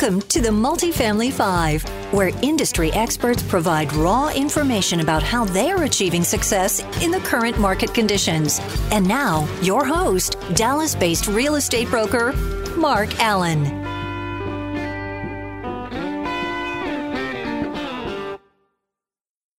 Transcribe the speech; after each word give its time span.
Welcome 0.00 0.22
to 0.28 0.40
the 0.40 0.48
Multifamily 0.48 1.30
Five, 1.30 1.82
where 2.10 2.30
industry 2.40 2.90
experts 2.94 3.42
provide 3.42 3.92
raw 3.92 4.30
information 4.30 5.00
about 5.00 5.22
how 5.22 5.44
they're 5.44 5.82
achieving 5.82 6.24
success 6.24 6.80
in 7.02 7.10
the 7.10 7.20
current 7.20 7.58
market 7.58 7.92
conditions. 7.92 8.60
And 8.92 9.06
now, 9.06 9.46
your 9.60 9.84
host, 9.84 10.38
Dallas 10.54 10.94
based 10.94 11.26
real 11.26 11.56
estate 11.56 11.90
broker, 11.90 12.32
Mark 12.78 13.20
Allen. 13.20 13.79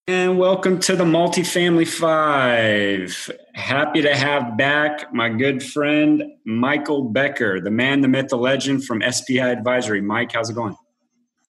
And 0.08 0.40
welcome 0.40 0.80
to 0.80 0.96
the 0.96 1.04
Multifamily 1.04 1.88
Five. 1.88 3.30
Happy 3.54 4.02
to 4.02 4.16
have 4.16 4.58
back 4.58 5.14
my 5.14 5.30
good 5.30 5.62
friend 5.62 6.24
Michael 6.44 7.04
Becker, 7.04 7.62
the 7.62 7.70
man, 7.70 8.02
the 8.02 8.08
myth, 8.08 8.30
the 8.30 8.36
legend 8.36 8.84
from 8.84 9.04
SPI 9.08 9.40
Advisory. 9.40 10.02
Mike, 10.02 10.32
how's 10.32 10.50
it 10.50 10.56
going? 10.56 10.76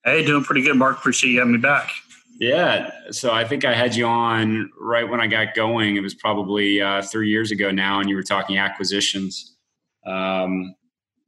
Hey, 0.05 0.23
doing 0.23 0.45
pretty 0.45 0.61
good, 0.61 0.77
Mark. 0.77 0.99
Appreciate 0.99 1.31
you 1.31 1.39
having 1.39 1.55
me 1.55 1.61
back. 1.61 1.93
Yeah, 2.39 2.91
so 3.11 3.33
I 3.33 3.47
think 3.47 3.65
I 3.65 3.73
had 3.73 3.97
you 3.97 4.05
on 4.05 4.71
right 4.79 5.09
when 5.09 5.21
I 5.21 5.29
got 5.29 5.55
going. 5.55 5.97
It 5.97 6.01
was 6.01 6.15
probably 6.15 6.83
uh, 6.83 7.01
three 7.01 7.31
years 7.31 7.53
ago 7.53 7.71
now, 7.71 8.01
and 8.01 8.11
you 8.11 8.17
were 8.17 8.23
talking 8.23 8.59
acquisitions. 8.59 9.57
Um, 10.05 10.75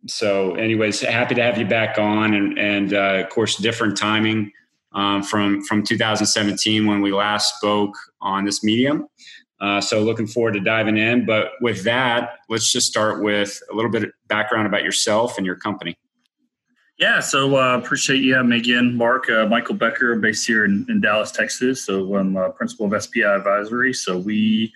so, 0.07 0.57
anyways, 0.57 1.01
happy 1.01 1.35
to 1.37 1.43
have 1.43 1.57
you 1.57 1.65
back 1.65 1.99
on, 1.99 2.35
and, 2.35 2.59
and 2.59 2.93
uh, 2.93 3.23
of 3.25 3.31
course, 3.31 3.57
different 3.57 3.97
timing 3.97 4.53
um, 4.95 5.23
from 5.23 5.63
from 5.65 5.83
2017 5.83 6.87
when 6.87 7.03
we 7.03 7.13
last 7.13 7.57
spoke 7.57 7.95
on 8.21 8.45
this 8.45 8.63
medium. 8.65 9.07
Uh, 9.61 9.81
so 9.81 10.03
looking 10.03 10.27
forward 10.27 10.53
to 10.53 10.61
diving 10.61 10.99
in. 10.99 11.25
But 11.25 11.53
with 11.61 11.85
that, 11.85 12.39
let's 12.49 12.71
just 12.71 12.87
start 12.87 13.23
with 13.23 13.61
a 13.73 13.75
little 13.75 13.91
bit 13.91 14.05
of 14.05 14.11
background 14.29 14.67
about 14.67 14.83
yourself 14.83 15.39
and 15.39 15.47
your 15.47 15.57
company. 15.57 15.97
Yeah, 16.99 17.21
so 17.21 17.57
uh, 17.57 17.77
appreciate 17.77 18.19
you 18.19 18.35
having 18.35 18.51
me 18.51 18.59
again, 18.59 18.97
Mark. 18.97 19.29
Uh, 19.29 19.47
Michael 19.47 19.75
Becker, 19.75 20.15
based 20.17 20.47
here 20.47 20.65
in, 20.65 20.87
in 20.89 21.01
Dallas, 21.01 21.33
Texas. 21.33 21.85
So 21.85 22.15
I'm 22.17 22.37
a 22.37 22.51
principal 22.51 22.93
of 22.93 23.03
SPI 23.03 23.23
Advisory. 23.23 23.93
So 23.93 24.17
we 24.17 24.73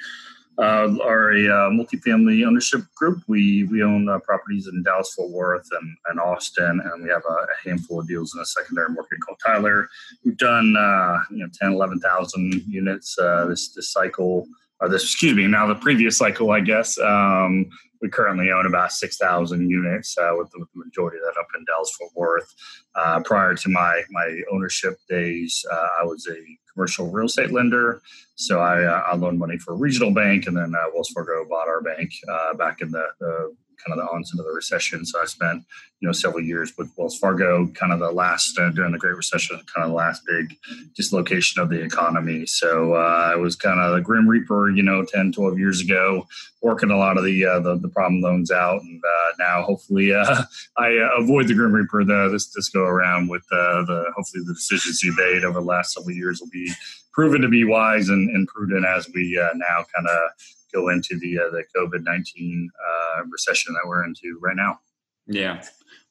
uh, 0.58 0.96
are 1.02 1.32
a 1.32 1.48
uh, 1.48 1.70
multifamily 1.70 2.46
ownership 2.46 2.82
group. 2.96 3.22
We 3.28 3.64
we 3.64 3.82
own 3.82 4.08
uh, 4.08 4.18
properties 4.18 4.66
in 4.66 4.82
Dallas, 4.82 5.14
Fort 5.14 5.30
Worth, 5.30 5.68
and, 5.70 5.96
and 6.08 6.20
Austin, 6.20 6.80
and 6.84 7.02
we 7.02 7.10
have 7.10 7.22
a, 7.28 7.32
a, 7.32 7.68
handful 7.68 8.00
of 8.00 8.08
deals 8.08 8.34
in 8.34 8.40
a 8.40 8.44
secondary 8.44 8.90
market 8.90 9.18
called 9.24 9.38
Tyler. 9.44 9.88
We've 10.24 10.36
done 10.36 10.76
uh, 10.76 11.20
you 11.30 11.38
know 11.38 11.48
10, 11.60 11.72
11,000 11.72 12.64
units 12.66 13.18
uh, 13.18 13.46
this 13.46 13.68
this 13.68 13.92
cycle. 13.92 14.46
Or 14.80 14.88
this, 14.88 15.02
excuse 15.02 15.34
me, 15.34 15.46
now 15.46 15.66
the 15.66 15.74
previous 15.74 16.18
cycle, 16.18 16.50
I 16.50 16.60
guess. 16.60 16.98
Um, 16.98 17.68
we 18.00 18.08
currently 18.08 18.50
own 18.52 18.66
about 18.66 18.92
6,000 18.92 19.68
units, 19.68 20.16
uh, 20.16 20.32
with, 20.36 20.50
the, 20.52 20.60
with, 20.60 20.68
the, 20.72 20.84
majority 20.84 21.18
of 21.18 21.24
that 21.24 21.40
up 21.40 21.48
in 21.56 21.64
Dallas 21.64 21.92
Fort 21.98 22.12
Worth. 22.14 22.54
Uh, 22.94 23.20
prior 23.24 23.54
to 23.54 23.68
my 23.68 24.02
my 24.10 24.40
ownership 24.52 24.98
days, 25.08 25.64
uh, 25.70 25.88
I 26.00 26.04
was 26.04 26.28
a 26.28 26.38
commercial 26.72 27.10
real 27.10 27.26
estate 27.26 27.50
lender. 27.50 28.00
So 28.36 28.60
I, 28.60 28.84
uh, 28.84 29.02
I 29.06 29.16
loaned 29.16 29.40
money 29.40 29.58
for 29.58 29.74
a 29.74 29.76
regional 29.76 30.12
bank, 30.12 30.46
and 30.46 30.56
then 30.56 30.74
uh, 30.74 30.84
Wells 30.94 31.10
Fargo 31.10 31.44
bought 31.48 31.66
our 31.66 31.80
bank 31.80 32.12
uh, 32.30 32.54
back 32.54 32.80
in 32.80 32.92
the, 32.92 33.04
the 33.18 33.56
kind 33.88 33.98
of 33.98 34.06
the 34.06 34.12
onset 34.12 34.40
of 34.40 34.46
the 34.46 34.52
recession. 34.52 35.04
So 35.04 35.20
I 35.20 35.24
spent, 35.24 35.64
you 36.00 36.06
know, 36.06 36.12
several 36.12 36.42
years 36.42 36.72
with 36.76 36.90
Wells 36.96 37.18
Fargo, 37.18 37.66
kind 37.68 37.92
of 37.92 37.98
the 37.98 38.10
last 38.10 38.58
uh, 38.58 38.70
during 38.70 38.92
the 38.92 38.98
Great 38.98 39.16
Recession, 39.16 39.56
kind 39.74 39.84
of 39.84 39.90
the 39.90 39.96
last 39.96 40.22
big 40.26 40.56
dislocation 40.94 41.60
of 41.60 41.70
the 41.70 41.82
economy. 41.82 42.46
So 42.46 42.94
uh, 42.94 43.32
I 43.32 43.36
was 43.36 43.56
kind 43.56 43.80
of 43.80 43.94
the 43.94 44.00
grim 44.00 44.28
reaper, 44.28 44.70
you 44.70 44.82
know, 44.82 45.04
10, 45.04 45.32
12 45.32 45.58
years 45.58 45.80
ago, 45.80 46.26
working 46.62 46.90
a 46.90 46.96
lot 46.96 47.16
of 47.16 47.24
the 47.24 47.44
uh, 47.44 47.60
the, 47.60 47.76
the, 47.78 47.88
problem 47.88 48.20
loans 48.20 48.50
out, 48.50 48.82
and 48.82 49.02
uh, 49.04 49.32
now 49.38 49.62
hopefully 49.62 50.12
uh, 50.12 50.42
I 50.76 50.96
uh, 50.98 51.22
avoid 51.22 51.48
the 51.48 51.54
grim 51.54 51.72
reaper 51.72 52.04
the, 52.04 52.28
this 52.30 52.52
this 52.52 52.68
go 52.68 52.82
around 52.82 53.28
with 53.28 53.42
the 53.50 54.12
hopefully 54.16 54.44
the 54.44 54.54
decisions 54.54 55.02
you 55.02 55.14
made 55.16 55.44
over 55.44 55.60
the 55.60 55.66
last 55.66 55.94
several 55.94 56.14
years 56.14 56.40
will 56.40 56.50
be 56.50 56.70
proven 57.12 57.40
to 57.40 57.48
be 57.48 57.64
wise 57.64 58.08
and, 58.08 58.30
and 58.30 58.46
prudent 58.48 58.84
as 58.84 59.08
we 59.14 59.40
now 59.56 59.84
kind 59.94 60.08
of 60.08 60.30
go 60.72 60.88
into 60.88 61.18
the 61.18 61.38
uh, 61.38 61.50
the 61.50 61.64
COVID 61.76 62.04
nineteen 62.04 62.70
uh, 62.88 63.24
recession 63.30 63.74
that 63.74 63.86
we're 63.86 64.04
into 64.04 64.38
right 64.40 64.56
now. 64.56 64.78
Yeah. 65.26 65.62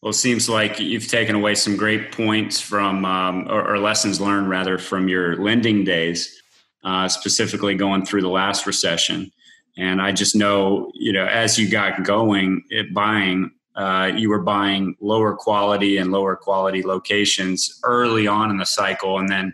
Well, 0.02 0.12
it 0.12 0.14
seems 0.14 0.48
like 0.48 0.80
you've 0.80 1.08
taken 1.08 1.36
away 1.36 1.56
some 1.56 1.76
great 1.76 2.12
points 2.12 2.62
from, 2.62 3.04
um, 3.04 3.48
or, 3.50 3.68
or, 3.68 3.80
lessons 3.80 4.22
learned 4.22 4.48
rather, 4.48 4.78
from 4.78 5.08
your 5.08 5.36
lending 5.38 5.84
days, 5.84 6.40
uh, 6.84 7.08
specifically 7.08 7.74
going 7.74 8.06
through 8.06 8.22
the 8.22 8.30
last 8.30 8.68
recession. 8.68 9.32
And 9.76 10.00
I 10.00 10.12
just 10.12 10.36
know, 10.36 10.92
you 10.94 11.12
know, 11.12 11.26
as 11.26 11.58
you 11.58 11.68
got 11.68 12.04
going 12.04 12.64
at 12.78 12.94
buying, 12.94 13.52
uh, 13.76 14.12
you 14.16 14.30
were 14.30 14.42
buying 14.42 14.96
lower 15.02 15.36
quality 15.36 15.98
and 15.98 16.12
lower 16.12 16.36
quality 16.36 16.84
locations 16.84 17.80
early 17.84 18.28
on 18.28 18.52
in 18.52 18.58
the 18.58 18.66
cycle, 18.66 19.18
and 19.20 19.30
then 19.30 19.54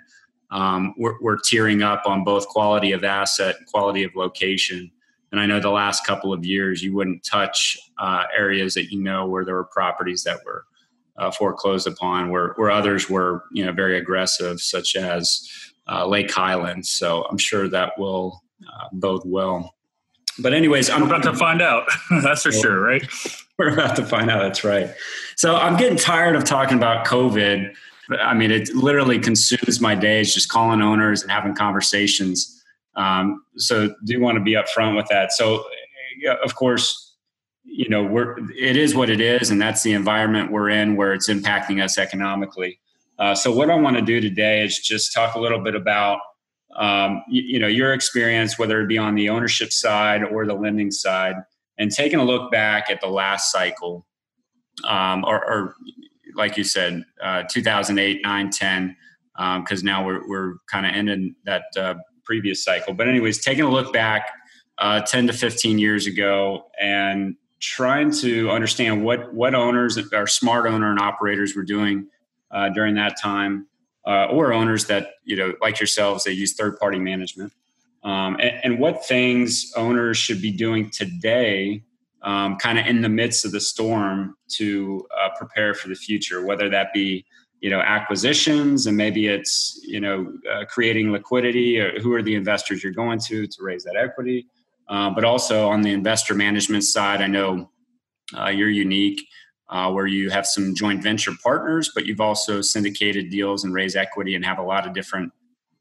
um, 0.54 0.94
we're, 0.98 1.20
we're 1.20 1.38
tiering 1.38 1.84
up 1.84 2.04
on 2.06 2.24
both 2.24 2.48
quality 2.48 2.92
of 2.92 3.04
asset 3.04 3.56
and 3.58 3.68
quality 3.68 4.04
of 4.04 4.16
location. 4.16 4.92
And 5.32 5.42
I 5.42 5.48
know 5.48 5.60
the 5.60 5.72
last 5.72 6.06
couple 6.06 6.32
of 6.32 6.46
years 6.46 6.84
you 6.84 6.94
wouldn't 6.94 7.26
touch 7.26 7.78
uh, 7.98 8.26
areas 8.38 8.76
that 8.76 8.92
you 8.92 9.02
know 9.02 9.26
where 9.26 9.44
there 9.44 9.56
were 9.56 9.64
properties 9.64 10.24
that 10.24 10.40
were 10.46 10.66
uh, 11.18 11.32
foreclosed 11.32 11.88
upon, 11.88 12.30
where, 12.30 12.54
where 12.56 12.70
others 12.70 13.10
were 13.10 13.44
you 13.52 13.66
know 13.66 13.72
very 13.72 13.98
aggressive, 13.98 14.60
such 14.62 14.96
as 14.96 15.50
uh, 15.92 16.06
Lake 16.06 16.32
Highlands. 16.32 16.90
So 16.92 17.24
I'm 17.24 17.40
sure 17.40 17.68
that 17.68 17.98
will 17.98 18.44
uh, 18.62 18.90
bode 18.94 19.24
well. 19.26 19.74
But 20.38 20.54
anyways, 20.54 20.90
I'm 20.90 21.04
about 21.04 21.24
to 21.24 21.34
find 21.34 21.64
out. 21.64 21.88
that's 22.24 22.44
for 22.44 22.52
sure, 22.52 22.80
right? 22.80 23.04
We're 23.58 23.74
about 23.74 23.96
to 23.96 24.06
find 24.06 24.30
out. 24.30 24.44
That's 24.44 24.64
right. 24.64 24.92
So 25.36 25.56
I'm 25.56 25.78
getting 25.78 25.98
tired 25.98 26.36
of 26.36 26.44
talking 26.44 26.78
about 26.78 27.08
COVID 27.08 27.74
I 28.20 28.34
mean, 28.34 28.52
it 28.52 28.70
literally 28.76 29.20
consumes 29.20 29.80
my 29.80 29.96
days 29.96 30.34
just 30.34 30.50
calling 30.50 30.82
owners 30.82 31.22
and 31.22 31.32
having 31.32 31.56
conversations. 31.56 32.62
Um, 32.96 33.44
so 33.58 33.94
do 34.06 34.20
want 34.20 34.38
to 34.38 34.44
be 34.44 34.54
upfront 34.54 34.96
with 34.96 35.08
that. 35.08 35.32
So, 35.32 35.66
of 36.44 36.56
course, 36.56 37.16
you 37.64 37.90
know, 37.90 38.04
we're 38.04 38.38
it 38.52 38.78
is 38.78 38.94
what 38.94 39.10
it 39.10 39.22
is, 39.22 39.50
and 39.50 39.62
that's 39.62 39.84
the 39.84 39.94
environment 39.94 40.52
we're 40.52 40.70
in 40.70 40.96
where 40.96 41.14
it's 41.14 41.30
impacting 41.30 41.82
us 41.82 41.98
economically. 41.98 42.80
Uh, 43.18 43.34
so, 43.34 43.52
what 43.52 43.70
I 43.70 43.76
want 43.76 43.96
to 43.96 44.02
do 44.02 44.20
today 44.20 44.64
is 44.64 44.80
just 44.80 45.14
talk 45.14 45.36
a 45.36 45.40
little 45.40 45.60
bit 45.60 45.76
about 45.76 46.20
um, 46.76 47.24
you, 47.30 47.42
you 47.44 47.60
know 47.60 47.68
your 47.68 47.94
experience, 47.94 48.60
whether 48.60 48.82
it 48.82 48.88
be 48.88 48.98
on 48.98 49.16
the 49.16 49.30
ownership 49.30 49.72
side 49.72 50.24
or 50.24 50.46
the 50.46 50.54
lending 50.54 50.92
side, 50.92 51.36
and 51.78 51.90
taking 51.90 52.20
a 52.20 52.24
look 52.24 52.52
back 52.52 52.90
at 52.90 53.02
the 53.02 53.08
last 53.08 53.52
cycle, 53.52 54.06
um, 54.88 55.24
or, 55.26 55.44
or 55.44 55.76
like 56.36 56.58
you 56.58 56.64
said, 56.64 57.04
uh, 57.22 57.44
2008, 57.50 58.22
9, 58.24 58.50
10, 58.50 58.96
because 59.60 59.80
um, 59.82 59.86
now 59.86 60.06
we're, 60.06 60.28
we're 60.28 60.56
kind 60.70 60.86
of 60.86 60.94
ending 60.94 61.36
that 61.46 61.64
uh, 61.78 61.96
previous 62.24 62.64
cycle. 62.64 62.94
But, 62.94 63.08
anyways, 63.08 63.44
taking 63.44 63.64
a 63.64 63.70
look 63.70 63.94
back 63.94 64.32
uh, 64.78 65.02
10 65.02 65.28
to 65.28 65.34
15 65.34 65.80
years 65.80 66.08
ago 66.08 66.66
and 66.80 67.36
trying 67.60 68.12
to 68.12 68.50
understand 68.50 69.04
what, 69.04 69.34
what 69.34 69.56
owners, 69.56 69.98
our 70.14 70.28
smart 70.28 70.68
owner 70.68 70.92
and 70.92 71.00
operators 71.00 71.56
were 71.56 71.64
doing 71.64 72.08
uh, 72.52 72.70
during 72.70 72.96
that 72.96 73.16
time, 73.22 73.68
uh, 74.06 74.26
or 74.26 74.54
owners 74.54 74.86
that, 74.86 75.12
you 75.24 75.36
know, 75.36 75.54
like 75.62 75.80
yourselves, 75.80 76.26
they 76.26 76.32
use 76.32 76.54
third 76.54 76.78
party 76.78 77.00
management. 77.00 77.54
Um, 78.04 78.36
and, 78.40 78.60
and 78.64 78.80
what 78.80 79.06
things 79.06 79.72
owners 79.78 80.18
should 80.18 80.42
be 80.42 80.52
doing 80.52 80.90
today 80.90 81.84
um, 82.24 82.58
kind 82.58 82.80
of 82.80 82.86
in 82.88 83.02
the 83.02 83.10
midst 83.10 83.46
of 83.46 83.52
the 83.52 83.60
storm 83.60 84.36
to 84.48 85.06
uh, 85.18 85.30
prepare 85.38 85.74
for 85.74 85.90
the 85.90 85.96
future, 85.96 86.46
whether 86.46 86.70
that 86.70 86.94
be 86.94 87.26
you 87.64 87.70
know 87.70 87.80
acquisitions 87.80 88.88
and 88.88 88.98
maybe 88.98 89.28
it's 89.28 89.80
you 89.84 90.02
know 90.02 90.34
uh, 90.52 90.66
creating 90.66 91.12
liquidity 91.12 91.80
or 91.80 91.98
who 92.02 92.14
are 92.14 92.22
the 92.22 92.36
investors 92.36 92.84
you're 92.84 92.92
going 92.92 93.18
to 93.18 93.48
to 93.48 93.64
raise 93.64 93.84
that 93.86 93.96
equity. 93.96 94.48
Uh, 94.90 95.10
but 95.10 95.24
also 95.24 95.70
on 95.70 95.82
the 95.82 95.92
investor 95.92 96.36
management 96.36 96.84
side 96.84 97.22
i 97.22 97.26
know 97.26 97.72
uh, 98.38 98.50
you're 98.50 98.70
unique 98.70 99.26
uh, 99.70 99.90
where 99.90 100.08
you 100.08 100.30
have 100.30 100.46
some 100.46 100.76
joint 100.76 101.02
venture 101.02 101.32
partners 101.42 101.90
but 101.96 102.06
you've 102.06 102.20
also 102.20 102.60
syndicated 102.60 103.30
deals 103.30 103.64
and 103.64 103.74
raise 103.74 103.96
equity 103.96 104.36
and 104.36 104.44
have 104.44 104.60
a 104.60 104.62
lot 104.62 104.86
of 104.86 104.94
different 104.94 105.32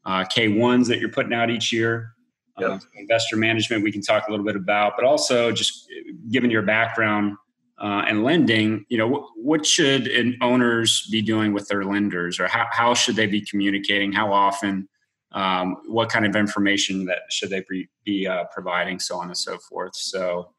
uh, 0.05 0.23
k1s 0.23 0.87
that 0.87 0.99
you're 0.99 1.09
putting 1.09 1.33
out 1.33 1.49
each 1.49 1.73
year 1.73 2.15
Yep. 2.59 2.69
Um, 2.69 2.79
investor 2.95 3.35
management, 3.35 3.83
we 3.83 3.91
can 3.91 4.01
talk 4.01 4.27
a 4.27 4.31
little 4.31 4.45
bit 4.45 4.55
about, 4.55 4.93
but 4.95 5.05
also 5.05 5.51
just 5.51 5.87
given 6.29 6.51
your 6.51 6.61
background 6.61 7.35
uh, 7.81 8.03
and 8.07 8.23
lending, 8.23 8.85
you 8.89 8.97
know, 8.97 9.07
what, 9.07 9.23
what 9.35 9.65
should 9.65 10.11
owners 10.41 11.07
be 11.11 11.21
doing 11.21 11.51
with 11.51 11.67
their 11.67 11.83
lenders, 11.83 12.39
or 12.39 12.47
how, 12.47 12.67
how 12.71 12.93
should 12.93 13.15
they 13.15 13.25
be 13.25 13.41
communicating? 13.41 14.11
How 14.11 14.31
often? 14.31 14.87
Um, 15.31 15.77
what 15.87 16.09
kind 16.09 16.27
of 16.27 16.35
information 16.35 17.05
that 17.05 17.21
should 17.31 17.49
they 17.49 17.63
be, 17.67 17.89
be 18.05 18.27
uh, 18.27 18.43
providing, 18.53 18.99
so 18.99 19.17
on 19.17 19.29
and 19.29 19.37
so 19.37 19.57
forth. 19.57 19.95
So, 19.95 20.53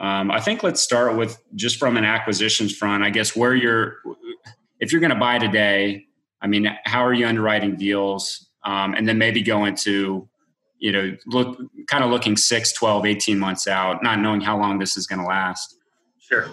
um, 0.00 0.32
I 0.32 0.40
think 0.40 0.64
let's 0.64 0.80
start 0.80 1.16
with 1.16 1.40
just 1.54 1.78
from 1.78 1.96
an 1.96 2.04
acquisitions 2.04 2.76
front. 2.76 3.04
I 3.04 3.10
guess 3.10 3.36
where 3.36 3.54
you're, 3.54 3.98
if 4.80 4.90
you're 4.90 5.00
going 5.00 5.14
to 5.14 5.18
buy 5.18 5.38
today, 5.38 6.06
I 6.42 6.48
mean, 6.48 6.68
how 6.84 7.06
are 7.06 7.14
you 7.14 7.24
underwriting 7.24 7.76
deals, 7.76 8.50
um, 8.64 8.94
and 8.94 9.06
then 9.08 9.16
maybe 9.16 9.42
go 9.42 9.64
into 9.64 10.28
you 10.78 10.92
know, 10.92 11.16
look 11.26 11.58
kind 11.86 12.04
of 12.04 12.10
looking 12.10 12.36
6, 12.36 12.72
12, 12.72 13.06
18 13.06 13.38
months 13.38 13.66
out, 13.66 14.02
not 14.02 14.20
knowing 14.20 14.40
how 14.40 14.58
long 14.58 14.78
this 14.78 14.96
is 14.96 15.06
going 15.06 15.20
to 15.20 15.26
last. 15.26 15.76
Sure. 16.18 16.48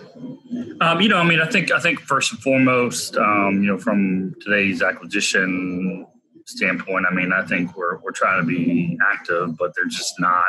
Um, 0.82 1.02
you 1.02 1.10
know, 1.10 1.18
I 1.18 1.24
mean, 1.24 1.42
I 1.42 1.48
think 1.48 1.72
I 1.72 1.80
think 1.80 2.00
first 2.00 2.32
and 2.32 2.42
foremost, 2.42 3.18
um, 3.18 3.64
you 3.64 3.72
know, 3.72 3.80
from 3.80 4.36
today's 4.40 4.84
acquisition 4.84 6.06
standpoint, 6.46 7.06
I 7.10 7.14
mean, 7.14 7.34
I 7.34 7.44
think 7.44 7.76
we're 7.76 7.98
we're 7.98 8.12
trying 8.12 8.40
to 8.40 8.46
be 8.46 9.00
active, 9.12 9.58
but 9.58 9.74
there's 9.76 9.96
just 9.96 10.20
not 10.20 10.46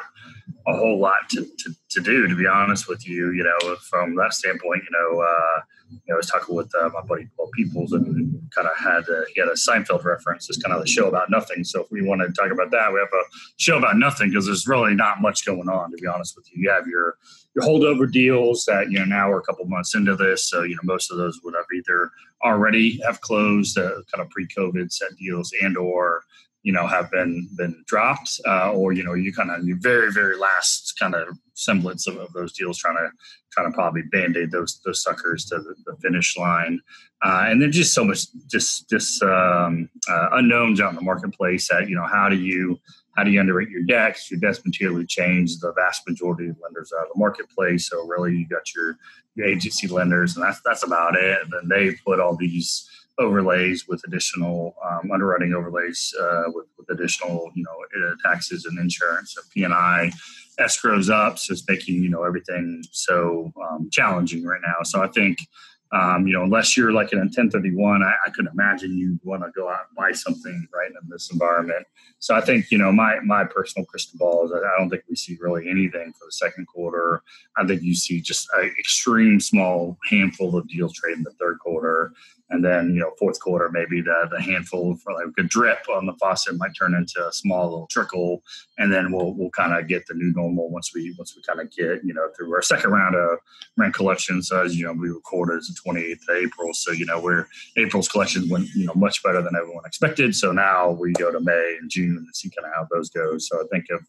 a 0.67 0.77
whole 0.77 0.99
lot 0.99 1.29
to, 1.31 1.43
to, 1.44 1.75
to 1.91 2.00
do, 2.03 2.29
to 2.29 2.35
be 2.35 2.47
honest 2.47 2.87
with 2.87 3.09
you. 3.09 3.31
You 3.31 3.44
know, 3.44 3.77
from 3.88 4.15
that 4.17 4.35
standpoint, 4.35 4.82
you 4.85 4.91
know, 4.91 5.23
uh, 5.23 5.61
you 5.90 6.00
know, 6.08 6.14
I 6.14 6.16
was 6.16 6.26
talking 6.26 6.54
with 6.54 6.72
uh, 6.75 6.90
my 6.92 7.02
buddy 7.02 7.28
Paul 7.36 7.50
Peoples 7.54 7.92
and 7.92 8.40
kind 8.54 8.69
of 8.69 8.76
had 8.76 9.08
a, 9.08 9.25
he 9.34 9.40
had 9.40 9.48
a 9.48 9.52
Seinfeld 9.52 10.04
reference. 10.04 10.48
It's 10.48 10.62
kind 10.62 10.75
of 10.75 10.81
the 10.81 10.88
show 10.88 11.08
about 11.08 11.31
nothing. 11.31 11.64
So 11.64 11.82
if 11.82 11.90
we 11.90 12.02
want 12.02 12.20
to 12.22 12.32
talk 12.32 12.50
about 12.50 12.70
that, 12.70 12.92
we 12.92 12.98
have 12.98 13.08
a 13.12 13.25
show 13.56 13.78
about 13.78 13.98
nothing 13.98 14.31
because 14.31 14.46
there's 14.46 14.66
really 14.66 14.94
not 14.94 15.20
much 15.20 15.44
going 15.44 15.69
on. 15.69 15.90
To 15.90 15.96
be 15.96 16.06
honest 16.06 16.36
with 16.36 16.46
you, 16.52 16.62
you 16.62 16.70
have 16.70 16.86
your 16.86 17.16
your 17.54 17.64
holdover 17.64 18.10
deals 18.10 18.64
that 18.64 18.90
you 18.90 18.98
know 18.98 19.04
now 19.04 19.31
we're 19.31 19.38
a 19.38 19.42
couple 19.42 19.64
months 19.66 19.94
into 19.94 20.16
this, 20.16 20.48
so 20.48 20.62
you 20.62 20.75
know 20.75 20.82
most 20.84 21.10
of 21.10 21.19
those 21.19 21.40
would 21.44 21.54
have 21.54 21.66
either 21.75 22.10
already 22.44 23.00
have 23.06 23.20
closed, 23.20 23.78
uh, 23.78 24.02
kind 24.12 24.20
of 24.20 24.28
pre-COVID 24.31 24.92
set 24.92 25.10
deals, 25.16 25.52
and 25.62 25.76
or 25.76 26.22
you 26.64 26.72
know 26.72 26.87
have 26.87 27.11
been 27.11 27.49
been 27.56 27.84
dropped, 27.87 28.40
uh, 28.49 28.72
or 28.72 28.93
you 28.93 29.05
know 29.05 29.14
you 29.14 29.32
kind 29.32 29.50
of 29.50 29.64
your 29.64 29.76
very 29.81 30.11
very 30.11 30.37
last 30.37 30.94
kind 30.99 31.14
of 31.14 31.28
semblance 31.52 32.08
of, 32.08 32.16
of, 32.16 32.32
those 32.32 32.52
deals, 32.52 32.78
trying 32.78 32.96
to 32.96 33.11
trying 33.52 33.70
to 33.70 33.75
probably 33.75 34.02
band 34.11 34.37
aid 34.37 34.50
those 34.50 34.81
those 34.84 35.02
suckers 35.02 35.44
to 35.44 35.56
the, 35.58 35.75
the 35.84 35.96
finish 36.00 36.37
line, 36.37 36.81
uh, 37.22 37.44
and 37.46 37.61
then 37.61 37.70
just 37.70 37.94
so 37.94 38.02
much 38.02 38.25
just 38.50 38.88
just 38.88 39.22
um, 39.22 39.88
uh, 40.11 40.28
unknowns 40.32 40.81
out 40.81 40.90
in 40.90 40.96
the 40.96 41.02
marketplace 41.02 41.69
that 41.69 41.88
you 41.88 41.94
know 41.94 42.06
how 42.06 42.28
do 42.31 42.37
you 42.37 42.81
how 43.14 43.22
do 43.22 43.31
you 43.31 43.38
underwrite 43.38 43.69
your 43.69 43.84
decks? 43.84 44.31
Your 44.31 44.40
decks 44.40 44.64
materially 44.64 45.06
change. 45.06 45.58
The 45.58 45.72
vast 45.75 46.08
majority 46.08 46.49
of 46.49 46.56
lenders 46.62 46.93
out 46.99 47.05
of 47.06 47.12
the 47.14 47.19
marketplace. 47.19 47.88
So 47.88 48.05
really, 48.06 48.37
you 48.37 48.49
got 48.49 48.75
your 48.75 48.96
your 49.34 49.46
agency 49.46 49.87
lenders, 49.87 50.34
and 50.34 50.44
that's 50.44 50.60
that's 50.64 50.82
about 50.82 51.14
it. 51.17 51.43
And 51.43 51.52
then 51.52 51.69
they 51.69 51.94
put 52.06 52.20
all 52.20 52.37
these 52.37 52.88
overlays 53.19 53.87
with 53.88 54.02
additional 54.06 54.75
um, 54.84 55.11
underwriting 55.12 55.55
overlays 55.55 56.14
uh, 56.20 56.44
with, 56.49 56.66
with, 56.76 56.90
additional 56.90 57.50
you 57.55 57.62
know 57.62 58.08
uh, 58.08 58.14
taxes 58.28 58.64
and 58.64 58.78
insurance. 58.78 59.34
So 59.34 59.43
P&I 59.52 60.11
escrows 60.61 61.11
up, 61.11 61.38
so 61.38 61.52
it's 61.52 61.64
making 61.69 62.02
you 62.02 62.08
know 62.08 62.25
everything 62.25 62.82
so 62.90 63.52
um, 63.62 63.88
challenging 63.93 64.44
right 64.44 64.61
now. 64.66 64.82
So 64.82 65.02
I 65.02 65.08
think 65.08 65.38
um, 65.94 66.26
you 66.26 66.32
know, 66.32 66.43
unless 66.43 66.76
you're 66.76 66.93
like 66.93 67.12
in 67.12 67.19
a 67.19 67.23
1031, 67.23 68.02
I, 68.02 68.12
I 68.26 68.31
could 68.31 68.49
imagine 68.52 68.99
you 68.99 69.19
want 69.23 69.44
to 69.44 69.50
go 69.55 69.70
out 69.70 69.87
and 69.88 69.96
buy 69.96 70.11
something 70.11 70.67
right 70.75 70.91
in 70.91 71.08
this 71.08 71.31
environment. 71.31 71.87
So 72.19 72.35
I 72.35 72.41
think, 72.41 72.73
you 72.73 72.79
know, 72.79 72.91
my 72.91 73.20
my 73.20 73.44
personal 73.44 73.87
crystal 73.87 74.19
ball 74.19 74.44
is 74.44 74.52
I 74.52 74.76
don't 74.76 74.91
think 74.91 75.05
we 75.08 75.14
see 75.14 75.38
really 75.41 75.69
anything 75.70 76.12
for 76.12 76.25
the 76.26 76.32
second 76.32 76.67
quarter. 76.67 77.23
I 77.56 77.64
think 77.64 77.82
you 77.82 77.94
see 77.94 78.20
just 78.20 78.49
an 78.56 78.75
extreme 78.76 79.38
small 79.38 79.96
handful 80.11 80.56
of 80.56 80.69
deals 80.69 80.94
trade 80.94 81.17
in 81.17 81.23
the 81.23 81.31
third 81.38 81.61
quarter 81.61 82.12
and 82.50 82.64
then 82.64 82.94
you 82.94 83.00
know 83.00 83.11
fourth 83.19 83.41
quarter 83.41 83.70
maybe 83.70 84.00
the, 84.00 84.29
the 84.31 84.41
handful 84.41 84.96
for 84.96 85.12
like 85.14 85.26
a 85.38 85.43
drip 85.43 85.79
on 85.88 86.06
the 86.06 86.14
faucet 86.14 86.56
might 86.56 86.75
turn 86.79 86.94
into 86.94 87.26
a 87.26 87.32
small 87.32 87.64
little 87.64 87.87
trickle 87.91 88.43
and 88.79 88.93
then 88.93 89.12
we'll 89.12 89.35
we'll 89.35 89.50
kind 89.50 89.73
of 89.73 89.88
get 89.88 90.06
the 90.06 90.14
new 90.14 90.32
normal 90.35 90.70
once 90.70 90.93
we 90.94 91.14
once 91.19 91.35
we 91.37 91.43
kind 91.43 91.61
of 91.61 91.70
get 91.70 92.05
you 92.05 92.12
know 92.12 92.29
through 92.37 92.52
our 92.55 92.62
second 92.62 92.91
round 92.91 93.14
of 93.14 93.38
rent 93.76 93.94
collections 93.94 94.52
as 94.52 94.76
you 94.76 94.85
know 94.85 94.93
we 94.93 95.08
recorded 95.08 95.58
as 95.58 95.69
28th 95.86 96.12
of 96.12 96.36
april 96.36 96.75
so 96.75 96.92
you 96.92 97.04
know 97.04 97.20
we're 97.20 97.46
april's 97.76 98.08
collections 98.08 98.50
went 98.50 98.69
you 98.75 98.86
know 98.86 98.94
much 98.94 99.22
better 99.22 99.42
than 99.42 99.54
everyone 99.56 99.84
expected 99.86 100.34
so 100.34 100.52
now 100.52 100.90
we 100.90 101.12
go 101.14 101.31
to 101.31 101.40
may 101.40 101.76
and 101.81 101.90
june 101.90 102.16
and 102.16 102.34
see 102.34 102.50
kind 102.50 102.66
of 102.66 102.72
how 102.75 102.86
those 102.90 103.10
go 103.10 103.38
so 103.38 103.60
i 103.60 103.64
think 103.70 103.86
if 103.88 104.00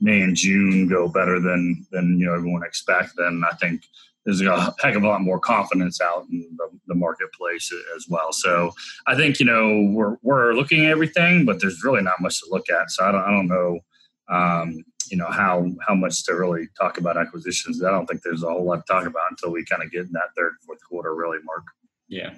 may 0.00 0.20
and 0.20 0.36
june 0.36 0.88
go 0.88 1.08
better 1.08 1.40
than 1.40 1.86
than 1.92 2.18
you 2.18 2.26
know 2.26 2.34
everyone 2.34 2.62
expect 2.64 3.12
then 3.16 3.42
i 3.50 3.54
think 3.56 3.82
there's 4.24 4.40
a 4.42 4.74
heck 4.78 4.94
of 4.94 5.02
a 5.02 5.08
lot 5.08 5.22
more 5.22 5.40
confidence 5.40 6.00
out 6.00 6.26
in 6.30 6.46
the, 6.56 6.68
the, 6.88 6.94
marketplace 6.94 7.72
as 7.96 8.06
well. 8.08 8.32
So 8.32 8.72
I 9.06 9.16
think 9.16 9.40
you 9.40 9.46
know 9.46 9.90
we're 9.94 10.16
we're 10.22 10.52
looking 10.52 10.84
at 10.84 10.90
everything, 10.90 11.46
but 11.46 11.60
there's 11.60 11.82
really 11.82 12.02
not 12.02 12.20
much 12.20 12.38
to 12.40 12.46
look 12.50 12.68
at. 12.68 12.90
So 12.90 13.04
I 13.04 13.12
don't 13.12 13.22
I 13.22 13.30
don't 13.30 13.48
know 13.48 13.80
um, 14.28 14.84
you 15.10 15.16
know 15.16 15.30
how 15.30 15.66
how 15.86 15.94
much 15.94 16.24
to 16.24 16.34
really 16.34 16.68
talk 16.78 16.98
about 16.98 17.16
acquisitions. 17.16 17.82
I 17.82 17.90
don't 17.90 18.06
think 18.06 18.22
there's 18.22 18.42
a 18.42 18.50
whole 18.50 18.64
lot 18.64 18.86
to 18.86 18.92
talk 18.92 19.06
about 19.06 19.30
until 19.30 19.50
we 19.50 19.64
kind 19.64 19.82
of 19.82 19.90
get 19.90 20.06
in 20.06 20.12
that 20.12 20.30
third 20.36 20.52
fourth 20.64 20.80
quarter 20.88 21.14
really, 21.14 21.38
Mark. 21.44 21.64
Yeah. 22.08 22.34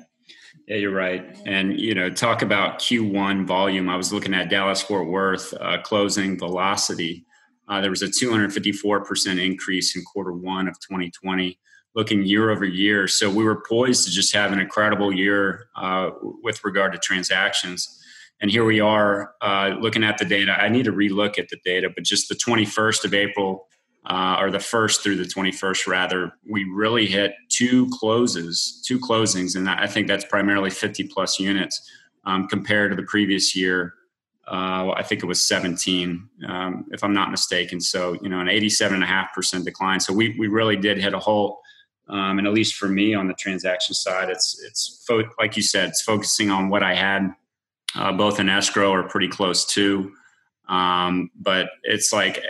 Yeah, 0.69 0.77
you're 0.77 0.95
right. 0.95 1.37
And, 1.47 1.81
you 1.81 1.95
know, 1.95 2.09
talk 2.09 2.43
about 2.43 2.79
Q1 2.79 3.47
volume. 3.47 3.89
I 3.89 3.97
was 3.97 4.13
looking 4.13 4.35
at 4.35 4.49
Dallas 4.49 4.81
Fort 4.81 5.09
Worth 5.09 5.53
uh, 5.61 5.81
closing 5.83 6.39
velocity. 6.39 7.25
Uh, 7.69 7.81
there 7.81 7.91
was 7.91 8.03
a 8.03 8.07
254% 8.07 9.45
increase 9.45 9.97
in 9.97 10.03
quarter 10.05 10.33
one 10.33 10.69
of 10.69 10.79
2020 10.81 11.59
looking 11.95 12.23
year 12.23 12.51
over 12.51 12.65
year. 12.65 13.07
So 13.07 13.31
we 13.31 13.45
were 13.45 13.63
poised 13.69 14.05
to 14.07 14.11
just 14.11 14.35
have 14.35 14.53
an 14.53 14.61
incredible 14.61 15.13
year 15.13 15.67
uh, 15.77 16.11
with 16.21 16.65
regard 16.65 16.93
to 16.93 16.99
transactions. 16.99 18.02
And 18.43 18.51
here 18.51 18.65
we 18.65 18.81
are 18.81 19.35
uh, 19.41 19.77
looking 19.81 20.03
at 20.03 20.19
the 20.19 20.25
data. 20.25 20.53
I 20.61 20.69
need 20.69 20.85
to 20.87 20.93
relook 20.93 21.39
at 21.39 21.49
the 21.49 21.59
data, 21.65 21.89
but 21.95 22.03
just 22.03 22.29
the 22.29 22.35
21st 22.35 23.05
of 23.05 23.15
April, 23.15 23.69
uh, 24.05 24.37
or 24.41 24.51
the 24.51 24.59
first 24.59 25.01
through 25.01 25.15
the 25.15 25.25
21st, 25.25 25.87
rather, 25.87 26.33
we 26.51 26.65
really 26.65 27.07
hit 27.07 27.35
two 27.49 27.89
closes, 27.93 28.83
two 28.85 28.99
closings. 28.99 29.55
And 29.55 29.71
I 29.71 29.87
think 29.87 30.09
that's 30.09 30.25
primarily 30.25 30.71
50 30.71 31.05
plus 31.05 31.39
units 31.39 31.89
um, 32.25 32.49
compared 32.49 32.91
to 32.91 32.97
the 32.97 33.05
previous 33.05 33.55
year. 33.55 33.95
Uh, 34.49 34.91
I 34.97 35.05
think 35.05 35.23
it 35.23 35.27
was 35.27 35.47
17, 35.47 36.29
um, 36.49 36.85
if 36.91 37.05
I'm 37.05 37.15
not 37.15 37.31
mistaken. 37.31 37.81
So, 37.81 38.15
you 38.23 38.29
know, 38.29 38.41
an 38.41 38.49
87.5% 38.49 39.65
decline. 39.65 40.01
So 40.01 40.13
we, 40.13 40.35
we 40.37 40.49
really 40.49 40.77
did 40.77 40.99
hit 40.99 41.15
a 41.15 41.21
halt. 41.21 41.61
um, 42.09 42.39
and 42.39 42.47
at 42.49 42.53
least 42.53 42.75
for 42.75 42.89
me 42.89 43.15
on 43.15 43.29
the 43.29 43.35
transaction 43.35 43.95
side, 43.95 44.29
it's 44.29 44.61
it's 44.67 45.05
fo- 45.07 45.31
like 45.39 45.57
you 45.57 45.63
said, 45.63 45.91
it's 45.91 46.03
focusing 46.03 46.51
on 46.51 46.69
what 46.69 46.83
I 46.83 46.95
had, 46.95 47.33
uh, 47.95 48.13
both 48.13 48.41
in 48.41 48.49
escrow 48.49 48.91
or 48.91 49.03
pretty 49.05 49.29
close 49.29 49.65
to. 49.67 50.13
Um, 50.69 51.31
but 51.35 51.69
it's 51.83 52.13
like 52.13 52.43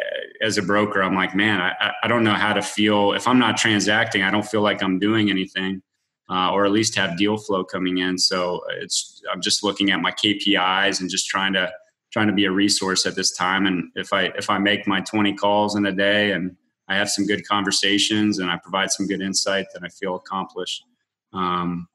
as 0.42 0.58
a 0.58 0.62
broker, 0.62 1.02
I'm 1.02 1.14
like, 1.14 1.34
man, 1.34 1.60
I, 1.60 1.92
I 2.02 2.08
don't 2.08 2.24
know 2.24 2.34
how 2.34 2.52
to 2.52 2.62
feel 2.62 3.12
if 3.12 3.26
I'm 3.26 3.38
not 3.38 3.56
transacting. 3.56 4.22
I 4.22 4.30
don't 4.30 4.46
feel 4.46 4.60
like 4.60 4.82
I'm 4.82 4.98
doing 4.98 5.30
anything, 5.30 5.82
uh, 6.30 6.52
or 6.52 6.64
at 6.64 6.72
least 6.72 6.94
have 6.96 7.16
deal 7.16 7.36
flow 7.36 7.64
coming 7.64 7.98
in. 7.98 8.18
So 8.18 8.60
it's 8.78 9.22
I'm 9.32 9.40
just 9.40 9.64
looking 9.64 9.90
at 9.90 10.00
my 10.00 10.12
KPIs 10.12 11.00
and 11.00 11.10
just 11.10 11.28
trying 11.28 11.52
to 11.54 11.72
trying 12.12 12.26
to 12.26 12.32
be 12.32 12.44
a 12.44 12.50
resource 12.50 13.06
at 13.06 13.16
this 13.16 13.32
time. 13.32 13.66
And 13.66 13.90
if 13.94 14.12
I 14.12 14.24
if 14.36 14.50
I 14.50 14.58
make 14.58 14.86
my 14.86 15.00
20 15.00 15.34
calls 15.34 15.76
in 15.76 15.86
a 15.86 15.92
day 15.92 16.32
and 16.32 16.54
I 16.88 16.96
have 16.96 17.08
some 17.08 17.26
good 17.26 17.46
conversations 17.46 18.38
and 18.38 18.50
I 18.50 18.58
provide 18.62 18.90
some 18.90 19.06
good 19.06 19.22
insight, 19.22 19.66
then 19.72 19.84
I 19.84 19.88
feel 19.88 20.16
accomplished. 20.16 20.84
Um, 21.32 21.88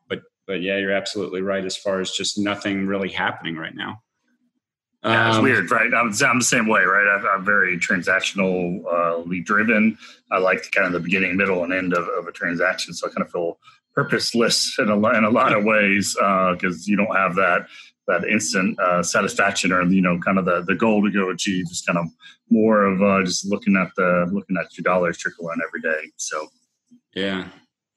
but 0.47 0.61
yeah, 0.61 0.77
you're 0.77 0.92
absolutely 0.92 1.42
right 1.42 1.63
as 1.63 1.77
far 1.77 1.99
as 1.99 2.11
just 2.11 2.37
nothing 2.37 2.87
really 2.87 3.09
happening 3.09 3.56
right 3.56 3.75
now. 3.75 4.01
Yeah, 5.04 5.27
it's 5.27 5.37
um, 5.37 5.44
weird, 5.44 5.69
right? 5.69 5.94
I'm, 5.94 6.11
I'm, 6.25 6.39
the 6.39 6.45
same 6.45 6.68
way, 6.68 6.81
right? 6.81 7.21
I'm, 7.31 7.45
very 7.45 7.77
transactionally 7.77 8.83
uh, 8.92 9.42
driven. 9.44 9.97
I 10.31 10.39
like 10.39 10.63
the, 10.63 10.69
kind 10.69 10.87
of 10.87 10.94
the 10.94 10.99
beginning, 10.99 11.37
middle, 11.37 11.63
and 11.63 11.71
end 11.71 11.94
of, 11.94 12.07
of 12.07 12.27
a 12.27 12.31
transaction. 12.31 12.94
So 12.94 13.07
I 13.07 13.11
kind 13.11 13.21
of 13.21 13.31
feel 13.31 13.59
purposeless 13.94 14.77
in 14.80 14.89
a, 14.89 14.95
in 15.18 15.23
a 15.23 15.30
lot 15.30 15.54
of 15.54 15.63
ways 15.63 16.16
because 16.16 16.77
uh, 16.77 16.85
you 16.85 16.95
don't 16.95 17.16
have 17.16 17.35
that 17.35 17.68
that 18.07 18.23
instant 18.23 18.80
uh, 18.80 19.04
satisfaction 19.04 19.71
or 19.71 19.83
you 19.83 20.01
know 20.01 20.18
kind 20.19 20.39
of 20.39 20.45
the, 20.45 20.61
the 20.61 20.75
goal 20.75 21.04
to 21.04 21.11
go 21.11 21.30
achieve 21.30 21.66
is 21.66 21.83
kind 21.85 21.99
of 21.99 22.06
more 22.49 22.85
of 22.85 23.01
uh, 23.01 23.23
just 23.23 23.45
looking 23.45 23.75
at 23.75 23.89
the 23.97 24.30
looking 24.31 24.56
at 24.57 24.66
your 24.77 24.83
dollars 24.83 25.18
trickle 25.18 25.49
in 25.51 25.59
every 25.68 25.81
day 25.81 26.09
so 26.16 26.47
yeah 27.13 27.47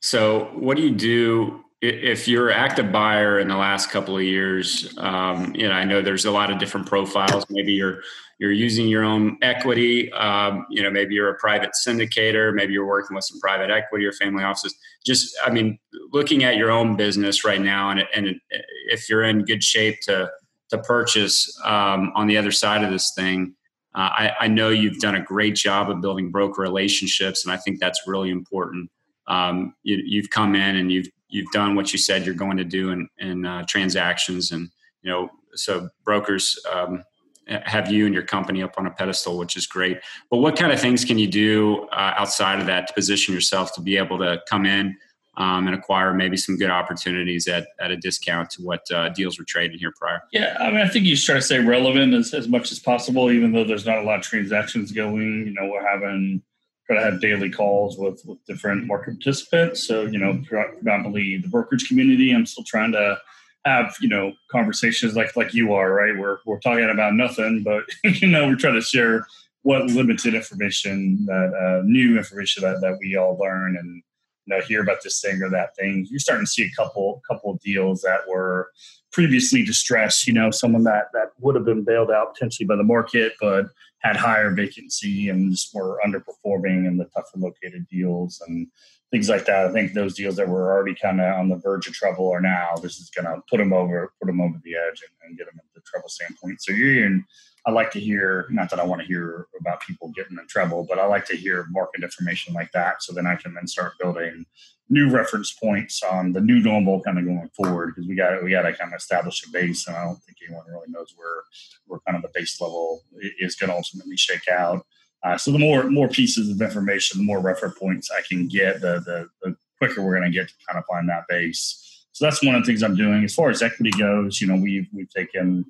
so 0.01 0.51
what 0.55 0.77
do 0.77 0.83
you 0.83 0.91
do 0.91 1.65
if 1.83 2.29
you're 2.29 2.51
an 2.51 2.57
active 2.57 2.93
buyer 2.93 3.39
in 3.39 3.49
the 3.49 3.57
last 3.57 3.91
couple 3.91 4.17
of 4.17 4.23
years 4.23 4.95
um, 4.99 5.55
you 5.55 5.69
know 5.69 5.75
i 5.75 5.85
know 5.85 6.03
there's 6.03 6.25
a 6.25 6.31
lot 6.31 6.51
of 6.51 6.59
different 6.59 6.87
profiles 6.87 7.45
maybe 7.51 7.73
you're 7.73 8.01
you're 8.41 8.51
using 8.51 8.89
your 8.89 9.05
own 9.05 9.37
equity. 9.43 10.11
Um, 10.13 10.67
you 10.71 10.83
know, 10.83 10.91
maybe 10.91 11.15
you're 11.15 11.29
a 11.29 11.35
private 11.35 11.73
syndicator, 11.87 12.55
maybe 12.55 12.73
you're 12.73 12.87
working 12.87 13.15
with 13.15 13.25
some 13.25 13.39
private 13.39 13.71
equity 13.71 14.07
or 14.07 14.13
family 14.13 14.43
offices. 14.43 14.75
Just, 15.05 15.37
I 15.45 15.51
mean, 15.51 15.79
looking 16.11 16.43
at 16.43 16.57
your 16.57 16.71
own 16.71 16.97
business 16.97 17.45
right 17.45 17.61
now, 17.61 17.91
and, 17.91 18.03
and 18.17 18.41
if 18.89 19.11
you're 19.11 19.23
in 19.23 19.45
good 19.45 19.63
shape 19.63 20.01
to 20.05 20.31
to 20.71 20.79
purchase 20.79 21.53
um, 21.65 22.13
on 22.15 22.29
the 22.29 22.37
other 22.37 22.53
side 22.53 22.85
of 22.85 22.93
this 22.93 23.13
thing, 23.15 23.55
uh, 23.95 24.09
I, 24.13 24.33
I, 24.43 24.47
know 24.47 24.69
you've 24.69 25.01
done 25.01 25.17
a 25.17 25.21
great 25.21 25.57
job 25.57 25.91
of 25.91 26.01
building 26.01 26.31
broker 26.31 26.63
relationships, 26.63 27.45
and 27.45 27.53
I 27.53 27.57
think 27.57 27.81
that's 27.81 28.07
really 28.07 28.31
important. 28.31 28.89
Um, 29.27 29.75
you, 29.83 30.23
have 30.23 30.31
come 30.31 30.55
in 30.55 30.77
and 30.77 30.93
you've 30.93 31.09
you've 31.31 31.51
done 31.53 31.75
what 31.75 31.93
you 31.93 31.99
said 31.99 32.27
you're 32.27 32.35
going 32.35 32.57
to 32.57 32.65
do 32.65 32.91
in, 32.91 33.09
in 33.19 33.47
uh, 33.47 33.65
transactions, 33.69 34.53
and 34.53 34.69
you 35.03 35.11
know, 35.11 35.31
so 35.55 35.89
brokers 36.05 36.59
um, 36.73 37.05
have 37.49 37.91
you 37.91 38.07
and 38.07 38.15
your 38.15 38.23
company 38.23 38.63
up 38.63 38.75
on 38.79 38.87
a 38.87 38.91
pedestal, 38.91 39.39
which 39.39 39.57
is 39.57 39.67
great. 39.67 39.99
But 40.31 40.39
what 40.39 40.57
kind 40.57 40.73
of 40.73 40.81
things 40.81 41.05
can 41.05 41.19
you 41.19 41.27
do 41.27 41.85
uh, 41.93 42.15
outside 42.17 42.61
of 42.61 42.67
that 42.67 42.87
to 42.89 42.95
position 42.95 43.35
yourself 43.35 43.73
to 43.75 43.81
be 43.81 43.97
able 43.97 44.19
to 44.19 44.41
come 44.49 44.67
in 44.67 44.97
um, 45.37 45.67
and 45.67 45.75
acquire 45.75 46.13
maybe 46.13 46.37
some 46.37 46.57
good 46.57 46.71
opportunities 46.71 47.49
at, 47.49 47.69
at 47.81 47.91
a 47.91 47.97
discount 47.97 48.51
to 48.51 48.63
what 48.63 48.83
uh, 48.93 49.09
deals 49.11 49.39
were 49.39 49.45
trading 49.45 49.79
here 49.79 49.93
prior? 49.99 50.21
Yeah, 50.33 50.57
I 50.61 50.71
mean, 50.71 50.81
I 50.81 50.89
think 50.89 51.07
you 51.07 51.17
try 51.17 51.37
to 51.37 51.43
stay 51.43 51.59
relevant 51.59 52.15
as, 52.15 52.35
as 52.35 52.47
much 52.49 52.71
as 52.71 52.79
possible, 52.79 53.31
even 53.31 53.53
though 53.53 53.65
there's 53.65 53.87
not 53.87 53.99
a 53.99 54.03
lot 54.03 54.19
of 54.19 54.25
transactions 54.25 54.93
going. 54.93 55.47
You 55.47 55.53
know, 55.53 55.69
we're 55.69 55.87
having 55.87 56.43
try 56.91 57.03
to 57.03 57.11
have 57.11 57.21
daily 57.21 57.51
calls 57.51 57.97
with 57.99 58.23
with 58.27 58.45
different 58.47 58.87
market 58.87 59.15
participants. 59.15 59.87
So 59.87 60.03
you 60.03 60.19
know, 60.19 60.43
predominantly 60.47 61.39
the 61.39 61.49
brokerage 61.49 61.87
community. 61.89 62.33
I'm 62.33 62.47
still 62.47 62.65
trying 62.65 62.93
to 62.93 63.19
have 63.65 63.95
you 64.01 64.09
know 64.09 64.33
conversations 64.51 65.15
like 65.15 65.37
like 65.37 65.55
you 65.55 65.73
are, 65.75 65.93
right? 65.93 66.19
We're 66.19 66.39
we're 66.47 66.61
talking 66.61 66.91
about 66.91 67.15
nothing, 67.15 67.63
but 67.63 67.85
you 68.05 68.29
know, 68.29 68.49
we're 68.49 68.57
trying 68.57 68.75
to 68.75 68.81
share 68.81 69.27
what 69.63 69.87
limited 69.87 70.35
information 70.35 71.25
that 71.27 71.53
uh, 71.55 71.83
new 71.85 72.17
information 72.17 72.63
that, 72.63 72.81
that 72.81 72.97
we 72.99 73.17
all 73.17 73.39
learn 73.39 73.77
and 73.77 74.03
know 74.51 74.61
hear 74.61 74.83
about 74.83 75.03
this 75.03 75.21
thing 75.21 75.43
or 75.43 75.51
that 75.51 75.75
thing. 75.77 76.07
You're 76.11 76.21
starting 76.21 76.45
to 76.45 76.51
see 76.51 76.65
a 76.65 76.77
couple 76.77 77.23
couple 77.29 77.59
deals 77.65 78.03
that 78.03 78.29
were 78.29 78.71
previously 79.13 79.65
distressed. 79.65 80.27
You 80.27 80.35
know, 80.35 80.51
someone 80.51 80.85
that 80.85 81.07
that 81.15 81.31
would 81.39 81.55
have 81.55 81.65
been 81.65 81.85
bailed 81.85 82.11
out 82.11 82.35
potentially 82.35 82.67
by 82.67 82.77
the 82.77 82.85
market, 82.85 83.33
but 83.41 83.67
had 84.01 84.17
higher 84.17 84.51
vacancy 84.51 85.29
and 85.29 85.51
just 85.51 85.75
were 85.75 86.01
underperforming 86.05 86.87
in 86.87 86.97
the 86.97 87.05
tougher 87.07 87.37
located 87.37 87.87
deals 87.89 88.43
and 88.47 88.67
things 89.11 89.29
like 89.29 89.45
that. 89.45 89.67
I 89.67 89.73
think 89.73 89.93
those 89.93 90.15
deals 90.15 90.37
that 90.37 90.49
were 90.49 90.73
already 90.73 90.95
kind 90.95 91.21
of 91.21 91.39
on 91.39 91.49
the 91.49 91.57
verge 91.57 91.87
of 91.87 91.95
trouble 91.95 92.31
are 92.31 92.41
now. 92.41 92.77
This 92.83 92.99
is 92.99 93.11
going 93.11 93.27
to 93.27 93.43
put 93.51 93.59
them 93.59 93.73
over, 93.73 94.13
put 94.21 94.27
them 94.27 94.41
over 94.41 94.59
the 94.65 94.75
edge, 94.75 95.03
and, 95.03 95.29
and 95.29 95.39
get 95.39 95.47
them 95.47 95.61
into 95.61 95.85
trouble 95.85 96.09
standpoint. 96.09 96.63
So 96.63 96.73
you're 96.73 97.05
in 97.05 97.25
I 97.67 97.71
like 97.73 97.91
to 97.93 98.01
hear, 98.01 98.47
not 98.51 98.71
that 98.71 98.81
I 98.81 98.85
want 98.85 99.03
to 99.03 99.07
hear 99.07 99.47
about 99.61 99.83
people 99.83 100.09
getting 100.17 100.39
in 100.39 100.47
trouble, 100.47 100.87
but 100.89 100.99
I 100.99 101.07
like 101.07 101.27
to 101.27 101.37
hear 101.37 101.67
market 101.71 102.03
information 102.03 102.55
like 102.55 102.73
that. 102.73 103.03
So 103.03 103.13
then 103.13 103.27
I 103.27 103.37
can 103.37 103.55
then 103.55 103.67
start 103.67 103.99
building 103.99 104.47
new 104.89 105.09
reference 105.09 105.53
points 105.53 106.03
on 106.03 106.33
the 106.33 106.41
new 106.41 106.61
normal 106.61 107.01
kind 107.03 107.19
of 107.19 107.25
going 107.25 107.51
forward 107.57 107.95
because 107.95 108.09
we 108.09 108.17
got 108.17 108.43
we 108.43 108.51
got 108.51 108.63
to 108.63 108.73
kind 108.73 108.93
of 108.93 108.99
establish 108.99 109.47
a 109.47 109.51
base, 109.51 109.87
and 109.87 109.97
I 109.97 110.05
don't 110.05 110.21
think 110.25 110.39
anyone 110.47 110.67
really 110.69 110.89
knows 110.89 111.15
where 111.17 111.45
where 111.87 112.01
kind 112.07 112.17
of 112.17 112.23
the 112.23 112.31
base 112.35 112.61
level 112.61 113.03
is 113.39 113.55
going 113.55 113.71
to 113.71 113.77
ultimately 113.77 114.17
shake 114.17 114.49
out. 114.49 114.85
Uh, 115.23 115.37
so 115.37 115.53
the 115.53 115.59
more 115.59 115.85
more 115.85 116.09
pieces 116.09 116.51
of 116.51 116.61
information, 116.61 117.19
the 117.19 117.25
more 117.25 117.41
reference 117.41 117.79
points 117.79 118.11
I 118.11 118.23
can 118.29 118.49
get, 118.49 118.81
the 118.81 119.01
the, 119.01 119.29
the 119.43 119.57
quicker 119.79 120.03
we're 120.03 120.19
going 120.19 120.31
to 120.31 120.37
get 120.37 120.49
to 120.49 120.55
kind 120.67 120.79
of 120.79 120.85
find 120.87 121.09
that 121.09 121.25
base. 121.29 122.07
So 122.13 122.25
that's 122.25 122.43
one 122.43 122.55
of 122.55 122.63
the 122.63 122.67
things 122.67 122.83
I'm 122.83 122.97
doing. 122.97 123.23
As 123.25 123.35
far 123.35 123.51
as 123.51 123.63
equity 123.63 123.93
goes, 123.93 124.41
you 124.41 124.49
know, 124.49 124.57
we've 124.57 124.89
we've 124.93 125.11
taken 125.11 125.65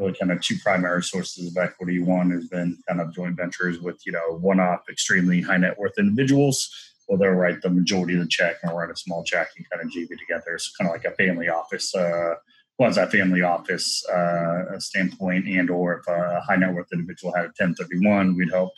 really 0.00 0.14
kind 0.18 0.32
of 0.32 0.40
two 0.40 0.56
primary 0.62 1.02
sources 1.02 1.46
of 1.46 1.56
equity. 1.56 2.00
One 2.00 2.30
has 2.30 2.48
been 2.48 2.78
kind 2.88 3.00
of 3.00 3.14
joint 3.14 3.36
ventures 3.36 3.78
with, 3.80 4.00
you 4.06 4.12
know, 4.12 4.38
one 4.38 4.58
off 4.58 4.88
extremely 4.88 5.42
high 5.42 5.58
net 5.58 5.78
worth 5.78 5.98
individuals. 5.98 6.70
Well, 7.06 7.18
they'll 7.18 7.30
write 7.30 7.60
the 7.62 7.70
majority 7.70 8.14
of 8.14 8.20
the 8.20 8.28
check 8.28 8.56
and 8.62 8.76
write 8.76 8.90
a 8.90 8.96
small 8.96 9.22
check 9.24 9.48
and 9.56 9.68
kind 9.68 9.82
of 9.82 9.92
JV 9.92 10.18
together. 10.18 10.54
It's 10.54 10.74
kind 10.76 10.88
of 10.88 10.94
like 10.94 11.04
a 11.04 11.14
family 11.16 11.48
office, 11.48 11.94
uh, 11.94 12.34
quasi 12.76 13.04
family 13.06 13.42
office 13.42 14.06
uh, 14.08 14.78
standpoint. 14.78 15.46
And 15.46 15.70
or 15.70 15.98
if 15.98 16.06
a 16.08 16.40
high 16.40 16.56
net 16.56 16.72
worth 16.72 16.88
individual 16.92 17.34
had 17.34 17.44
a 17.44 17.54
1031, 17.58 18.36
we'd 18.36 18.50
help 18.50 18.72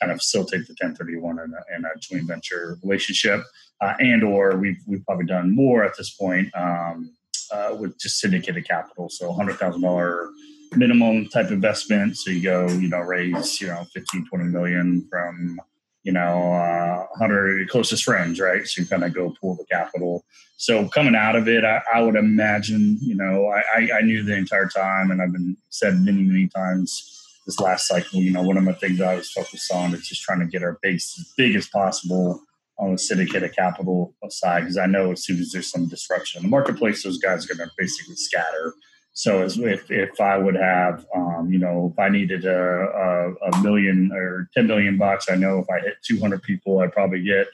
kind 0.00 0.10
of 0.10 0.18
facilitate 0.18 0.66
the 0.66 0.74
1031 0.80 1.38
in 1.38 1.54
a, 1.54 1.76
in 1.76 1.84
a 1.84 1.98
joint 2.00 2.26
venture 2.26 2.78
relationship. 2.82 3.42
Uh, 3.80 3.94
and 4.00 4.24
or 4.24 4.56
we've, 4.56 4.80
we've 4.86 5.04
probably 5.04 5.26
done 5.26 5.54
more 5.54 5.84
at 5.84 5.96
this 5.96 6.10
point 6.10 6.48
um, 6.56 7.12
uh, 7.52 7.76
with 7.78 7.98
just 8.00 8.18
syndicated 8.18 8.66
capital. 8.66 9.08
So 9.08 9.30
$100,000 9.32 10.28
minimum 10.76 11.28
type 11.28 11.50
investment. 11.50 12.16
So 12.16 12.30
you 12.30 12.42
go, 12.42 12.68
you 12.68 12.88
know, 12.88 13.00
raise, 13.00 13.60
you 13.60 13.68
know, 13.68 13.84
15, 13.92 14.26
20 14.26 14.44
million 14.44 15.06
from, 15.10 15.60
you 16.02 16.12
know, 16.12 16.52
uh, 16.52 17.06
100 17.18 17.68
closest 17.68 18.04
friends, 18.04 18.40
right? 18.40 18.66
So 18.66 18.82
you 18.82 18.88
kind 18.88 19.04
of 19.04 19.14
go 19.14 19.34
pool 19.40 19.56
the 19.56 19.64
capital. 19.70 20.24
So 20.56 20.88
coming 20.88 21.14
out 21.14 21.36
of 21.36 21.48
it, 21.48 21.64
I, 21.64 21.82
I 21.92 22.02
would 22.02 22.16
imagine, 22.16 22.98
you 23.00 23.14
know, 23.14 23.48
I, 23.48 23.90
I, 23.98 24.02
knew 24.02 24.22
the 24.22 24.36
entire 24.36 24.68
time, 24.68 25.10
and 25.10 25.20
I've 25.20 25.32
been 25.32 25.56
said 25.70 26.00
many, 26.00 26.22
many 26.22 26.48
times 26.48 27.10
this 27.46 27.60
last 27.60 27.86
cycle, 27.86 28.20
you 28.20 28.32
know, 28.32 28.42
one 28.42 28.56
of 28.56 28.64
the 28.64 28.74
things 28.74 29.00
I 29.00 29.14
was 29.14 29.30
focused 29.30 29.70
on 29.72 29.94
is 29.94 30.06
just 30.08 30.22
trying 30.22 30.40
to 30.40 30.46
get 30.46 30.62
our 30.62 30.78
base 30.82 31.18
as 31.18 31.32
big 31.36 31.54
as 31.56 31.68
possible 31.68 32.40
on 32.78 32.92
the 32.92 32.98
syndicated 32.98 33.54
capital 33.54 34.14
side 34.28 34.60
because 34.60 34.78
I 34.78 34.86
know 34.86 35.12
as 35.12 35.24
soon 35.24 35.40
as 35.40 35.52
there's 35.52 35.70
some 35.70 35.88
disruption 35.88 36.38
in 36.38 36.44
the 36.44 36.50
marketplace, 36.50 37.02
those 37.02 37.18
guys 37.18 37.44
are 37.44 37.54
going 37.54 37.68
to 37.68 37.74
basically 37.78 38.16
scatter 38.16 38.74
so 39.14 39.42
if, 39.42 39.90
if 39.92 40.20
I 40.20 40.36
would 40.36 40.56
have, 40.56 41.06
um, 41.14 41.48
you 41.50 41.58
know, 41.58 41.92
if 41.92 41.98
I 41.98 42.08
needed 42.08 42.44
a, 42.44 42.52
a, 42.52 43.32
a, 43.32 43.62
million 43.62 44.10
or 44.12 44.50
10 44.54 44.66
million 44.66 44.98
bucks, 44.98 45.30
I 45.30 45.36
know 45.36 45.60
if 45.60 45.70
I 45.70 45.78
hit 45.78 45.94
200 46.04 46.42
people, 46.42 46.80
I'd 46.80 46.92
probably 46.92 47.22
get 47.22 47.46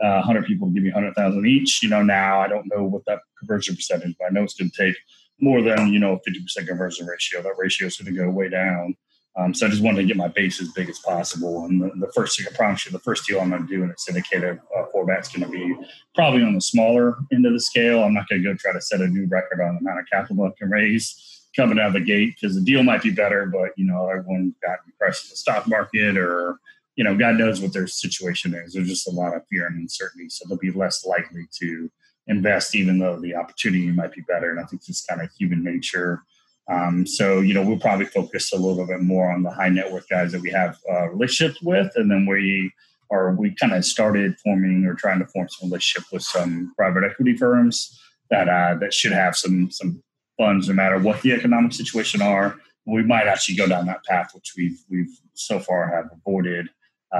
uh, 0.00 0.22
100 0.22 0.44
people 0.44 0.68
to 0.68 0.72
give 0.72 0.84
me 0.84 0.90
100,000 0.90 1.46
each. 1.46 1.82
You 1.82 1.88
know, 1.88 2.04
now 2.04 2.40
I 2.40 2.46
don't 2.46 2.70
know 2.72 2.84
what 2.84 3.04
that 3.06 3.18
conversion 3.40 3.74
percentage, 3.74 4.14
but 4.20 4.26
I 4.26 4.30
know 4.30 4.44
it's 4.44 4.54
going 4.54 4.70
to 4.70 4.86
take 4.86 4.96
more 5.40 5.62
than, 5.62 5.92
you 5.92 5.98
know, 5.98 6.20
50% 6.28 6.68
conversion 6.68 7.06
ratio. 7.06 7.42
That 7.42 7.54
ratio 7.58 7.88
is 7.88 7.96
going 7.96 8.14
to 8.14 8.20
go 8.20 8.30
way 8.30 8.48
down. 8.48 8.94
Um, 9.36 9.54
so 9.54 9.66
I 9.66 9.70
just 9.70 9.82
wanted 9.82 10.02
to 10.02 10.06
get 10.06 10.16
my 10.16 10.28
base 10.28 10.60
as 10.60 10.68
big 10.72 10.88
as 10.88 10.98
possible. 10.98 11.64
And 11.64 11.80
the, 11.80 12.06
the 12.06 12.12
first 12.12 12.36
thing 12.36 12.46
I 12.50 12.56
promise 12.56 12.84
you, 12.84 12.92
the 12.92 12.98
first 12.98 13.26
deal 13.26 13.40
I'm 13.40 13.50
going 13.50 13.66
to 13.66 13.68
do 13.68 13.82
in 13.84 13.90
a 13.90 13.94
syndicated 13.96 14.60
uh, 14.76 14.84
format 14.90 15.20
is 15.20 15.28
going 15.28 15.48
to 15.48 15.48
be 15.48 15.76
probably 16.14 16.42
on 16.42 16.54
the 16.54 16.60
smaller 16.60 17.16
end 17.32 17.46
of 17.46 17.52
the 17.52 17.60
scale. 17.60 18.02
I'm 18.02 18.14
not 18.14 18.28
going 18.28 18.42
to 18.42 18.48
go 18.48 18.56
try 18.56 18.72
to 18.72 18.80
set 18.80 19.00
a 19.00 19.06
new 19.06 19.26
record 19.26 19.60
on 19.60 19.74
the 19.74 19.80
amount 19.80 20.00
of 20.00 20.06
capital 20.10 20.44
I 20.44 20.50
can 20.58 20.68
raise 20.68 21.40
coming 21.54 21.78
out 21.78 21.88
of 21.88 21.92
the 21.94 22.00
gate 22.00 22.36
because 22.40 22.54
the 22.54 22.62
deal 22.62 22.82
might 22.82 23.02
be 23.02 23.10
better, 23.10 23.46
but 23.46 23.70
you 23.76 23.84
know 23.84 24.08
everyone 24.08 24.54
got 24.62 24.78
impressed 24.86 25.26
in 25.26 25.30
the 25.30 25.36
stock 25.36 25.68
market 25.68 26.16
or 26.16 26.58
you 26.96 27.04
know 27.04 27.16
God 27.16 27.36
knows 27.36 27.60
what 27.60 27.72
their 27.72 27.86
situation 27.86 28.54
is. 28.54 28.72
There's 28.72 28.88
just 28.88 29.08
a 29.08 29.12
lot 29.12 29.34
of 29.34 29.42
fear 29.48 29.66
and 29.66 29.76
uncertainty, 29.76 30.28
so 30.28 30.44
they'll 30.48 30.58
be 30.58 30.70
less 30.70 31.04
likely 31.04 31.46
to 31.60 31.90
invest, 32.26 32.74
even 32.74 32.98
though 32.98 33.18
the 33.18 33.34
opportunity 33.34 33.90
might 33.90 34.12
be 34.12 34.22
better. 34.22 34.50
And 34.50 34.60
I 34.60 34.64
think 34.64 34.82
it's 34.86 35.04
kind 35.04 35.20
of 35.20 35.30
human 35.38 35.64
nature 35.64 36.22
um, 36.70 37.04
so, 37.04 37.40
you 37.40 37.52
know, 37.52 37.62
we'll 37.62 37.78
probably 37.78 38.06
focus 38.06 38.52
a 38.52 38.56
little 38.56 38.86
bit 38.86 39.00
more 39.00 39.30
on 39.30 39.42
the 39.42 39.50
high 39.50 39.68
net 39.68 39.90
worth 39.90 40.08
guys 40.08 40.30
that 40.32 40.40
we 40.40 40.50
have 40.50 40.78
uh, 40.90 41.08
relationships 41.08 41.60
with, 41.62 41.90
and 41.96 42.10
then 42.10 42.26
we 42.26 42.70
are 43.10 43.34
we 43.34 43.52
kind 43.56 43.72
of 43.72 43.84
started 43.84 44.38
forming 44.38 44.86
or 44.86 44.94
trying 44.94 45.18
to 45.18 45.26
form 45.26 45.48
some 45.48 45.68
relationship 45.68 46.06
with 46.12 46.22
some 46.22 46.72
private 46.76 47.02
equity 47.02 47.36
firms 47.36 48.00
that 48.30 48.48
uh, 48.48 48.76
that 48.78 48.94
should 48.94 49.10
have 49.10 49.36
some 49.36 49.68
some 49.72 50.00
funds, 50.38 50.68
no 50.68 50.74
matter 50.74 50.98
what 50.98 51.20
the 51.22 51.32
economic 51.32 51.72
situation 51.72 52.22
are. 52.22 52.56
We 52.86 53.02
might 53.02 53.26
actually 53.26 53.56
go 53.56 53.66
down 53.66 53.86
that 53.86 54.04
path, 54.04 54.30
which 54.32 54.54
we've 54.56 54.78
we've 54.88 55.18
so 55.34 55.58
far 55.58 55.88
have 55.88 56.08
avoided 56.12 56.68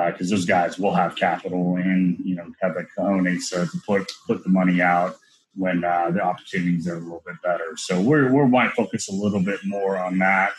because 0.06 0.30
uh, 0.30 0.36
those 0.36 0.44
guys 0.44 0.78
will 0.78 0.94
have 0.94 1.16
capital 1.16 1.74
and 1.74 2.18
you 2.24 2.36
know 2.36 2.46
have 2.62 2.74
the 2.74 2.86
cojones 2.96 3.50
to 3.50 3.68
put 3.84 4.12
put 4.28 4.44
the 4.44 4.48
money 4.48 4.80
out 4.80 5.16
when 5.54 5.84
uh, 5.84 6.10
the 6.10 6.20
opportunities 6.20 6.86
are 6.86 6.96
a 6.96 7.00
little 7.00 7.22
bit 7.26 7.36
better. 7.42 7.76
So 7.76 8.00
we're 8.00 8.32
we 8.32 8.48
might 8.48 8.72
focus 8.72 9.08
a 9.08 9.14
little 9.14 9.42
bit 9.42 9.60
more 9.64 9.98
on 9.98 10.18
that, 10.18 10.52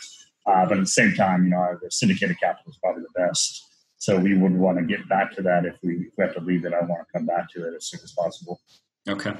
uh, 0.46 0.66
but 0.66 0.78
at 0.78 0.80
the 0.80 0.86
same 0.86 1.14
time, 1.14 1.44
you 1.44 1.50
know, 1.50 1.78
the 1.82 1.90
syndicated 1.90 2.38
capital 2.40 2.70
is 2.70 2.78
probably 2.82 3.02
the 3.02 3.20
best. 3.20 3.66
So 3.98 4.18
we 4.18 4.36
would 4.36 4.52
want 4.52 4.78
to 4.78 4.84
get 4.84 5.08
back 5.08 5.32
to 5.36 5.42
that 5.42 5.64
if 5.64 5.76
we, 5.82 5.94
if 5.94 6.12
we 6.18 6.24
have 6.24 6.34
to 6.34 6.40
leave 6.40 6.64
it. 6.64 6.74
I 6.74 6.80
want 6.84 7.06
to 7.06 7.12
come 7.12 7.24
back 7.24 7.48
to 7.52 7.68
it 7.68 7.74
as 7.76 7.86
soon 7.86 8.00
as 8.02 8.12
possible. 8.12 8.60
Okay. 9.08 9.32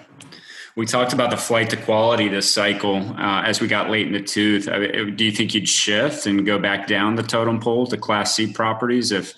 We 0.76 0.86
talked 0.86 1.12
about 1.12 1.30
the 1.30 1.36
flight 1.36 1.70
to 1.70 1.76
quality 1.76 2.28
this 2.28 2.50
cycle 2.50 2.96
uh, 2.96 3.42
as 3.42 3.60
we 3.60 3.68
got 3.68 3.90
late 3.90 4.06
in 4.06 4.12
the 4.12 4.22
tooth. 4.22 4.68
I 4.68 4.78
mean, 4.78 5.16
do 5.16 5.24
you 5.24 5.32
think 5.32 5.54
you'd 5.54 5.68
shift 5.68 6.26
and 6.26 6.46
go 6.46 6.58
back 6.58 6.86
down 6.86 7.14
the 7.14 7.22
totem 7.22 7.60
pole 7.60 7.86
to 7.88 7.96
Class 7.96 8.34
C 8.34 8.52
properties 8.52 9.12
if 9.12 9.34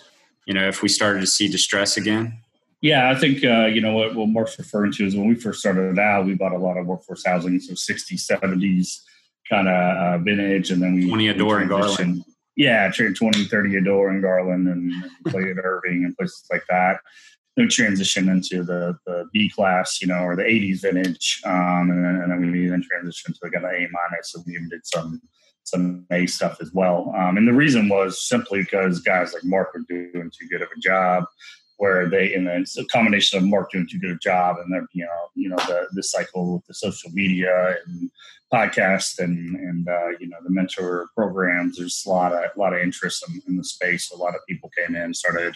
you 0.46 0.54
know 0.54 0.68
if 0.68 0.82
we 0.82 0.88
started 0.88 1.20
to 1.20 1.26
see 1.26 1.48
distress 1.48 1.96
again? 1.96 2.43
Yeah, 2.84 3.08
I 3.08 3.14
think 3.14 3.42
uh, 3.42 3.64
you 3.64 3.80
know 3.80 3.94
what, 3.94 4.14
what 4.14 4.28
Mark's 4.28 4.58
referring 4.58 4.92
to 4.92 5.06
is 5.06 5.16
when 5.16 5.26
we 5.26 5.36
first 5.36 5.60
started 5.60 5.98
out, 5.98 6.26
we 6.26 6.34
bought 6.34 6.52
a 6.52 6.58
lot 6.58 6.76
of 6.76 6.84
workforce 6.84 7.24
housing, 7.24 7.58
so 7.58 7.72
60s, 7.72 8.30
70s 8.30 9.00
kind 9.48 9.68
of 9.68 9.74
uh, 9.74 10.18
vintage, 10.18 10.70
and 10.70 10.82
then 10.82 10.94
we 10.94 11.08
20 11.08 11.28
Adore 11.28 11.60
and 11.60 11.70
Garland. 11.70 12.22
Yeah, 12.56 12.90
20, 12.90 13.44
30 13.46 13.76
Adore 13.76 14.10
and 14.10 14.20
Garland, 14.20 14.68
and, 14.68 14.92
and 14.92 15.24
played 15.28 15.46
at 15.46 15.64
Irving 15.64 16.04
and 16.04 16.14
places 16.14 16.44
like 16.52 16.64
that. 16.68 17.00
Then 17.56 17.64
we 17.64 17.68
transitioned 17.70 18.30
into 18.30 18.62
the 18.62 18.98
the 19.06 19.30
B 19.32 19.48
class, 19.48 20.02
you 20.02 20.06
know, 20.06 20.18
or 20.18 20.36
the 20.36 20.42
80s 20.42 20.82
vintage, 20.82 21.40
um, 21.46 21.88
and, 21.90 22.04
then, 22.04 22.16
and 22.16 22.30
then 22.30 22.52
we 22.52 22.66
then 22.66 22.82
transitioned 22.82 23.32
to 23.32 23.38
like 23.44 23.54
an 23.54 23.64
A 23.64 23.88
minus, 23.90 24.32
so 24.32 24.42
we 24.46 24.56
even 24.56 24.68
did 24.68 24.84
some 24.84 25.22
some 25.62 26.04
A 26.10 26.26
stuff 26.26 26.58
as 26.60 26.70
well. 26.74 27.14
Um, 27.16 27.38
and 27.38 27.48
the 27.48 27.54
reason 27.54 27.88
was 27.88 28.28
simply 28.28 28.60
because 28.60 29.00
guys 29.00 29.32
like 29.32 29.42
Mark 29.42 29.72
were 29.72 29.80
doing 29.88 30.30
too 30.38 30.48
good 30.50 30.60
of 30.60 30.68
a 30.76 30.80
job 30.80 31.24
where 31.78 32.08
they 32.08 32.34
and 32.34 32.46
then 32.46 32.62
it's 32.62 32.78
a 32.78 32.84
combination 32.86 33.38
of 33.38 33.44
Mark 33.44 33.70
doing 33.70 33.86
too 33.90 33.98
good 33.98 34.10
a 34.10 34.18
job 34.18 34.56
and 34.58 34.72
then 34.72 34.86
you 34.92 35.04
know 35.04 35.28
you 35.34 35.48
know 35.48 35.56
the 35.56 35.86
the 35.92 36.02
cycle 36.02 36.54
with 36.54 36.66
the 36.66 36.74
social 36.74 37.10
media 37.10 37.76
and 37.86 38.10
podcast 38.54 39.18
and 39.18 39.56
and 39.56 39.88
uh, 39.88 40.10
you 40.20 40.28
know 40.28 40.36
the 40.44 40.50
mentor 40.50 41.08
programs. 41.16 41.76
There's 41.76 42.04
a 42.06 42.10
lot 42.10 42.32
of 42.32 42.44
a 42.44 42.58
lot 42.58 42.72
of 42.72 42.80
interest 42.80 43.24
in, 43.28 43.42
in 43.48 43.56
the 43.56 43.64
space. 43.64 44.10
A 44.10 44.16
lot 44.16 44.34
of 44.34 44.46
people 44.48 44.70
came 44.76 44.94
in, 44.94 45.14
started 45.14 45.54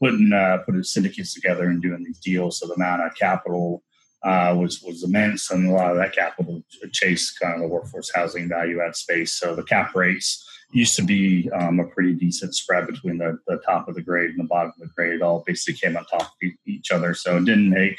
putting 0.00 0.32
uh, 0.32 0.58
putting 0.64 0.82
syndicates 0.82 1.34
together 1.34 1.64
and 1.64 1.82
doing 1.82 2.04
these 2.04 2.20
deals. 2.20 2.58
So 2.58 2.66
the 2.66 2.74
amount 2.74 3.02
of 3.02 3.16
capital 3.16 3.82
uh, 4.22 4.54
was 4.56 4.82
was 4.82 5.02
immense, 5.02 5.50
and 5.50 5.68
a 5.68 5.72
lot 5.72 5.90
of 5.90 5.96
that 5.96 6.14
capital 6.14 6.62
chased 6.92 7.38
kind 7.40 7.54
of 7.54 7.60
the 7.60 7.68
workforce 7.68 8.10
housing 8.14 8.48
value 8.48 8.80
add 8.80 8.96
space. 8.96 9.32
So 9.32 9.54
the 9.54 9.64
cap 9.64 9.94
rates 9.94 10.44
used 10.72 10.96
to 10.96 11.02
be 11.02 11.50
um, 11.50 11.80
a 11.80 11.86
pretty 11.86 12.14
decent 12.14 12.54
spread 12.54 12.86
between 12.86 13.18
the, 13.18 13.38
the 13.46 13.58
top 13.58 13.88
of 13.88 13.94
the 13.94 14.02
grade 14.02 14.30
and 14.30 14.38
the 14.38 14.44
bottom 14.44 14.72
of 14.80 14.88
the 14.88 14.94
grade. 14.94 15.14
It 15.14 15.22
all 15.22 15.44
basically 15.46 15.78
came 15.78 15.96
on 15.96 16.04
top 16.06 16.22
of 16.22 16.50
each 16.66 16.90
other. 16.90 17.14
So 17.14 17.36
it 17.36 17.44
didn't 17.44 17.70
make 17.70 17.98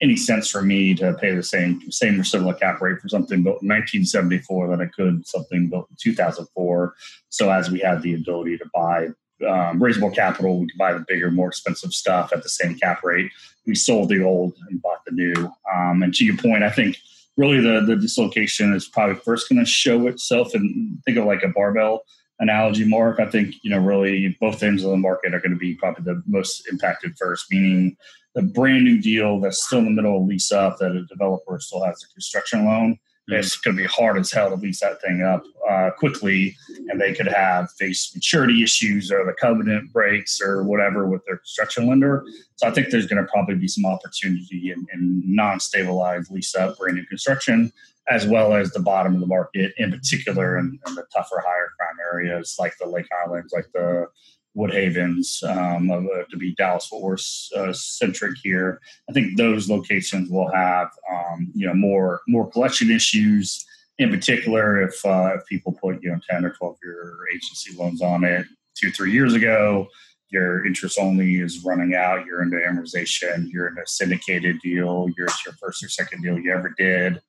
any 0.00 0.16
sense 0.16 0.48
for 0.48 0.62
me 0.62 0.94
to 0.94 1.14
pay 1.14 1.34
the 1.34 1.42
same 1.42 1.90
same 1.90 2.20
or 2.20 2.24
similar 2.24 2.54
cap 2.54 2.80
rate 2.80 3.00
for 3.00 3.08
something 3.08 3.42
built 3.42 3.62
in 3.62 3.68
1974 3.68 4.68
that 4.68 4.80
I 4.80 4.86
could 4.86 5.26
something 5.26 5.68
built 5.68 5.88
in 5.90 5.96
2004. 6.00 6.94
So 7.28 7.50
as 7.50 7.70
we 7.70 7.80
had 7.80 8.00
the 8.02 8.14
ability 8.14 8.58
to 8.58 8.70
buy 8.72 9.08
um, 9.46 9.82
raise 9.82 9.98
more 9.98 10.10
capital. 10.10 10.60
We 10.60 10.66
could 10.68 10.78
buy 10.78 10.92
the 10.92 11.04
bigger, 11.06 11.30
more 11.30 11.48
expensive 11.48 11.92
stuff 11.92 12.32
at 12.32 12.42
the 12.42 12.48
same 12.48 12.76
cap 12.76 13.02
rate. 13.02 13.30
We 13.66 13.74
sold 13.74 14.08
the 14.08 14.22
old 14.22 14.54
and 14.68 14.80
bought 14.80 15.04
the 15.04 15.12
new. 15.12 15.50
Um, 15.72 16.02
and 16.02 16.14
to 16.14 16.24
your 16.24 16.36
point, 16.36 16.62
I 16.62 16.70
think 16.70 16.98
really 17.36 17.60
the 17.60 17.80
the 17.80 17.96
dislocation 17.96 18.72
is 18.74 18.88
probably 18.88 19.16
first 19.16 19.48
going 19.48 19.58
to 19.58 19.64
show 19.64 20.06
itself. 20.06 20.54
And 20.54 21.02
think 21.04 21.18
of 21.18 21.24
like 21.24 21.42
a 21.42 21.48
barbell 21.48 22.04
analogy, 22.38 22.84
Mark. 22.84 23.20
I 23.20 23.26
think 23.26 23.54
you 23.62 23.70
know 23.70 23.78
really 23.78 24.36
both 24.40 24.62
ends 24.62 24.84
of 24.84 24.90
the 24.90 24.96
market 24.96 25.34
are 25.34 25.40
going 25.40 25.52
to 25.52 25.56
be 25.56 25.74
probably 25.74 26.04
the 26.04 26.22
most 26.26 26.68
impacted 26.70 27.16
first, 27.18 27.46
meaning 27.50 27.96
the 28.34 28.42
brand 28.42 28.84
new 28.84 29.00
deal 29.00 29.40
that's 29.40 29.64
still 29.64 29.78
in 29.78 29.84
the 29.84 29.90
middle 29.90 30.18
of 30.18 30.26
lease 30.26 30.50
up 30.52 30.78
that 30.78 30.92
a 30.92 31.04
developer 31.06 31.58
still 31.60 31.84
has 31.84 32.02
a 32.02 32.12
construction 32.12 32.64
loan. 32.64 32.98
It's 33.28 33.56
going 33.56 33.76
to 33.76 33.82
be 33.82 33.88
hard 33.88 34.18
as 34.18 34.30
hell 34.30 34.50
to 34.50 34.56
lease 34.56 34.80
that 34.80 35.00
thing 35.00 35.22
up 35.22 35.42
uh, 35.68 35.90
quickly, 35.98 36.54
and 36.88 37.00
they 37.00 37.14
could 37.14 37.26
have 37.26 37.70
face 37.72 38.14
maturity 38.14 38.62
issues 38.62 39.10
or 39.10 39.24
the 39.24 39.32
covenant 39.32 39.92
breaks 39.92 40.40
or 40.42 40.62
whatever 40.62 41.06
with 41.06 41.24
their 41.24 41.38
construction 41.38 41.86
lender. 41.86 42.24
So 42.56 42.68
I 42.68 42.70
think 42.70 42.90
there's 42.90 43.06
going 43.06 43.24
to 43.24 43.30
probably 43.30 43.54
be 43.54 43.68
some 43.68 43.86
opportunity 43.86 44.70
in, 44.70 44.86
in 44.92 45.22
non-stabilized 45.24 46.30
lease 46.30 46.54
up 46.54 46.76
brand 46.76 46.96
new 46.96 47.06
construction, 47.06 47.72
as 48.08 48.26
well 48.26 48.52
as 48.52 48.72
the 48.72 48.80
bottom 48.80 49.14
of 49.14 49.20
the 49.20 49.26
market, 49.26 49.72
in 49.78 49.90
particular 49.90 50.58
in, 50.58 50.78
in 50.86 50.94
the 50.94 51.04
tougher, 51.14 51.42
higher 51.42 51.70
crime 51.78 51.96
areas 52.12 52.56
like 52.58 52.74
the 52.78 52.86
Lake 52.86 53.08
Highlands, 53.10 53.54
like 53.54 53.68
the 53.72 54.06
Woodhavens, 54.56 55.42
um, 55.44 55.90
uh, 55.90 56.22
to 56.30 56.36
be 56.36 56.54
Dallas 56.54 56.86
Fort 56.86 57.02
Worth 57.02 57.48
uh, 57.56 57.72
centric 57.72 58.36
here. 58.42 58.80
I 59.08 59.12
think 59.12 59.36
those 59.36 59.68
locations 59.68 60.30
will 60.30 60.50
have 60.52 60.90
um, 61.10 61.50
you 61.54 61.66
know 61.66 61.74
more 61.74 62.22
more 62.28 62.50
collection 62.50 62.90
issues. 62.90 63.64
In 63.98 64.10
particular, 64.10 64.82
if 64.82 65.04
uh, 65.04 65.32
if 65.36 65.46
people 65.46 65.72
put 65.72 66.02
you 66.02 66.10
know 66.10 66.20
ten 66.28 66.44
or 66.44 66.50
twelve 66.50 66.76
year 66.82 67.18
agency 67.32 67.74
loans 67.76 68.02
on 68.02 68.24
it 68.24 68.46
two 68.74 68.90
three 68.90 69.12
years 69.12 69.34
ago, 69.34 69.88
your 70.34 70.66
interest 70.66 70.98
only 70.98 71.36
is 71.36 71.64
running 71.64 71.94
out, 71.94 72.26
you're 72.26 72.42
into 72.42 72.56
amortization, 72.56 73.50
you're 73.52 73.68
in 73.68 73.78
a 73.78 73.86
syndicated 73.86 74.60
deal, 74.60 75.08
you're 75.16 75.28
it's 75.28 75.44
your 75.46 75.54
first 75.54 75.82
or 75.84 75.88
second 75.88 76.22
deal 76.22 76.38
you 76.38 76.52
ever 76.52 76.74
did, 76.76 77.22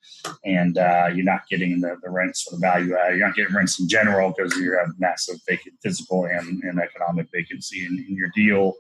and 0.43 0.77
uh, 0.77 1.07
you're 1.13 1.23
not 1.23 1.47
getting 1.47 1.79
the, 1.81 1.95
the 2.03 2.09
rents 2.09 2.47
or 2.47 2.55
the 2.55 2.61
value 2.61 2.95
out. 2.97 3.11
You're 3.15 3.27
not 3.27 3.35
getting 3.35 3.55
rents 3.55 3.79
in 3.79 3.87
general 3.87 4.33
because 4.35 4.57
you 4.57 4.75
have 4.77 4.89
massive 4.97 5.37
vacant 5.47 5.75
physical 5.83 6.25
and, 6.25 6.63
and 6.63 6.79
economic 6.79 7.27
vacancy 7.31 7.85
in, 7.85 8.05
in 8.09 8.15
your 8.15 8.31
deal. 8.35 8.73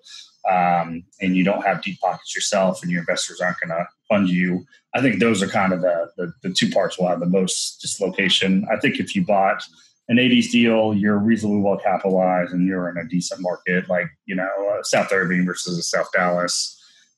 Um, 0.49 1.03
and 1.21 1.35
you 1.35 1.43
don't 1.43 1.65
have 1.65 1.83
deep 1.83 1.99
pockets 1.99 2.35
yourself, 2.35 2.81
and 2.81 2.91
your 2.91 3.01
investors 3.01 3.41
aren't 3.41 3.59
going 3.59 3.77
to 3.77 3.87
fund 4.09 4.27
you. 4.29 4.65
I 4.95 5.01
think 5.01 5.19
those 5.19 5.43
are 5.43 5.47
kind 5.47 5.71
of 5.71 5.81
the, 5.81 6.09
the, 6.17 6.33
the 6.43 6.53
two 6.53 6.69
parts 6.71 6.97
will 6.97 7.07
have 7.07 7.19
the 7.19 7.25
most 7.25 7.79
dislocation. 7.81 8.67
I 8.71 8.79
think 8.79 8.99
if 8.99 9.15
you 9.15 9.23
bought 9.25 9.63
an 10.07 10.17
80s 10.17 10.51
deal, 10.51 10.93
you're 10.93 11.17
reasonably 11.17 11.61
well 11.61 11.77
capitalized 11.77 12.53
and 12.53 12.65
you're 12.65 12.89
in 12.89 12.97
a 12.97 13.07
decent 13.07 13.41
market, 13.41 13.89
like, 13.89 14.07
you 14.25 14.35
know, 14.35 14.49
uh, 14.69 14.83
South 14.83 15.11
Irving 15.11 15.45
versus 15.45 15.89
South 15.89 16.09
Dallas. 16.13 16.74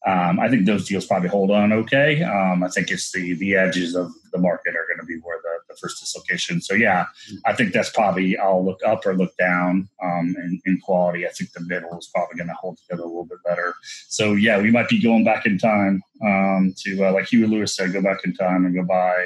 Um, 0.07 0.39
I 0.39 0.47
think 0.47 0.65
those 0.65 0.87
deals 0.87 1.05
probably 1.05 1.27
hold 1.27 1.51
on 1.51 1.73
okay. 1.73 2.23
Um, 2.23 2.63
I 2.63 2.69
think 2.69 2.89
it's 2.91 3.11
the 3.11 3.33
the 3.33 3.55
edges 3.55 3.93
of 3.93 4.11
the 4.31 4.37
market 4.37 4.75
are 4.75 4.87
going 4.87 4.99
to 4.99 5.05
be 5.05 5.19
where 5.21 5.39
the, 5.43 5.73
the 5.73 5.77
first 5.77 5.99
dislocation. 5.99 6.61
So 6.61 6.75
yeah, 6.75 7.07
I 7.45 7.53
think 7.53 7.73
that's 7.73 7.89
probably 7.89 8.37
I'll 8.37 8.63
look 8.63 8.79
up 8.85 9.05
or 9.05 9.15
look 9.15 9.35
down 9.37 9.89
um, 10.01 10.35
in, 10.37 10.61
in 10.65 10.79
quality. 10.79 11.27
I 11.27 11.31
think 11.31 11.51
the 11.51 11.61
middle 11.61 11.97
is 11.97 12.09
probably 12.13 12.37
going 12.37 12.47
to 12.47 12.53
hold 12.53 12.77
together 12.77 13.03
a 13.03 13.07
little 13.07 13.25
bit 13.25 13.43
better. 13.43 13.75
So 14.07 14.33
yeah, 14.33 14.61
we 14.61 14.71
might 14.71 14.87
be 14.87 15.01
going 15.01 15.25
back 15.25 15.45
in 15.45 15.57
time 15.57 16.01
um, 16.23 16.73
to 16.83 17.05
uh, 17.05 17.11
like 17.11 17.27
Huey 17.27 17.47
Lewis 17.47 17.75
said, 17.75 17.91
go 17.91 18.01
back 18.01 18.23
in 18.23 18.33
time 18.33 18.65
and 18.65 18.73
go 18.73 18.83
buy 18.83 19.25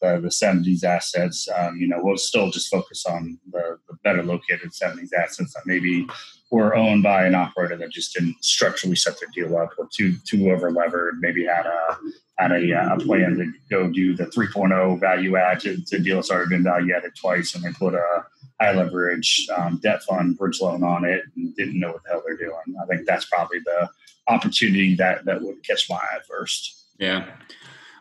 the, 0.00 0.20
the 0.20 0.28
70s 0.28 0.84
assets. 0.84 1.48
Um, 1.56 1.76
you 1.76 1.88
know, 1.88 1.98
we'll 2.02 2.16
still 2.16 2.50
just 2.50 2.70
focus 2.70 3.04
on 3.06 3.38
the, 3.50 3.78
the 3.88 3.96
better 4.04 4.22
located 4.22 4.70
70s 4.70 5.12
assets 5.12 5.54
that 5.54 5.66
maybe 5.66 6.06
were 6.50 6.74
owned 6.74 7.02
by 7.02 7.26
an 7.26 7.34
operator 7.34 7.76
that 7.76 7.90
just 7.90 8.14
didn't 8.14 8.44
structurally 8.44 8.96
set 8.96 9.18
their 9.20 9.28
deal 9.34 9.56
up 9.56 9.70
or 9.78 9.88
too 9.92 10.16
too 10.24 10.50
over 10.50 10.70
levered. 10.70 11.18
Maybe 11.20 11.44
had 11.44 11.66
a 11.66 11.98
had 12.38 12.52
a, 12.52 12.94
a, 12.94 12.98
plan 12.98 13.36
to 13.36 13.52
go 13.70 13.90
do 13.90 14.16
the 14.16 14.24
3.0 14.24 14.98
value 14.98 15.36
add 15.36 15.60
to, 15.60 15.76
to 15.84 15.98
deal 15.98 16.16
that's 16.16 16.30
already 16.30 16.48
been 16.48 16.64
value 16.64 16.94
added 16.94 17.12
twice, 17.14 17.54
and 17.54 17.62
they 17.62 17.72
put 17.72 17.94
a 17.94 18.24
high 18.60 18.72
leverage 18.72 19.46
um, 19.56 19.78
debt 19.82 20.02
fund 20.02 20.38
bridge 20.38 20.60
loan 20.60 20.82
on 20.82 21.04
it 21.04 21.22
and 21.36 21.54
didn't 21.54 21.78
know 21.78 21.92
what 21.92 22.02
the 22.02 22.10
hell 22.10 22.22
they're 22.26 22.36
doing. 22.36 22.74
I 22.82 22.86
think 22.86 23.06
that's 23.06 23.26
probably 23.26 23.58
the 23.60 23.90
opportunity 24.26 24.94
that 24.96 25.24
that 25.26 25.42
would 25.42 25.62
catch 25.64 25.88
my 25.88 25.96
eye 25.96 26.20
first. 26.28 26.86
Yeah. 26.98 27.26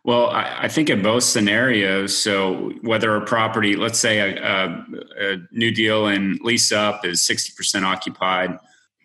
Well, 0.04 0.30
I, 0.30 0.64
I, 0.64 0.68
think 0.70 0.90
in 0.90 1.02
both 1.02 1.24
scenarios, 1.24 2.18
so 2.18 2.72
whether 2.82 3.16
a 3.16 3.26
property, 3.26 3.76
let's 3.76 4.00
say 4.00 4.20
a, 4.20 4.42
a, 4.42 4.86
a 5.20 5.38
new 5.52 5.72
deal 5.72 6.08
and 6.08 6.40
lease 6.42 6.72
up 6.72 7.06
is 7.06 7.20
60% 7.22 7.84
occupied, 7.84 8.58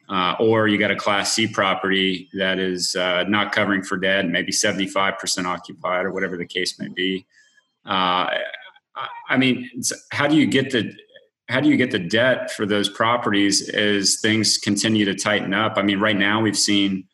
uh, 0.08 0.36
or 0.38 0.68
you 0.68 0.78
got 0.78 0.90
a 0.90 0.96
class 0.96 1.32
C 1.32 1.48
property 1.48 2.28
that 2.34 2.58
is 2.58 2.94
uh, 2.94 3.24
not 3.24 3.52
covering 3.52 3.82
for 3.82 3.96
debt, 3.96 4.28
maybe 4.28 4.52
75% 4.52 5.46
occupied, 5.46 6.06
or 6.06 6.12
whatever 6.12 6.36
the 6.36 6.46
case 6.46 6.78
may 6.78 6.88
be. 6.88 7.26
Uh, 7.84 8.30
I 9.28 9.36
mean, 9.36 9.68
how 10.12 10.26
do 10.26 10.36
you 10.36 10.46
get 10.46 10.70
the 10.70 10.92
how 11.48 11.60
do 11.60 11.68
you 11.68 11.76
get 11.76 11.90
the 11.90 11.98
debt 11.98 12.50
for 12.50 12.64
those 12.64 12.88
properties 12.88 13.68
as 13.68 14.18
things 14.20 14.56
continue 14.56 15.04
to 15.04 15.14
tighten 15.14 15.52
up? 15.52 15.74
I 15.76 15.82
mean, 15.82 16.00
right 16.00 16.16
now 16.16 16.40
we've 16.40 16.56
seen 16.56 17.06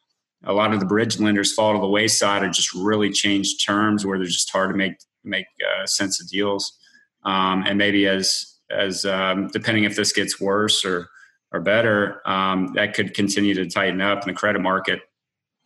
a 0.44 0.52
lot 0.52 0.72
of 0.72 0.80
the 0.80 0.86
bridge 0.86 1.20
lenders 1.20 1.52
fall 1.52 1.74
to 1.74 1.80
the 1.80 1.86
wayside 1.86 2.42
or 2.42 2.48
just 2.48 2.74
really 2.74 3.10
changed 3.10 3.64
terms 3.64 4.06
where 4.06 4.18
they're 4.18 4.26
just 4.26 4.50
hard 4.50 4.70
to 4.70 4.76
make 4.76 4.94
make 5.22 5.46
uh, 5.60 5.86
sense 5.86 6.20
of 6.20 6.28
deals. 6.28 6.78
Um, 7.24 7.64
and 7.66 7.76
maybe 7.76 8.06
as 8.06 8.58
as 8.70 9.04
um, 9.04 9.48
depending 9.48 9.84
if 9.84 9.96
this 9.96 10.12
gets 10.12 10.40
worse 10.40 10.84
or 10.84 11.08
or 11.52 11.60
better, 11.60 12.26
um, 12.28 12.72
that 12.74 12.94
could 12.94 13.12
continue 13.12 13.54
to 13.54 13.66
tighten 13.66 14.00
up 14.00 14.22
in 14.22 14.32
the 14.32 14.38
credit 14.38 14.60
market. 14.60 15.00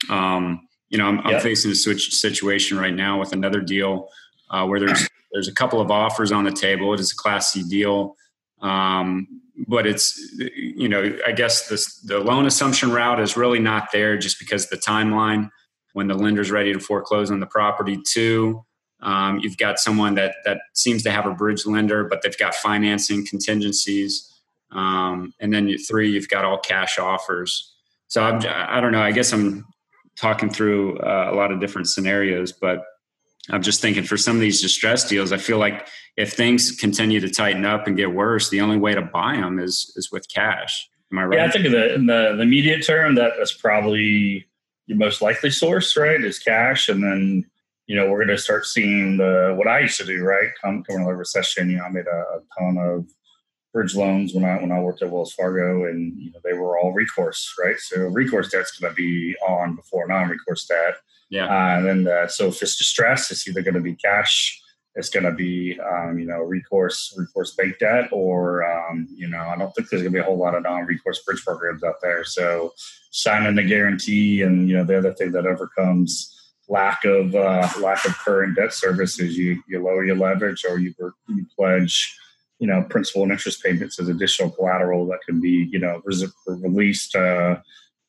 Um, 0.08 0.66
you 0.88 0.98
know, 0.98 1.06
I'm, 1.06 1.20
I'm, 1.20 1.40
facing 1.40 1.70
a 1.70 1.74
switch 1.74 2.14
situation 2.14 2.78
right 2.78 2.94
now 2.94 3.20
with 3.20 3.32
another 3.32 3.60
deal 3.60 4.08
uh, 4.50 4.66
where 4.66 4.80
there's 4.80 5.08
there's 5.32 5.48
a 5.48 5.54
couple 5.54 5.80
of 5.80 5.90
offers 5.90 6.32
on 6.32 6.44
the 6.44 6.52
table. 6.52 6.94
It 6.94 7.00
is 7.00 7.12
a 7.12 7.16
Class 7.16 7.52
C 7.52 7.62
deal. 7.68 8.16
Um, 8.60 9.42
but 9.68 9.86
it's 9.86 10.18
you 10.56 10.88
know 10.88 11.16
i 11.26 11.32
guess 11.32 11.68
this, 11.68 12.00
the 12.00 12.18
loan 12.18 12.46
assumption 12.46 12.90
route 12.90 13.20
is 13.20 13.36
really 13.36 13.58
not 13.58 13.88
there 13.92 14.16
just 14.16 14.38
because 14.38 14.68
the 14.68 14.76
timeline 14.76 15.48
when 15.92 16.08
the 16.08 16.14
lender's 16.14 16.50
ready 16.50 16.72
to 16.72 16.80
foreclose 16.80 17.30
on 17.30 17.40
the 17.40 17.46
property 17.46 17.98
two 18.06 18.64
um, 19.00 19.38
you've 19.40 19.58
got 19.58 19.78
someone 19.78 20.14
that 20.14 20.36
that 20.44 20.62
seems 20.72 21.02
to 21.02 21.10
have 21.10 21.26
a 21.26 21.34
bridge 21.34 21.66
lender 21.66 22.04
but 22.04 22.22
they've 22.22 22.38
got 22.38 22.54
financing 22.54 23.26
contingencies. 23.26 24.30
Um, 24.72 25.34
and 25.40 25.52
then 25.52 25.68
you, 25.68 25.78
three 25.78 26.10
you've 26.10 26.28
got 26.28 26.44
all 26.44 26.58
cash 26.58 26.98
offers. 26.98 27.72
So 28.08 28.22
I'm, 28.22 28.40
i 28.46 28.80
don't 28.80 28.92
know 28.92 29.02
i 29.02 29.12
guess 29.12 29.32
i'm 29.32 29.66
talking 30.16 30.48
through 30.48 30.98
uh, 30.98 31.30
a 31.32 31.34
lot 31.34 31.50
of 31.50 31.60
different 31.60 31.88
scenarios 31.88 32.52
but 32.52 32.84
I'm 33.50 33.62
just 33.62 33.80
thinking 33.80 34.04
for 34.04 34.16
some 34.16 34.36
of 34.36 34.40
these 34.40 34.62
distress 34.62 35.08
deals, 35.08 35.32
I 35.32 35.36
feel 35.36 35.58
like 35.58 35.86
if 36.16 36.32
things 36.32 36.72
continue 36.72 37.20
to 37.20 37.28
tighten 37.28 37.64
up 37.64 37.86
and 37.86 37.96
get 37.96 38.12
worse, 38.12 38.48
the 38.48 38.60
only 38.60 38.78
way 38.78 38.94
to 38.94 39.02
buy 39.02 39.36
them 39.36 39.58
is 39.58 39.92
is 39.96 40.10
with 40.10 40.26
cash. 40.32 40.88
Am 41.12 41.18
I 41.18 41.24
right? 41.24 41.38
Yeah, 41.38 41.46
I 41.46 41.50
think 41.50 41.66
in 41.66 41.72
the 41.72 41.94
in 41.94 42.06
the, 42.06 42.34
the 42.36 42.42
immediate 42.42 42.86
term, 42.86 43.16
that 43.16 43.32
is 43.40 43.52
probably 43.52 44.46
your 44.86 44.98
most 44.98 45.20
likely 45.20 45.50
source, 45.50 45.96
right? 45.96 46.22
Is 46.22 46.38
cash, 46.38 46.88
and 46.88 47.02
then 47.02 47.44
you 47.86 47.96
know 47.96 48.08
we're 48.08 48.24
going 48.24 48.36
to 48.36 48.38
start 48.38 48.66
seeing 48.66 49.18
the 49.18 49.54
what 49.56 49.68
I 49.68 49.80
used 49.80 49.98
to 49.98 50.06
do, 50.06 50.22
right? 50.22 50.50
Come 50.62 50.82
coming 50.84 51.04
out 51.04 51.12
of 51.12 51.18
recession, 51.18 51.70
you 51.70 51.76
know, 51.76 51.84
I 51.84 51.90
made 51.90 52.06
a, 52.06 52.10
a 52.10 52.40
ton 52.58 52.78
of 52.78 53.06
bridge 53.72 53.94
loans 53.94 54.32
when 54.32 54.44
I 54.44 54.56
when 54.56 54.72
I 54.72 54.80
worked 54.80 55.02
at 55.02 55.10
Wells 55.10 55.34
Fargo, 55.34 55.84
and 55.84 56.16
you 56.16 56.30
know 56.30 56.38
they 56.44 56.54
were 56.54 56.78
all 56.78 56.92
recourse, 56.92 57.54
right? 57.62 57.76
So 57.78 58.06
recourse 58.06 58.50
debt's 58.50 58.78
going 58.78 58.90
to 58.90 58.96
be 58.96 59.36
on 59.46 59.76
before 59.76 60.08
non-recourse 60.08 60.66
debt 60.66 60.94
yeah. 61.30 61.46
Uh, 61.46 61.78
and 61.78 61.86
then, 61.86 62.08
uh, 62.08 62.28
so 62.28 62.48
if 62.48 62.62
it's 62.62 62.76
distress, 62.76 63.30
it's 63.30 63.46
either 63.48 63.62
going 63.62 63.74
to 63.74 63.80
be 63.80 63.96
cash, 63.96 64.60
it's 64.94 65.08
going 65.08 65.24
to 65.24 65.32
be, 65.32 65.78
um, 65.80 66.18
you 66.18 66.26
know, 66.26 66.38
recourse, 66.38 67.12
recourse 67.16 67.54
bank 67.56 67.78
debt, 67.80 68.08
or, 68.12 68.64
um, 68.64 69.08
you 69.12 69.28
know, 69.28 69.40
I 69.40 69.56
don't 69.56 69.74
think 69.74 69.88
there's 69.88 70.02
going 70.02 70.12
to 70.12 70.18
be 70.18 70.22
a 70.22 70.24
whole 70.24 70.38
lot 70.38 70.54
of 70.54 70.62
non-recourse 70.62 71.24
bridge 71.24 71.44
programs 71.44 71.82
out 71.82 71.96
there. 72.00 72.24
So 72.24 72.72
signing 73.10 73.56
the 73.56 73.64
guarantee 73.64 74.42
and, 74.42 74.68
you 74.68 74.76
know, 74.76 74.84
the 74.84 74.98
other 74.98 75.12
thing 75.12 75.32
that 75.32 75.46
overcomes 75.46 76.30
lack 76.68 77.04
of, 77.04 77.34
uh, 77.34 77.68
lack 77.80 78.04
of 78.04 78.16
current 78.18 78.56
debt 78.56 78.72
service 78.72 79.18
is 79.18 79.36
you, 79.36 79.60
you 79.68 79.82
lower 79.82 80.04
your 80.04 80.16
leverage 80.16 80.64
or 80.68 80.78
you, 80.78 80.94
you 81.28 81.46
pledge, 81.56 82.16
you 82.60 82.68
know, 82.68 82.82
principal 82.88 83.24
and 83.24 83.32
interest 83.32 83.62
payments 83.64 83.98
as 83.98 84.08
additional 84.08 84.50
collateral 84.50 85.06
that 85.06 85.18
can 85.26 85.40
be, 85.40 85.68
you 85.72 85.80
know, 85.80 86.00
released, 86.46 87.16
uh, 87.16 87.56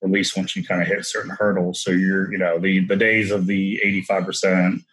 release 0.05 0.35
once 0.35 0.55
you 0.55 0.63
kind 0.63 0.81
of 0.81 0.87
hit 0.87 1.05
certain 1.05 1.31
hurdles. 1.31 1.81
So 1.81 1.91
you're, 1.91 2.31
you 2.31 2.37
know, 2.37 2.59
the 2.59 2.85
the 2.85 2.95
days 2.95 3.31
of 3.31 3.47
the 3.47 3.79
85% 4.09 4.83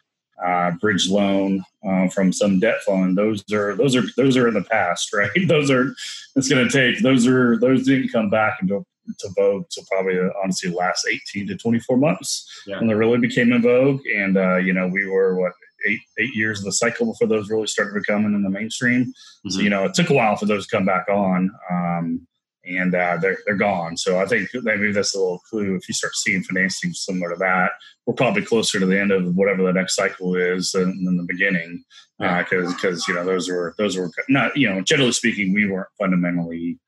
uh, 0.45 0.73
bridge 0.81 1.09
loan 1.09 1.65
uh, 1.87 2.09
from 2.09 2.33
some 2.33 2.59
debt 2.59 2.83
fund, 2.87 3.17
those 3.17 3.45
are 3.53 3.77
those 3.77 3.95
are 3.95 4.03
those 4.17 4.37
are 4.37 4.49
in 4.49 4.55
the 4.55 4.65
past, 4.65 5.13
right? 5.13 5.31
Those 5.47 5.71
are 5.71 5.95
it's 6.37 6.49
going 6.49 6.67
to 6.67 6.73
take 6.73 7.03
those 7.03 7.27
are 7.27 7.59
those 7.59 7.85
didn't 7.85 8.09
come 8.09 8.31
back 8.31 8.59
into 8.63 8.85
to 9.19 9.29
vogue 9.37 9.67
so 9.69 9.83
probably 9.91 10.19
uh, 10.19 10.29
honestly 10.43 10.71
last 10.71 11.07
18 11.11 11.49
to 11.49 11.57
24 11.57 11.97
months 11.97 12.63
yeah. 12.67 12.79
when 12.79 12.87
they 12.87 12.95
really 12.95 13.19
became 13.19 13.53
in 13.53 13.61
vogue 13.61 14.01
and 14.17 14.37
uh, 14.39 14.57
you 14.57 14.73
know 14.73 14.87
we 14.87 15.07
were 15.07 15.39
what 15.39 15.53
eight 15.89 15.99
eight 16.19 16.35
years 16.35 16.61
of 16.61 16.65
the 16.65 16.73
cycle 16.73 17.07
before 17.07 17.27
those 17.27 17.51
really 17.51 17.67
started 17.67 17.95
becoming 17.95 18.33
in 18.33 18.43
the 18.43 18.49
mainstream 18.49 19.07
mm-hmm. 19.07 19.51
so 19.51 19.61
you 19.61 19.69
know 19.69 19.85
it 19.85 19.95
took 19.95 20.11
a 20.11 20.15
while 20.15 20.37
for 20.37 20.47
those 20.47 20.67
to 20.67 20.77
come 20.77 20.87
back 20.87 21.09
on 21.09 21.51
um, 21.71 22.27
and 22.65 22.95
uh, 22.95 23.17
they're 23.21 23.39
they're 23.45 23.57
gone. 23.57 23.97
So 23.97 24.21
I 24.21 24.27
think 24.27 24.49
maybe 24.55 24.93
that's 24.93 25.15
a 25.15 25.19
little 25.19 25.41
clue. 25.51 25.75
If 25.75 25.89
you 25.89 25.95
start 25.95 26.15
seeing 26.15 26.43
financing 26.43 26.93
similar 26.93 27.31
to 27.31 27.37
that, 27.37 27.73
we're 28.07 28.15
probably 28.15 28.45
closer 28.45 28.79
to 28.79 28.87
the 28.87 29.01
end 29.01 29.11
of 29.11 29.35
whatever 29.35 29.63
the 29.63 29.73
next 29.73 29.97
cycle 29.97 30.35
is 30.37 30.73
than, 30.73 31.05
than 31.05 31.17
the 31.17 31.25
beginning, 31.25 31.85
because 32.19 32.71
uh, 32.71 32.75
because 32.75 33.09
you 33.09 33.15
know 33.15 33.25
those 33.25 33.49
were 33.49 33.75
those 33.79 33.97
were 33.97 34.11
not 34.29 34.57
you 34.57 34.69
know 34.69 34.81
generally 34.81 35.13
speaking 35.13 35.53
we 35.53 35.69
weren't 35.69 35.89
fundamentally 35.99 36.79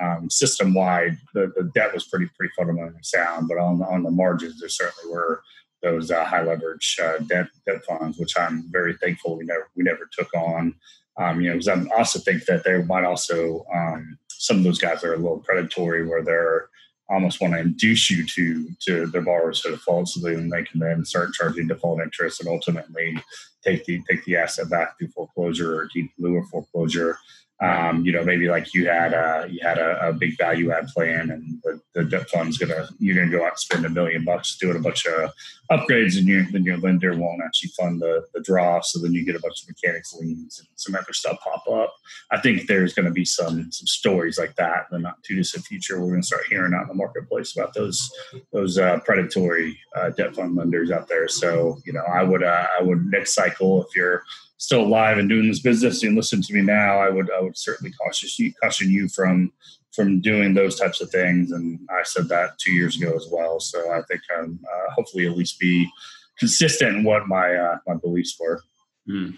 um, 0.00 0.28
system 0.30 0.74
wide. 0.74 1.16
The, 1.34 1.52
the 1.56 1.70
debt 1.74 1.94
was 1.94 2.04
pretty 2.04 2.28
pretty 2.36 2.52
fundamentally 2.56 3.02
sound, 3.02 3.48
but 3.48 3.58
on 3.58 3.82
on 3.82 4.02
the 4.02 4.10
margins 4.10 4.60
there 4.60 4.68
certainly 4.68 5.12
were 5.12 5.42
those 5.82 6.10
uh, 6.10 6.24
high 6.24 6.42
leverage 6.42 6.98
uh, 7.02 7.18
debt 7.26 7.48
debt 7.66 7.84
funds, 7.84 8.18
which 8.18 8.38
I'm 8.38 8.70
very 8.70 8.96
thankful 8.96 9.36
we 9.36 9.44
never 9.44 9.68
we 9.76 9.82
never 9.82 10.08
took 10.12 10.32
on. 10.34 10.74
Um, 11.18 11.42
you 11.42 11.48
know, 11.50 11.58
because 11.58 11.68
I 11.68 11.84
also 11.96 12.20
think 12.20 12.46
that 12.46 12.64
they 12.64 12.82
might 12.82 13.04
also 13.04 13.66
um, 13.74 14.18
some 14.42 14.58
of 14.58 14.64
those 14.64 14.80
guys 14.80 15.04
are 15.04 15.14
a 15.14 15.18
little 15.18 15.38
predatory, 15.38 16.04
where 16.04 16.24
they're 16.24 16.68
almost 17.08 17.40
want 17.40 17.52
to 17.52 17.60
induce 17.60 18.10
you 18.10 18.26
to 18.26 18.68
to 18.80 19.06
their 19.06 19.22
borrowers 19.22 19.60
to 19.60 19.70
default, 19.70 20.08
so 20.08 20.20
then 20.20 20.48
they 20.48 20.64
can 20.64 20.80
then 20.80 21.04
start 21.04 21.32
charging 21.32 21.68
default 21.68 22.00
interest 22.00 22.40
and 22.40 22.48
ultimately 22.48 23.16
take 23.64 23.84
the 23.84 24.02
take 24.10 24.24
the 24.24 24.36
asset 24.36 24.68
back 24.68 24.98
through 24.98 25.08
foreclosure 25.08 25.74
or 25.76 25.88
lieu 26.18 26.38
of 26.38 26.48
foreclosure. 26.48 27.16
Um, 27.60 28.04
you 28.04 28.10
know, 28.10 28.24
maybe 28.24 28.48
like 28.48 28.74
you 28.74 28.88
had 28.88 29.12
a 29.12 29.46
you 29.48 29.60
had 29.62 29.78
a, 29.78 30.08
a 30.08 30.12
big 30.12 30.36
value 30.36 30.72
add 30.72 30.88
plan, 30.88 31.30
and 31.30 31.62
the, 31.62 31.80
the, 31.94 32.04
debt 32.04 32.28
fund's 32.28 32.58
gonna 32.58 32.88
you're 32.98 33.14
gonna 33.14 33.30
go 33.30 33.44
out 33.44 33.52
and 33.52 33.58
spend 33.58 33.86
a 33.86 33.88
million 33.88 34.24
bucks 34.24 34.56
doing 34.56 34.76
a 34.76 34.80
bunch 34.80 35.06
of 35.06 35.30
upgrades, 35.70 36.18
and 36.18 36.26
your 36.26 36.44
then 36.50 36.64
your 36.64 36.78
lender 36.78 37.16
won't 37.16 37.40
actually 37.44 37.70
fund 37.78 38.00
the, 38.00 38.26
the 38.34 38.40
draw. 38.40 38.80
So 38.80 39.00
then 39.00 39.12
you 39.12 39.24
get 39.24 39.36
a 39.36 39.40
bunch 39.40 39.62
of 39.62 39.68
mechanics 39.68 40.12
liens 40.12 40.58
and 40.58 40.68
some 40.74 40.96
other 40.96 41.12
stuff 41.12 41.38
pop 41.40 41.62
up. 41.68 41.94
I 42.32 42.40
think 42.40 42.66
there's 42.66 42.94
to 43.06 43.12
be 43.12 43.24
some 43.24 43.70
some 43.70 43.86
stories 43.86 44.38
like 44.40 44.56
that 44.56 44.86
in 44.90 44.96
the 44.96 44.98
not 44.98 45.22
too 45.22 45.36
distant 45.36 45.64
future. 45.64 46.00
We're 46.00 46.10
to 46.22 46.26
start 46.26 46.46
hearing 46.48 46.74
out 46.74 46.82
in 46.82 46.88
the 46.88 46.94
marketplace 46.94 47.56
about 47.56 47.74
those 47.74 48.10
those 48.52 48.76
uh, 48.76 48.98
predatory 49.04 49.78
uh, 49.94 50.10
debt 50.10 50.34
fund 50.34 50.56
lenders 50.56 50.90
out 50.90 51.06
there. 51.06 51.28
So 51.28 51.78
you 51.86 51.92
know, 51.92 52.02
I 52.12 52.24
would 52.24 52.42
uh, 52.42 52.66
I 52.78 52.82
would 52.82 53.06
next 53.06 53.34
cycle 53.34 53.84
if 53.84 53.94
you're 53.94 54.24
still 54.62 54.82
alive 54.82 55.18
and 55.18 55.28
doing 55.28 55.48
this 55.48 55.58
business 55.58 56.04
and 56.04 56.14
listen 56.14 56.40
to 56.40 56.54
me 56.54 56.62
now, 56.62 57.00
I 57.00 57.10
would 57.10 57.28
I 57.32 57.40
would 57.40 57.58
certainly 57.58 57.92
caution 57.92 58.28
you, 58.38 58.52
caution 58.62 58.88
you 58.88 59.08
from 59.08 59.52
from 59.92 60.20
doing 60.20 60.54
those 60.54 60.78
types 60.78 61.00
of 61.00 61.10
things. 61.10 61.50
And 61.50 61.80
I 61.90 62.04
said 62.04 62.28
that 62.28 62.58
two 62.58 62.72
years 62.72 62.96
ago 62.96 63.12
as 63.14 63.26
well. 63.30 63.58
So 63.58 63.92
I 63.92 64.02
think 64.02 64.22
I'm 64.38 64.60
uh, 64.64 64.92
hopefully 64.92 65.26
at 65.26 65.36
least 65.36 65.58
be 65.58 65.90
consistent 66.38 66.96
in 66.96 67.04
what 67.04 67.26
my 67.26 67.56
uh, 67.56 67.78
my 67.88 67.94
beliefs 67.94 68.36
were. 68.38 68.62
Mm. 69.08 69.36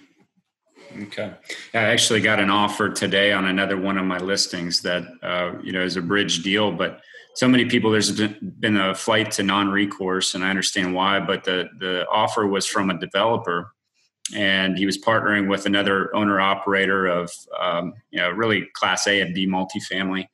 Okay, 1.05 1.33
I 1.73 1.79
actually 1.79 2.21
got 2.21 2.39
an 2.39 2.51
offer 2.51 2.91
today 2.91 3.33
on 3.33 3.47
another 3.47 3.79
one 3.79 3.97
of 3.97 4.05
my 4.05 4.19
listings 4.19 4.83
that 4.83 5.05
uh, 5.23 5.53
you 5.63 5.73
know 5.73 5.83
is 5.83 5.97
a 5.97 6.03
bridge 6.03 6.43
deal, 6.43 6.71
but 6.71 7.01
so 7.35 7.49
many 7.49 7.65
people 7.65 7.91
there's 7.91 8.13
been 8.13 8.77
a 8.77 8.95
flight 8.95 9.33
to 9.33 9.43
non-recourse 9.43 10.37
and 10.37 10.45
i 10.45 10.51
understand 10.51 10.95
why 10.95 11.19
but 11.19 11.43
the 11.43 11.69
the 11.81 12.07
offer 12.07 12.47
was 12.47 12.65
from 12.65 12.91
a 12.91 12.99
developer 13.01 13.74
and 14.35 14.79
he 14.79 14.87
was 14.87 14.97
partnering 14.97 15.49
with 15.49 15.67
another 15.67 16.15
owner 16.17 16.41
operator 16.41 17.07
of 17.07 17.31
um, 17.61 17.93
you 18.11 18.19
know 18.21 18.31
really 18.31 18.67
class 18.75 19.07
A 19.07 19.21
and 19.21 19.35
B 19.35 19.47
multifamily 19.47 20.29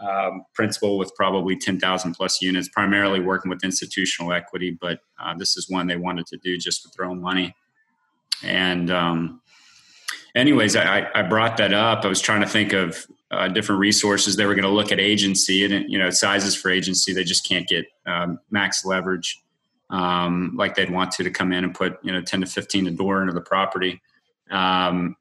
um, 0.00 0.44
principal 0.54 0.98
with 0.98 1.14
probably 1.14 1.56
10,000 1.56 2.14
plus 2.14 2.40
units, 2.40 2.68
primarily 2.68 3.20
working 3.20 3.50
with 3.50 3.62
institutional 3.62 4.32
equity. 4.32 4.76
But 4.80 5.00
uh, 5.22 5.34
this 5.36 5.56
is 5.56 5.68
one 5.68 5.86
they 5.86 5.96
wanted 5.96 6.26
to 6.28 6.38
do 6.38 6.56
just 6.56 6.84
with 6.84 6.94
their 6.94 7.06
own 7.06 7.20
money. 7.20 7.54
And 8.42 8.90
um, 8.90 9.42
anyways, 10.34 10.76
I, 10.76 11.06
I 11.14 11.22
brought 11.22 11.58
that 11.58 11.74
up. 11.74 12.04
I 12.04 12.08
was 12.08 12.20
trying 12.20 12.40
to 12.40 12.46
think 12.46 12.72
of 12.72 13.06
uh, 13.30 13.48
different 13.48 13.78
resources. 13.80 14.36
They 14.36 14.46
were 14.46 14.54
going 14.54 14.64
to 14.64 14.70
look 14.70 14.90
at 14.90 14.98
agency 14.98 15.64
and 15.64 15.90
you 15.90 15.98
know 15.98 16.10
sizes 16.10 16.56
for 16.56 16.70
agency. 16.70 17.12
They 17.12 17.24
just 17.24 17.46
can't 17.46 17.68
get 17.68 17.84
um, 18.06 18.40
max 18.50 18.84
leverage 18.84 19.40
um, 19.90 20.54
like 20.56 20.74
they'd 20.74 20.90
want 20.90 21.12
to 21.12 21.24
to 21.24 21.30
come 21.30 21.52
in 21.52 21.64
and 21.64 21.74
put 21.74 21.98
you 22.02 22.12
know 22.12 22.20
10 22.20 22.40
to 22.40 22.46
15 22.46 22.86
a 22.86 22.90
door 22.90 23.20
into 23.20 23.32
the 23.32 23.40
property 23.40 24.00
um, 24.50 25.16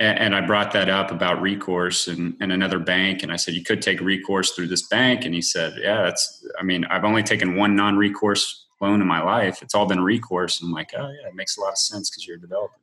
and, 0.00 0.18
and, 0.18 0.34
i 0.34 0.40
brought 0.40 0.72
that 0.72 0.88
up 0.88 1.10
about 1.10 1.40
recourse 1.40 2.06
and, 2.06 2.36
and, 2.40 2.52
another 2.52 2.78
bank 2.78 3.22
and 3.22 3.32
i 3.32 3.36
said 3.36 3.54
you 3.54 3.64
could 3.64 3.82
take 3.82 4.00
recourse 4.00 4.52
through 4.52 4.68
this 4.68 4.86
bank 4.88 5.24
and 5.24 5.34
he 5.34 5.42
said 5.42 5.74
yeah 5.80 6.02
that's 6.02 6.46
i 6.58 6.62
mean 6.62 6.84
i've 6.86 7.04
only 7.04 7.22
taken 7.22 7.56
one 7.56 7.74
non-recourse 7.74 8.66
loan 8.80 9.00
in 9.00 9.06
my 9.06 9.22
life 9.22 9.62
it's 9.62 9.74
all 9.74 9.86
been 9.86 10.00
recourse 10.00 10.60
i'm 10.62 10.72
like 10.72 10.90
oh 10.96 11.08
yeah 11.08 11.28
it 11.28 11.34
makes 11.34 11.56
a 11.56 11.60
lot 11.60 11.72
of 11.72 11.78
sense 11.78 12.10
because 12.10 12.26
you're 12.26 12.36
a 12.36 12.40
developer 12.40 12.74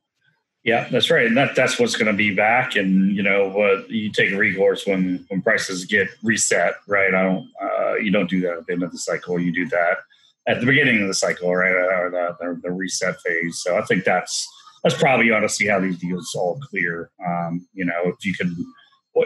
yeah, 0.65 0.87
that's 0.89 1.11
right, 1.11 1.27
and 1.27 1.37
that 1.37 1.55
that's 1.55 1.77
what's 1.77 1.95
going 1.95 2.07
to 2.07 2.17
be 2.17 2.33
back. 2.33 2.75
And 2.75 3.15
you 3.15 3.21
know, 3.21 3.49
what 3.49 3.87
you 3.87 4.11
take 4.11 4.31
a 4.31 4.35
recourse 4.35 4.87
when 4.87 5.23
when 5.27 5.43
prices 5.43 5.85
get 5.85 6.09
reset, 6.23 6.73
right? 6.87 7.13
I 7.13 7.21
don't, 7.21 7.51
uh, 7.61 7.95
you 7.97 8.09
don't 8.09 8.27
do 8.27 8.41
that 8.41 8.57
at 8.57 8.65
the 8.65 8.73
end 8.73 8.81
of 8.81 8.91
the 8.91 8.97
cycle. 8.97 9.39
You 9.39 9.53
do 9.53 9.67
that 9.67 9.99
at 10.47 10.59
the 10.59 10.65
beginning 10.65 11.01
of 11.01 11.07
the 11.07 11.13
cycle, 11.13 11.53
right, 11.55 11.71
or 11.71 12.09
the, 12.11 12.35
the, 12.39 12.61
the 12.63 12.71
reset 12.71 13.19
phase. 13.21 13.61
So 13.63 13.77
I 13.77 13.81
think 13.85 14.03
that's 14.03 14.47
that's 14.83 14.95
probably 14.95 15.25
you 15.25 15.33
ought 15.33 15.39
to 15.39 15.49
see 15.49 15.65
how 15.65 15.79
these 15.79 15.97
deals 15.97 16.35
all 16.35 16.59
clear. 16.69 17.09
Um, 17.25 17.67
you 17.73 17.85
know, 17.85 18.01
if 18.05 18.23
you 18.23 18.35
can, 18.35 18.55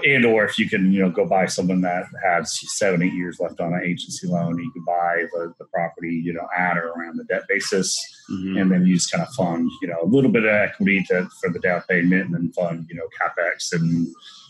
and 0.05 0.25
or 0.25 0.45
if 0.45 0.57
you 0.57 0.69
can, 0.69 0.93
you 0.93 1.01
know, 1.01 1.09
go 1.09 1.25
buy 1.25 1.47
someone 1.47 1.81
that 1.81 2.05
has 2.23 2.57
seven, 2.77 3.01
eight 3.01 3.13
years 3.13 3.39
left 3.39 3.59
on 3.59 3.73
an 3.73 3.81
agency 3.83 4.27
loan, 4.27 4.57
you 4.57 4.71
can 4.71 4.85
buy 4.85 5.25
the, 5.33 5.53
the 5.59 5.65
property, 5.65 6.13
you 6.13 6.31
know, 6.31 6.47
at 6.57 6.77
or 6.77 6.91
around 6.91 7.17
the 7.17 7.25
debt 7.25 7.43
basis, 7.49 7.97
mm-hmm. 8.31 8.57
and 8.57 8.71
then 8.71 8.85
you 8.85 8.95
just 8.95 9.11
kind 9.11 9.21
of 9.21 9.33
fund, 9.33 9.69
you 9.81 9.87
know, 9.89 9.97
a 10.01 10.05
little 10.05 10.31
bit 10.31 10.45
of 10.45 10.53
equity 10.53 11.03
to 11.09 11.27
for 11.41 11.49
the 11.49 11.59
down 11.59 11.81
payment, 11.89 12.27
and 12.27 12.33
then 12.35 12.53
fund, 12.53 12.85
you 12.89 12.95
know, 12.95 13.07
capex 13.19 13.73
and 13.73 14.07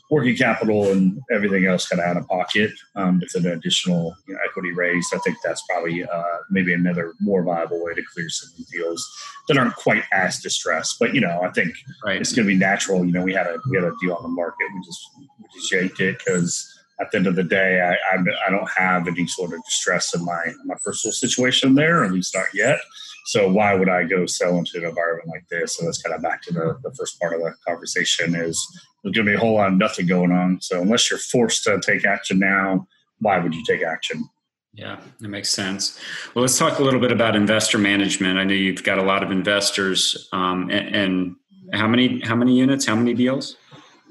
working 0.09 0.35
capital 0.35 0.91
and 0.91 1.21
everything 1.31 1.65
else 1.65 1.87
kind 1.87 2.01
of 2.01 2.07
out 2.07 2.17
of 2.17 2.27
pocket 2.27 2.71
um, 2.95 3.19
with 3.19 3.35
an 3.35 3.51
additional 3.51 4.15
you 4.27 4.33
know, 4.33 4.39
equity 4.43 4.71
raise. 4.71 5.07
I 5.13 5.19
think 5.19 5.37
that's 5.43 5.63
probably 5.69 6.03
uh, 6.03 6.23
maybe 6.49 6.73
another 6.73 7.13
more 7.19 7.43
viable 7.43 7.83
way 7.83 7.93
to 7.93 8.01
clear 8.13 8.27
some 8.29 8.49
deals 8.71 9.07
that 9.47 9.57
aren't 9.57 9.75
quite 9.75 10.03
as 10.11 10.39
distressed. 10.39 10.97
But 10.99 11.13
you 11.13 11.21
know, 11.21 11.41
I 11.43 11.51
think 11.51 11.73
right. 12.03 12.19
it's 12.19 12.33
going 12.33 12.47
to 12.47 12.53
be 12.53 12.59
natural. 12.59 13.05
You 13.05 13.11
know, 13.11 13.21
we 13.21 13.33
had 13.33 13.47
a 13.47 13.57
we 13.69 13.77
had 13.77 13.85
a 13.85 13.93
deal 14.01 14.15
on 14.15 14.23
the 14.23 14.29
market. 14.29 14.67
We 14.73 14.81
just 14.83 15.01
we 15.17 15.27
just 15.53 15.71
yanked 15.71 15.99
it 15.99 16.17
because 16.17 16.75
at 16.99 17.11
the 17.11 17.17
end 17.17 17.27
of 17.27 17.35
the 17.35 17.43
day, 17.43 17.79
I, 17.79 17.93
I, 18.15 18.19
I 18.47 18.49
don't 18.49 18.69
have 18.77 19.07
any 19.07 19.25
sort 19.27 19.53
of 19.53 19.63
distress 19.63 20.13
in 20.15 20.25
my 20.25 20.53
my 20.65 20.75
personal 20.83 21.13
situation 21.13 21.75
there, 21.75 22.03
at 22.03 22.11
least 22.11 22.35
not 22.35 22.47
yet. 22.53 22.79
So 23.25 23.47
why 23.47 23.75
would 23.75 23.89
I 23.89 24.05
go 24.05 24.25
sell 24.25 24.57
into 24.57 24.79
an 24.79 24.85
environment 24.85 25.29
like 25.29 25.47
this? 25.49 25.77
So 25.77 25.85
that's 25.85 26.01
kind 26.01 26.15
of 26.15 26.21
back 26.23 26.41
to 26.43 26.53
the, 26.53 26.79
the 26.81 26.95
first 26.95 27.19
part 27.19 27.33
of 27.33 27.41
the 27.41 27.53
conversation 27.67 28.33
is 28.33 28.57
there's 29.03 29.15
going 29.15 29.25
to 29.25 29.31
be 29.31 29.35
a 29.35 29.39
whole 29.39 29.55
lot 29.55 29.71
of 29.71 29.77
nothing 29.77 30.07
going 30.07 30.31
on. 30.31 30.61
So 30.61 30.81
unless 30.81 31.09
you're 31.09 31.19
forced 31.19 31.63
to 31.63 31.79
take 31.79 32.05
action 32.05 32.39
now, 32.39 32.87
why 33.19 33.39
would 33.39 33.53
you 33.53 33.63
take 33.65 33.83
action? 33.83 34.29
Yeah, 34.73 34.99
that 35.19 35.27
makes 35.27 35.49
sense. 35.49 35.99
Well, 36.33 36.41
let's 36.43 36.57
talk 36.57 36.79
a 36.79 36.83
little 36.83 36.99
bit 36.99 37.11
about 37.11 37.35
investor 37.35 37.77
management. 37.77 38.37
I 38.37 38.43
know 38.43 38.53
you've 38.53 38.83
got 38.83 38.97
a 38.97 39.03
lot 39.03 39.23
of 39.23 39.31
investors, 39.31 40.29
um, 40.31 40.69
and, 40.69 40.95
and 40.95 41.35
how 41.73 41.87
many 41.87 42.21
how 42.21 42.35
many 42.35 42.57
units, 42.57 42.85
how 42.85 42.95
many 42.95 43.13
deals? 43.13 43.57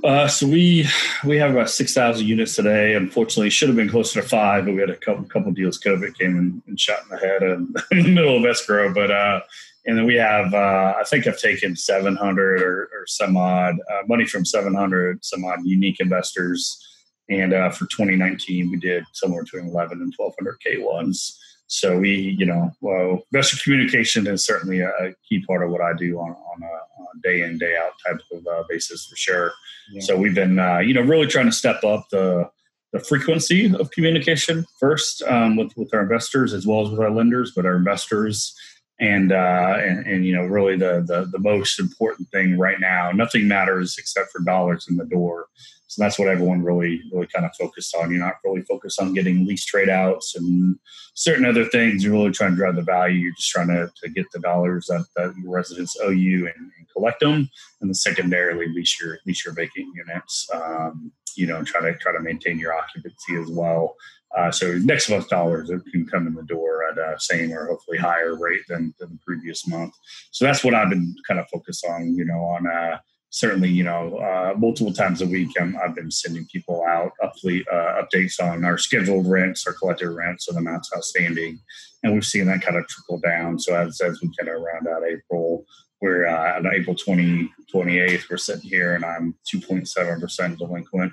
Uh, 0.05 0.29
so 0.29 0.47
we 0.47 0.87
we 1.25 1.37
have 1.39 1.53
about 1.53 1.71
six 1.71 1.95
thousand 1.95 2.27
units 2.27 2.55
today. 2.55 2.95
Unfortunately, 2.95 3.51
should 3.51 3.69
have 3.69 3.77
been 3.77 3.89
closer 3.89 4.21
to 4.21 4.29
five, 4.29 4.65
but 4.65 4.75
we 4.75 4.81
had 4.81 4.91
a 4.91 4.97
couple 4.97 5.25
couple 5.25 5.53
deals. 5.53 5.79
COVID 5.79 6.19
came 6.19 6.37
and, 6.37 6.63
and 6.67 6.79
shot 6.79 7.03
in 7.03 7.09
the 7.09 7.19
head 7.19 7.43
in, 7.43 7.75
in 7.93 8.03
the 8.03 8.11
middle 8.11 8.37
of 8.37 8.45
escrow. 8.45 8.93
But 8.93 9.11
uh, 9.11 9.41
and 9.89 9.97
then 9.97 10.05
we 10.05 10.17
have 10.17 10.53
uh, 10.53 10.95
I 11.01 11.03
think 11.05 11.27
I've 11.27 11.41
taken 11.41 11.75
seven 11.75 12.15
hundred 12.15 12.63
or, 12.63 12.91
or, 12.93 13.07
some 13.07 13.39
odd 13.39 13.77
uh, 13.91 14.03
money 14.07 14.27
from 14.27 14.45
seven 14.45 14.75
hundred 14.75 15.25
some 15.25 15.45
odd 15.45 15.61
unique 15.65 15.99
investors. 15.99 16.85
And 17.31 17.53
uh, 17.53 17.71
for 17.71 17.87
2019, 17.87 18.71
we 18.71 18.79
did 18.79 19.05
somewhere 19.13 19.43
between 19.43 19.67
11 19.67 20.01
and 20.01 20.15
1200 20.17 20.61
K 20.61 20.83
ones. 20.83 21.39
So 21.67 21.99
we, 21.99 22.35
you 22.39 22.47
know, 22.47 22.71
well, 22.81 23.23
investor 23.31 23.59
communication 23.63 24.27
is 24.27 24.47
certainly 24.47 24.81
a, 24.81 25.15
key 25.29 25.45
part 25.47 25.63
of 25.63 25.71
what 25.71 25.83
I 25.83 25.93
do 25.93 26.19
on, 26.19 26.31
on, 26.31 26.63
a, 26.63 26.67
on 26.67 27.07
a 27.15 27.21
day 27.23 27.43
in 27.43 27.59
day 27.59 27.77
out 27.77 27.93
type 28.07 28.23
of 28.33 28.47
uh, 28.47 28.65
basis 28.67 29.07
for 29.07 29.17
sure. 29.17 29.53
Yeah. 29.93 30.01
So 30.01 30.17
we've 30.17 30.35
been, 30.35 30.59
uh, 30.59 30.79
you 30.79 30.95
know, 30.95 31.03
really 31.03 31.27
trying 31.27 31.47
to 31.47 31.53
step 31.53 31.85
up 31.85 32.07
the 32.11 32.51
the 32.95 33.01
frequency 33.01 33.71
of 33.75 33.91
communication 33.91 34.65
first 34.81 35.23
um, 35.25 35.57
with 35.57 35.77
with 35.77 35.93
our 35.93 36.01
investors 36.01 36.55
as 36.55 36.67
well 36.67 36.87
as 36.87 36.91
with 36.91 37.01
our 37.01 37.11
lenders, 37.11 37.53
but 37.55 37.67
our 37.67 37.77
investors 37.77 38.55
and 39.01 39.33
uh, 39.33 39.77
and, 39.79 40.07
and 40.07 40.27
you 40.27 40.35
know 40.35 40.45
really 40.45 40.77
the, 40.77 41.05
the 41.07 41.29
the 41.31 41.39
most 41.39 41.79
important 41.79 42.29
thing 42.31 42.59
right 42.59 42.81
now. 42.81 43.11
Nothing 43.13 43.49
matters 43.49 43.97
except 43.99 44.31
for 44.31 44.41
dollars 44.41 44.87
in 44.89 44.97
the 44.97 45.05
door. 45.05 45.47
So 45.89 46.03
that's 46.03 46.19
what 46.19 46.29
everyone 46.29 46.63
really, 46.63 47.01
really 47.11 47.27
kind 47.29 47.47
of 47.47 47.53
focused 47.59 47.97
on. 47.97 48.11
You're 48.11 48.21
not 48.21 48.35
really 48.45 48.61
focused 48.63 49.01
on 49.01 49.15
getting 49.15 49.47
lease 49.47 49.65
trade 49.65 49.89
outs 49.89 50.37
and 50.37 50.77
certain 51.15 51.47
other 51.47 51.65
things. 51.65 52.05
You're 52.05 52.13
really 52.13 52.31
trying 52.31 52.51
to 52.51 52.57
drive 52.57 52.77
the 52.77 52.83
value. 52.83 53.17
You're 53.17 53.35
just 53.35 53.49
trying 53.49 53.69
to, 53.69 53.91
to 54.03 54.11
get 54.11 54.27
the 54.33 54.39
dollars 54.39 54.87
that, 54.89 55.07
that 55.17 55.35
your 55.43 55.51
residents 55.51 55.97
owe 56.03 56.11
you 56.11 56.47
and, 56.47 56.57
and 56.57 56.89
collect 56.95 57.21
them. 57.21 57.49
And 57.81 57.89
then 57.89 57.95
secondarily, 57.95 58.69
lease 58.69 59.01
your 59.01 59.19
lease 59.27 59.43
your 59.47 59.55
vacant 59.55 59.87
units. 59.95 60.47
Um, 60.53 61.11
you 61.37 61.47
know, 61.47 61.65
try 61.65 61.81
to 61.81 61.97
try 61.97 62.13
to 62.13 62.21
maintain 62.21 62.59
your 62.59 62.75
occupancy 62.75 63.37
as 63.37 63.49
well. 63.49 63.95
Uh, 64.37 64.51
so 64.51 64.77
next 64.79 65.09
month's 65.09 65.29
dollars 65.29 65.71
can 65.91 66.07
come 66.07 66.27
in 66.27 66.35
the 66.35 66.43
door 66.43 66.85
at 66.91 66.99
a 66.99 67.19
same 67.19 67.53
or 67.53 67.67
hopefully 67.67 67.99
higher 67.99 68.37
rate 68.37 68.61
than, 68.69 68.95
than 68.99 69.11
the 69.11 69.19
previous 69.27 69.67
month. 69.67 69.95
So 70.33 70.45
that's 70.45 70.63
what 70.63 70.75
I've 70.75 70.91
been 70.91 71.15
kind 71.27 71.41
of 71.41 71.47
focused 71.53 71.87
on. 71.87 72.15
You 72.15 72.27
know, 72.27 72.41
on 72.41 72.67
uh, 72.67 72.99
certainly, 73.31 73.69
you 73.69 73.85
know, 73.85 74.17
uh, 74.19 74.55
multiple 74.57 74.93
times 74.93 75.23
a 75.23 75.27
week, 75.27 75.51
i 75.61 75.65
have 75.65 75.95
been 75.95 76.11
sending 76.11 76.47
people 76.53 76.85
out 76.87 77.13
uh, 77.23 78.03
updates 78.03 78.41
on 78.41 78.65
our 78.65 78.79
scheduled 78.79 79.27
rents, 79.27 79.67
our 79.67 79.73
collected 79.73 80.11
rents, 80.11 80.49
and 80.49 80.59
amounts 80.59 80.91
outstanding. 80.97 81.59
And 82.03 82.15
we've 82.15 82.25
seen 82.25 82.47
that 82.47 82.63
kind 82.63 82.77
of 82.77 82.87
trickle 82.87 83.21
down. 83.21 83.59
So 83.59 83.75
as, 83.75 84.01
as 84.01 84.21
we 84.23 84.31
kind 84.39 84.55
of 84.55 84.63
round 84.63 84.87
out 84.89 85.03
April, 85.09 85.65
we're 86.01 86.27
uh, 86.27 86.57
on 86.57 86.73
April 86.73 86.95
20, 86.95 87.51
28th, 87.75 88.31
we're 88.31 88.37
sitting 88.37 88.69
here 88.69 88.95
and 88.95 89.05
I'm 89.05 89.35
2.7% 89.53 90.59
delinquent. 90.59 91.13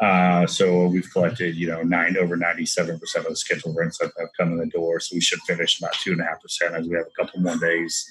Uh, 0.00 0.46
so 0.46 0.86
we've 0.88 1.10
collected, 1.10 1.56
you 1.56 1.66
know, 1.66 1.82
nine 1.82 2.16
over 2.18 2.36
97% 2.36 3.00
of 3.16 3.24
the 3.24 3.36
scheduled 3.36 3.76
rents 3.76 3.98
that 3.98 4.12
have 4.18 4.28
come 4.38 4.52
in 4.52 4.58
the 4.58 4.66
door. 4.66 5.00
So 5.00 5.14
we 5.14 5.20
should 5.20 5.40
finish 5.40 5.78
about 5.78 5.94
two 5.94 6.12
and 6.12 6.20
a 6.20 6.24
half 6.24 6.42
percent 6.42 6.74
as 6.74 6.86
we 6.86 6.96
have 6.96 7.06
a 7.06 7.24
couple 7.24 7.40
more 7.40 7.56
days 7.56 8.04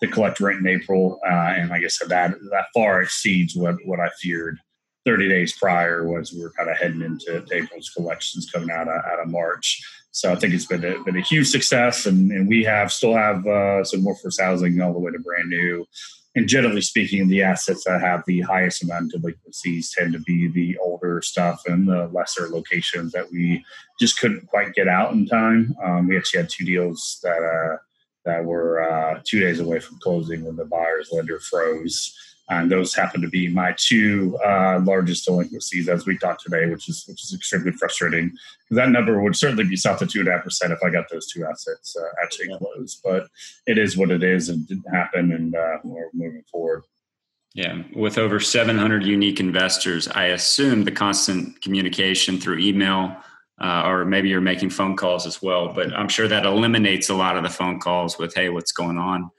to 0.00 0.08
collect 0.08 0.40
rent 0.40 0.60
in 0.60 0.68
April. 0.68 1.20
Uh, 1.26 1.54
and 1.56 1.70
like 1.70 1.82
I 1.82 1.88
said, 1.88 2.08
that 2.10 2.32
that 2.50 2.66
far 2.74 3.02
exceeds 3.02 3.56
what 3.56 3.76
what 3.84 4.00
I 4.00 4.08
feared 4.20 4.58
30 5.04 5.28
days 5.28 5.52
prior 5.56 6.06
was 6.06 6.32
we 6.32 6.42
were 6.42 6.52
kind 6.56 6.70
of 6.70 6.76
heading 6.76 7.02
into 7.02 7.44
April's 7.52 7.90
collections 7.90 8.48
coming 8.50 8.70
out 8.70 8.88
of, 8.88 9.04
out 9.04 9.20
of 9.20 9.28
March. 9.28 9.82
So 10.12 10.30
I 10.30 10.36
think 10.36 10.54
it's 10.54 10.66
been 10.66 10.84
a, 10.84 11.02
been 11.04 11.16
a 11.16 11.22
huge 11.22 11.48
success, 11.48 12.04
and, 12.04 12.30
and 12.30 12.46
we 12.46 12.62
have 12.64 12.92
still 12.92 13.16
have 13.16 13.46
uh, 13.46 13.82
some 13.82 14.04
workforce 14.04 14.38
housing 14.38 14.80
all 14.80 14.92
the 14.92 14.98
way 14.98 15.10
to 15.10 15.18
brand 15.18 15.48
new 15.48 15.86
and 16.34 16.48
generally 16.48 16.80
speaking, 16.80 17.28
the 17.28 17.42
assets 17.42 17.84
that 17.84 18.00
have 18.00 18.22
the 18.26 18.40
highest 18.40 18.82
amount 18.82 19.12
of 19.14 19.20
delinquencies 19.20 19.92
tend 19.92 20.14
to 20.14 20.18
be 20.20 20.48
the 20.48 20.78
older 20.78 21.20
stuff 21.20 21.62
and 21.66 21.86
the 21.86 22.08
lesser 22.08 22.48
locations 22.48 23.12
that 23.12 23.30
we 23.30 23.62
just 24.00 24.18
couldn't 24.18 24.46
quite 24.46 24.74
get 24.74 24.88
out 24.88 25.12
in 25.12 25.26
time. 25.26 25.76
Um, 25.84 26.08
we 26.08 26.16
actually 26.16 26.40
had 26.40 26.50
two 26.50 26.64
deals 26.64 27.20
that 27.22 27.42
uh, 27.42 27.76
that 28.24 28.44
were 28.44 28.82
uh, 28.82 29.20
two 29.24 29.40
days 29.40 29.60
away 29.60 29.80
from 29.80 29.98
closing 29.98 30.44
when 30.44 30.56
the 30.56 30.64
buyer's 30.64 31.10
lender 31.12 31.38
froze 31.40 32.16
and 32.48 32.70
those 32.70 32.94
happen 32.94 33.20
to 33.22 33.28
be 33.28 33.48
my 33.48 33.74
two 33.78 34.38
uh, 34.44 34.80
largest 34.84 35.24
delinquencies 35.24 35.88
as 35.88 36.06
we 36.06 36.18
talked 36.18 36.42
today, 36.42 36.66
which 36.66 36.88
is 36.88 37.04
which 37.06 37.22
is 37.22 37.34
extremely 37.34 37.72
frustrating. 37.72 38.32
That 38.70 38.90
number 38.90 39.20
would 39.22 39.36
certainly 39.36 39.64
be 39.64 39.76
south 39.76 40.02
of 40.02 40.10
two 40.10 40.20
and 40.20 40.28
a 40.28 40.32
half 40.32 40.44
percent 40.44 40.72
if 40.72 40.82
I 40.82 40.90
got 40.90 41.08
those 41.10 41.26
two 41.26 41.44
assets 41.44 41.96
uh, 41.96 42.04
actually 42.22 42.50
yeah. 42.50 42.58
closed. 42.58 43.00
But 43.04 43.28
it 43.66 43.78
is 43.78 43.96
what 43.96 44.10
it 44.10 44.22
is, 44.22 44.48
and 44.48 44.66
didn't 44.66 44.92
happen, 44.92 45.32
and 45.32 45.54
uh, 45.54 45.78
we're 45.84 46.10
moving 46.12 46.44
forward. 46.50 46.82
Yeah, 47.54 47.82
with 47.94 48.16
over 48.16 48.40
700 48.40 49.04
unique 49.04 49.38
investors, 49.38 50.08
I 50.08 50.26
assume 50.26 50.84
the 50.84 50.92
constant 50.92 51.60
communication 51.60 52.38
through 52.38 52.58
email. 52.58 53.16
Uh, 53.60 53.82
or 53.86 54.04
maybe 54.04 54.28
you're 54.28 54.40
making 54.40 54.70
phone 54.70 54.96
calls 54.96 55.24
as 55.24 55.40
well, 55.40 55.72
but 55.72 55.92
I'm 55.92 56.08
sure 56.08 56.26
that 56.26 56.44
eliminates 56.44 57.10
a 57.10 57.14
lot 57.14 57.36
of 57.36 57.44
the 57.44 57.50
phone 57.50 57.78
calls 57.78 58.18
with, 58.18 58.34
"Hey, 58.34 58.48
what's 58.48 58.72
going 58.72 58.98
on?" 58.98 59.30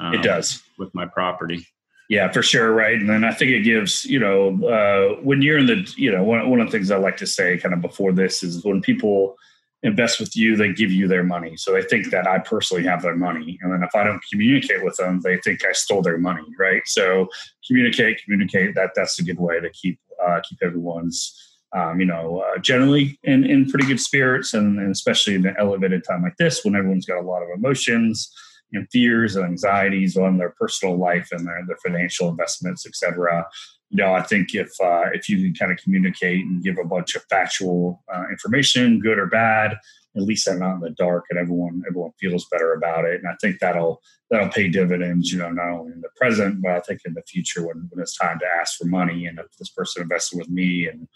Um, 0.00 0.14
it 0.14 0.22
does 0.22 0.62
with 0.76 0.92
my 0.92 1.06
property. 1.06 1.68
Yeah, 2.10 2.28
for 2.32 2.42
sure, 2.42 2.72
right. 2.72 2.98
And 2.98 3.08
then 3.08 3.22
I 3.22 3.32
think 3.32 3.52
it 3.52 3.60
gives, 3.60 4.04
you 4.04 4.18
know, 4.18 4.48
uh, 4.66 5.20
when 5.22 5.42
you're 5.42 5.58
in 5.58 5.66
the, 5.66 5.94
you 5.96 6.10
know, 6.10 6.24
one, 6.24 6.50
one 6.50 6.58
of 6.60 6.66
the 6.66 6.72
things 6.72 6.90
I 6.90 6.96
like 6.96 7.16
to 7.18 7.26
say 7.26 7.56
kind 7.56 7.72
of 7.72 7.80
before 7.80 8.12
this 8.12 8.42
is 8.42 8.64
when 8.64 8.80
people 8.80 9.36
invest 9.84 10.18
with 10.18 10.34
you, 10.34 10.56
they 10.56 10.72
give 10.72 10.90
you 10.90 11.06
their 11.06 11.22
money. 11.22 11.56
So 11.56 11.72
they 11.72 11.82
think 11.82 12.10
that 12.10 12.26
I 12.26 12.40
personally 12.40 12.82
have 12.82 13.02
their 13.02 13.14
money. 13.14 13.60
And 13.62 13.72
then 13.72 13.84
if 13.84 13.94
I 13.94 14.02
don't 14.02 14.20
communicate 14.28 14.82
with 14.84 14.96
them, 14.96 15.20
they 15.20 15.38
think 15.38 15.64
I 15.64 15.70
stole 15.70 16.02
their 16.02 16.18
money, 16.18 16.42
right? 16.58 16.82
So 16.86 17.28
communicate, 17.64 18.20
communicate. 18.24 18.74
That 18.74 18.90
that's 18.96 19.20
a 19.20 19.22
good 19.22 19.38
way 19.38 19.60
to 19.60 19.70
keep 19.70 20.00
uh, 20.20 20.40
keep 20.48 20.58
everyone's, 20.64 21.32
um, 21.76 22.00
you 22.00 22.06
know, 22.06 22.40
uh, 22.40 22.58
generally 22.58 23.20
in, 23.22 23.44
in 23.44 23.70
pretty 23.70 23.86
good 23.86 24.00
spirits, 24.00 24.52
and, 24.52 24.80
and 24.80 24.90
especially 24.90 25.36
in 25.36 25.46
an 25.46 25.54
elevated 25.60 26.02
time 26.04 26.22
like 26.24 26.36
this 26.38 26.64
when 26.64 26.74
everyone's 26.74 27.06
got 27.06 27.18
a 27.20 27.26
lot 27.26 27.40
of 27.44 27.48
emotions 27.54 28.34
and 28.72 28.88
fears 28.90 29.36
and 29.36 29.44
anxieties 29.44 30.16
on 30.16 30.38
their 30.38 30.50
personal 30.50 30.96
life 30.96 31.28
and 31.32 31.46
their, 31.46 31.64
their 31.66 31.78
financial 31.84 32.28
investments, 32.28 32.86
et 32.86 32.94
cetera. 32.94 33.46
You 33.90 33.96
know, 33.96 34.12
I 34.14 34.22
think 34.22 34.54
if 34.54 34.70
uh, 34.82 35.06
if 35.12 35.28
you 35.28 35.38
can 35.38 35.54
kind 35.54 35.72
of 35.72 35.78
communicate 35.78 36.44
and 36.44 36.62
give 36.62 36.78
a 36.78 36.86
bunch 36.86 37.16
of 37.16 37.24
factual 37.28 38.02
uh, 38.12 38.24
information, 38.30 39.00
good 39.00 39.18
or 39.18 39.26
bad, 39.26 39.76
at 40.16 40.22
least 40.22 40.46
they're 40.46 40.58
not 40.58 40.74
in 40.74 40.80
the 40.80 40.90
dark, 40.90 41.24
and 41.30 41.38
everyone 41.38 41.82
everyone 41.88 42.12
feels 42.20 42.46
better 42.52 42.72
about 42.72 43.04
it. 43.04 43.20
And 43.20 43.28
I 43.28 43.34
think 43.40 43.58
that'll 43.58 44.00
that'll 44.30 44.48
pay 44.48 44.68
dividends. 44.68 45.32
You 45.32 45.38
know, 45.38 45.50
not 45.50 45.70
only 45.70 45.92
in 45.92 46.00
the 46.02 46.08
present, 46.16 46.62
but 46.62 46.72
I 46.72 46.80
think 46.80 47.00
in 47.04 47.14
the 47.14 47.22
future 47.22 47.66
when, 47.66 47.88
when 47.90 48.00
it's 48.00 48.16
time 48.16 48.38
to 48.38 48.46
ask 48.60 48.78
for 48.78 48.86
money. 48.86 49.26
And 49.26 49.40
if 49.40 49.46
this 49.58 49.70
person 49.70 50.02
invested 50.02 50.38
with 50.38 50.50
me 50.50 50.86
and 50.86 51.08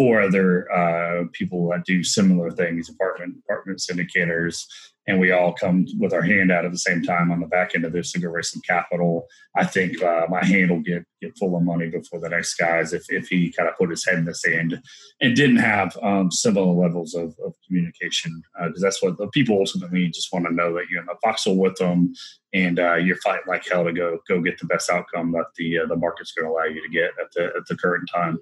four 0.00 0.22
other 0.22 0.72
uh, 0.72 1.24
people 1.34 1.68
that 1.68 1.84
do 1.84 2.02
similar 2.02 2.50
things, 2.50 2.88
apartment 2.88 3.36
apartment 3.44 3.78
syndicators, 3.80 4.64
and 5.06 5.20
we 5.20 5.30
all 5.30 5.52
come 5.52 5.84
with 5.98 6.14
our 6.14 6.22
hand 6.22 6.50
out 6.50 6.64
at 6.64 6.72
the 6.72 6.78
same 6.78 7.02
time 7.02 7.30
on 7.30 7.40
the 7.40 7.46
back 7.46 7.72
end 7.74 7.84
of 7.84 7.92
this 7.92 8.12
to 8.12 8.18
go 8.18 8.30
raise 8.30 8.50
some 8.50 8.62
capital. 8.66 9.26
I 9.54 9.66
think 9.66 10.02
uh, 10.02 10.26
my 10.30 10.42
hand 10.42 10.70
will 10.70 10.80
get 10.80 11.04
get 11.20 11.36
full 11.36 11.54
of 11.54 11.64
money 11.64 11.88
before 11.88 12.18
the 12.18 12.30
next 12.30 12.54
guys 12.54 12.94
if, 12.94 13.04
if 13.10 13.28
he 13.28 13.52
kind 13.52 13.68
of 13.68 13.76
put 13.76 13.90
his 13.90 14.06
head 14.06 14.18
in 14.18 14.24
the 14.24 14.34
sand 14.34 14.80
and 15.20 15.36
didn't 15.36 15.56
have 15.56 15.98
um, 16.02 16.30
similar 16.30 16.72
levels 16.72 17.14
of, 17.14 17.36
of 17.44 17.54
communication 17.66 18.42
because 18.64 18.82
uh, 18.82 18.86
that's 18.86 19.02
what 19.02 19.18
the 19.18 19.28
people 19.28 19.58
ultimately 19.58 20.08
just 20.08 20.32
want 20.32 20.46
to 20.46 20.54
know 20.54 20.72
that 20.72 20.84
you're 20.88 21.02
in 21.02 21.06
the 21.06 21.16
foxhole 21.22 21.58
with 21.58 21.76
them 21.76 22.14
and 22.54 22.80
uh, 22.80 22.94
you're 22.94 23.16
fighting 23.16 23.44
like 23.48 23.68
hell 23.68 23.84
to 23.84 23.92
go 23.92 24.18
go 24.26 24.40
get 24.40 24.58
the 24.58 24.66
best 24.66 24.88
outcome 24.88 25.32
that 25.32 25.46
the 25.56 25.80
uh, 25.80 25.86
the 25.86 25.96
market's 25.96 26.32
going 26.32 26.46
to 26.46 26.52
allow 26.52 26.64
you 26.64 26.80
to 26.80 26.88
get 26.88 27.10
at 27.20 27.30
the 27.34 27.44
at 27.54 27.66
the 27.68 27.76
current 27.76 28.08
time. 28.14 28.38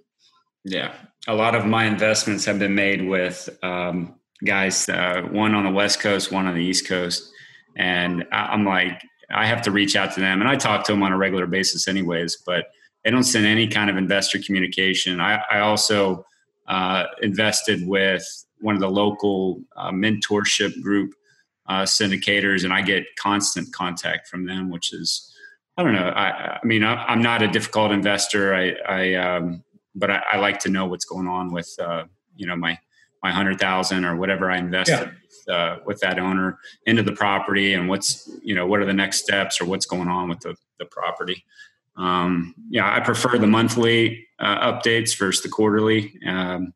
Yeah, 0.65 0.93
a 1.29 1.35
lot 1.35 1.55
of 1.55 1.67
my 1.67 1.85
investments 1.85 2.47
have 2.47 2.59
been 2.59 2.75
made 2.75 3.07
with 3.07 3.51
um, 3.63 4.15
guys, 4.45 4.89
uh, 4.89 5.21
one 5.31 5.55
on 5.55 5.65
the 5.65 5.71
West 5.71 6.01
Coast, 6.01 6.33
one 6.33 6.47
on 6.47 6.55
the 6.55 6.65
East 6.65 6.89
Coast. 6.89 7.31
And 7.77 8.25
I'm 8.33 8.65
like, 8.65 9.03
I 9.31 9.47
have 9.47 9.61
to 9.63 9.71
reach 9.71 9.95
out 9.95 10.15
to 10.15 10.21
them. 10.21 10.41
And 10.41 10.49
I 10.49 10.57
talk 10.57 10.85
to 10.87 10.93
them 10.93 11.03
on 11.03 11.13
a 11.13 11.19
regular 11.19 11.47
basis, 11.47 11.87
anyways, 11.87 12.39
but 12.47 12.65
they 13.05 13.11
don't 13.11 13.25
send 13.25 13.45
any 13.45 13.69
kind 13.69 13.91
of 13.91 13.99
investor 13.99 14.39
communication. 14.39 15.21
I, 15.21 15.43
I 15.51 15.61
also 15.61 16.25
uh, 16.67 17.05
invested 17.21 17.87
with 17.87 18.25
one 18.61 18.75
of 18.75 18.81
the 18.81 18.91
local 18.91 19.61
uh, 19.77 19.91
mentorship 19.91 20.81
group 20.83 21.13
uh, 21.67 21.83
syndicators, 21.83 22.65
and 22.65 22.73
I 22.73 22.81
get 22.81 23.05
constant 23.17 23.71
contact 23.75 24.29
from 24.29 24.47
them, 24.47 24.71
which 24.71 24.95
is, 24.95 25.31
I 25.77 25.83
don't 25.83 25.93
know. 25.93 26.09
I, 26.09 26.57
I 26.57 26.61
mean, 26.65 26.83
I, 26.83 27.13
am 27.13 27.21
not 27.21 27.43
a 27.43 27.49
difficult 27.49 27.93
investor. 27.93 28.55
I, 28.55 28.73
I 28.89 29.15
um, 29.15 29.63
but 29.99 30.11
I, 30.11 30.23
I, 30.33 30.37
like 30.39 30.59
to 30.61 30.69
know 30.69 30.87
what's 30.87 31.05
going 31.05 31.27
on 31.27 31.53
with, 31.53 31.75
uh, 31.81 32.05
you 32.37 32.47
know, 32.47 32.57
my 32.57 32.79
my 33.23 33.33
hundred 33.33 33.59
thousand 33.59 34.05
or 34.05 34.17
whatever 34.17 34.51
I 34.51 34.59
invested 34.59 35.13
yeah. 35.47 35.55
uh, 35.55 35.79
with 35.85 36.01
that 36.01 36.19
owner 36.19 36.59
into 36.87 37.03
the 37.03 37.13
property 37.13 37.75
and 37.75 37.89
what's 37.89 38.31
you 38.43 38.55
know 38.55 38.67
what 38.67 38.81
are 38.81 38.87
the 38.87 38.93
next 38.93 39.23
steps 39.23 39.61
or 39.61 39.65
what's 39.65 39.87
going 39.87 40.09
on 40.09 40.29
with 40.29 40.41
the, 40.41 40.55
the 40.79 40.85
property. 40.85 41.45
Um, 41.97 42.55
yeah, 42.71 42.95
I 42.95 43.01
prefer 43.01 43.39
the 43.39 43.47
monthly 43.49 44.29
uh, 44.39 44.73
updates 44.73 45.19
versus 45.19 45.43
the 45.43 45.49
quarterly, 45.49 46.17
um, 46.25 46.73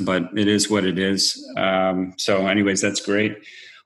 but 0.00 0.30
it 0.36 0.46
is 0.46 0.70
what 0.70 0.84
it 0.84 0.98
is. 0.98 1.44
Um, 1.56 2.14
so, 2.16 2.46
anyways, 2.46 2.80
that's 2.80 3.00
great. 3.00 3.38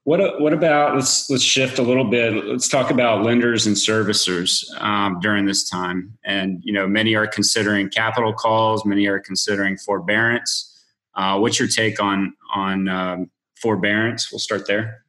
What 0.04 0.40
what 0.40 0.54
about 0.54 0.94
let's 0.94 1.28
let's 1.28 1.42
shift 1.42 1.78
a 1.78 1.82
little 1.82 2.04
bit. 2.04 2.32
Let's 2.46 2.68
talk 2.68 2.90
about 2.90 3.22
lenders 3.22 3.66
and 3.66 3.76
servicers 3.76 4.64
um, 4.80 5.20
during 5.20 5.44
this 5.44 5.68
time. 5.68 6.16
And 6.24 6.60
you 6.64 6.72
know, 6.72 6.86
many 6.86 7.14
are 7.14 7.26
considering 7.26 7.90
capital 7.90 8.32
calls, 8.32 8.84
many 8.86 9.06
are 9.06 9.20
considering 9.20 9.76
forbearance. 9.76 10.66
Uh, 11.14 11.38
what's 11.38 11.58
your 11.58 11.68
take 11.68 12.00
on 12.00 12.34
on 12.54 12.88
um, 12.88 13.30
forbearance? 13.60 14.32
We'll 14.32 14.38
start 14.38 14.66
there. 14.66 15.04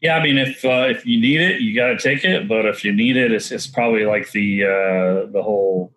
Yeah, 0.00 0.16
I 0.16 0.22
mean, 0.22 0.38
if 0.38 0.64
uh, 0.64 0.86
if 0.88 1.04
you 1.04 1.20
need 1.20 1.40
it, 1.40 1.60
you 1.60 1.74
got 1.74 1.88
to 1.88 1.98
take 1.98 2.24
it. 2.24 2.48
But 2.48 2.64
if 2.64 2.84
you 2.84 2.92
need 2.92 3.16
it, 3.16 3.30
it's, 3.30 3.50
it's 3.50 3.66
probably 3.66 4.06
like 4.06 4.30
the 4.30 4.64
uh, 4.64 5.30
the 5.32 5.42
whole 5.42 5.92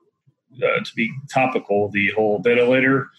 uh, 0.58 0.84
to 0.84 0.96
be 0.96 1.10
topical, 1.32 1.90
the 1.90 2.12
whole 2.12 2.42
ventilator 2.42 3.10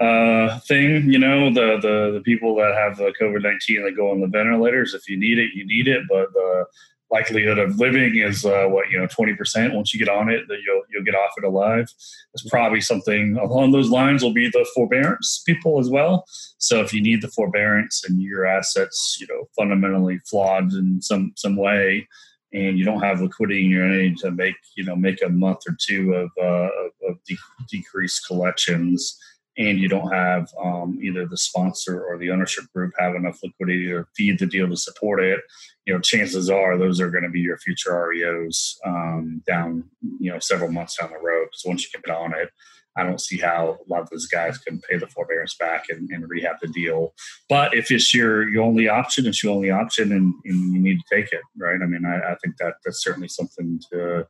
uh, 0.00 0.58
thing. 0.60 1.10
You 1.10 1.18
know, 1.18 1.52
the 1.52 1.78
the 1.80 2.12
the 2.14 2.22
people 2.24 2.54
that 2.56 2.74
have 2.74 2.96
the 2.96 3.12
COVID 3.20 3.42
nineteen 3.42 3.84
that 3.84 3.96
go 3.96 4.10
on 4.10 4.20
the 4.20 4.28
ventilators. 4.28 4.94
If 4.94 5.08
you 5.08 5.18
need 5.18 5.38
it, 5.38 5.50
you 5.54 5.66
need 5.66 5.88
it. 5.88 6.02
But 6.08 6.32
the 6.32 6.66
likelihood 7.10 7.58
of 7.58 7.78
living 7.78 8.16
is 8.18 8.44
uh, 8.44 8.66
what 8.66 8.90
you 8.90 8.98
know 8.98 9.06
20% 9.06 9.74
once 9.74 9.94
you 9.94 9.98
get 9.98 10.08
on 10.08 10.28
it 10.28 10.46
that 10.48 10.58
you'll 10.64 10.82
you'll 10.90 11.04
get 11.04 11.14
off 11.14 11.30
it 11.36 11.44
alive 11.44 11.86
it's 12.34 12.48
probably 12.48 12.80
something 12.80 13.36
along 13.38 13.72
those 13.72 13.88
lines 13.88 14.22
will 14.22 14.32
be 14.32 14.48
the 14.48 14.66
forbearance 14.74 15.42
people 15.46 15.78
as 15.78 15.88
well 15.88 16.24
so 16.58 16.80
if 16.80 16.92
you 16.92 17.00
need 17.00 17.22
the 17.22 17.28
forbearance 17.28 18.04
and 18.06 18.20
your 18.20 18.44
assets 18.44 19.16
you 19.20 19.26
know 19.30 19.48
fundamentally 19.56 20.18
flawed 20.30 20.72
in 20.72 21.00
some 21.00 21.32
some 21.36 21.56
way 21.56 22.06
and 22.52 22.78
you 22.78 22.84
don't 22.84 23.02
have 23.02 23.20
liquidity 23.20 23.64
in 23.64 23.70
your 23.70 23.88
name 23.88 24.14
to 24.16 24.30
make 24.30 24.56
you 24.76 24.84
know 24.84 24.96
make 24.96 25.22
a 25.22 25.28
month 25.28 25.60
or 25.66 25.76
two 25.80 26.12
of, 26.14 26.30
uh, 26.40 26.68
of 27.08 27.16
de- 27.26 27.36
decreased 27.70 28.26
collections 28.26 29.18
and 29.58 29.78
you 29.78 29.88
don't 29.88 30.12
have 30.12 30.48
um, 30.62 30.98
either 31.02 31.26
the 31.26 31.36
sponsor 31.36 32.04
or 32.04 32.16
the 32.16 32.30
ownership 32.30 32.64
group 32.72 32.92
have 32.98 33.16
enough 33.16 33.40
liquidity 33.42 33.88
to 33.88 34.04
feed 34.16 34.38
the 34.38 34.46
deal 34.46 34.68
to 34.68 34.76
support 34.76 35.20
it, 35.22 35.40
you 35.84 35.92
know, 35.92 36.00
chances 36.00 36.48
are 36.48 36.78
those 36.78 37.00
are 37.00 37.10
going 37.10 37.24
to 37.24 37.30
be 37.30 37.40
your 37.40 37.58
future 37.58 37.90
REOs 37.90 38.76
um, 38.86 39.42
down, 39.46 39.84
you 40.20 40.30
know, 40.30 40.38
several 40.38 40.70
months 40.70 40.96
down 40.96 41.10
the 41.10 41.18
road. 41.18 41.46
Because 41.46 41.64
once 41.66 41.84
you 41.84 42.00
get 42.00 42.14
on 42.14 42.34
it, 42.34 42.50
I 42.96 43.02
don't 43.02 43.20
see 43.20 43.38
how 43.38 43.78
a 43.84 43.92
lot 43.92 44.02
of 44.02 44.10
those 44.10 44.26
guys 44.26 44.58
can 44.58 44.80
pay 44.80 44.96
the 44.96 45.06
forbearance 45.06 45.54
back 45.54 45.84
and, 45.88 46.08
and 46.10 46.28
rehab 46.28 46.56
the 46.60 46.68
deal. 46.68 47.14
But 47.48 47.74
if 47.74 47.90
it's 47.90 48.14
your, 48.14 48.48
your 48.48 48.64
only 48.64 48.88
option, 48.88 49.26
it's 49.26 49.42
your 49.42 49.54
only 49.54 49.70
option, 49.70 50.12
and, 50.12 50.34
and 50.44 50.74
you 50.74 50.80
need 50.80 50.98
to 50.98 51.16
take 51.16 51.32
it, 51.32 51.42
right? 51.56 51.80
I 51.80 51.86
mean, 51.86 52.04
I, 52.04 52.32
I 52.32 52.36
think 52.42 52.56
that 52.58 52.74
that's 52.84 53.02
certainly 53.02 53.28
something 53.28 53.80
to 53.92 54.26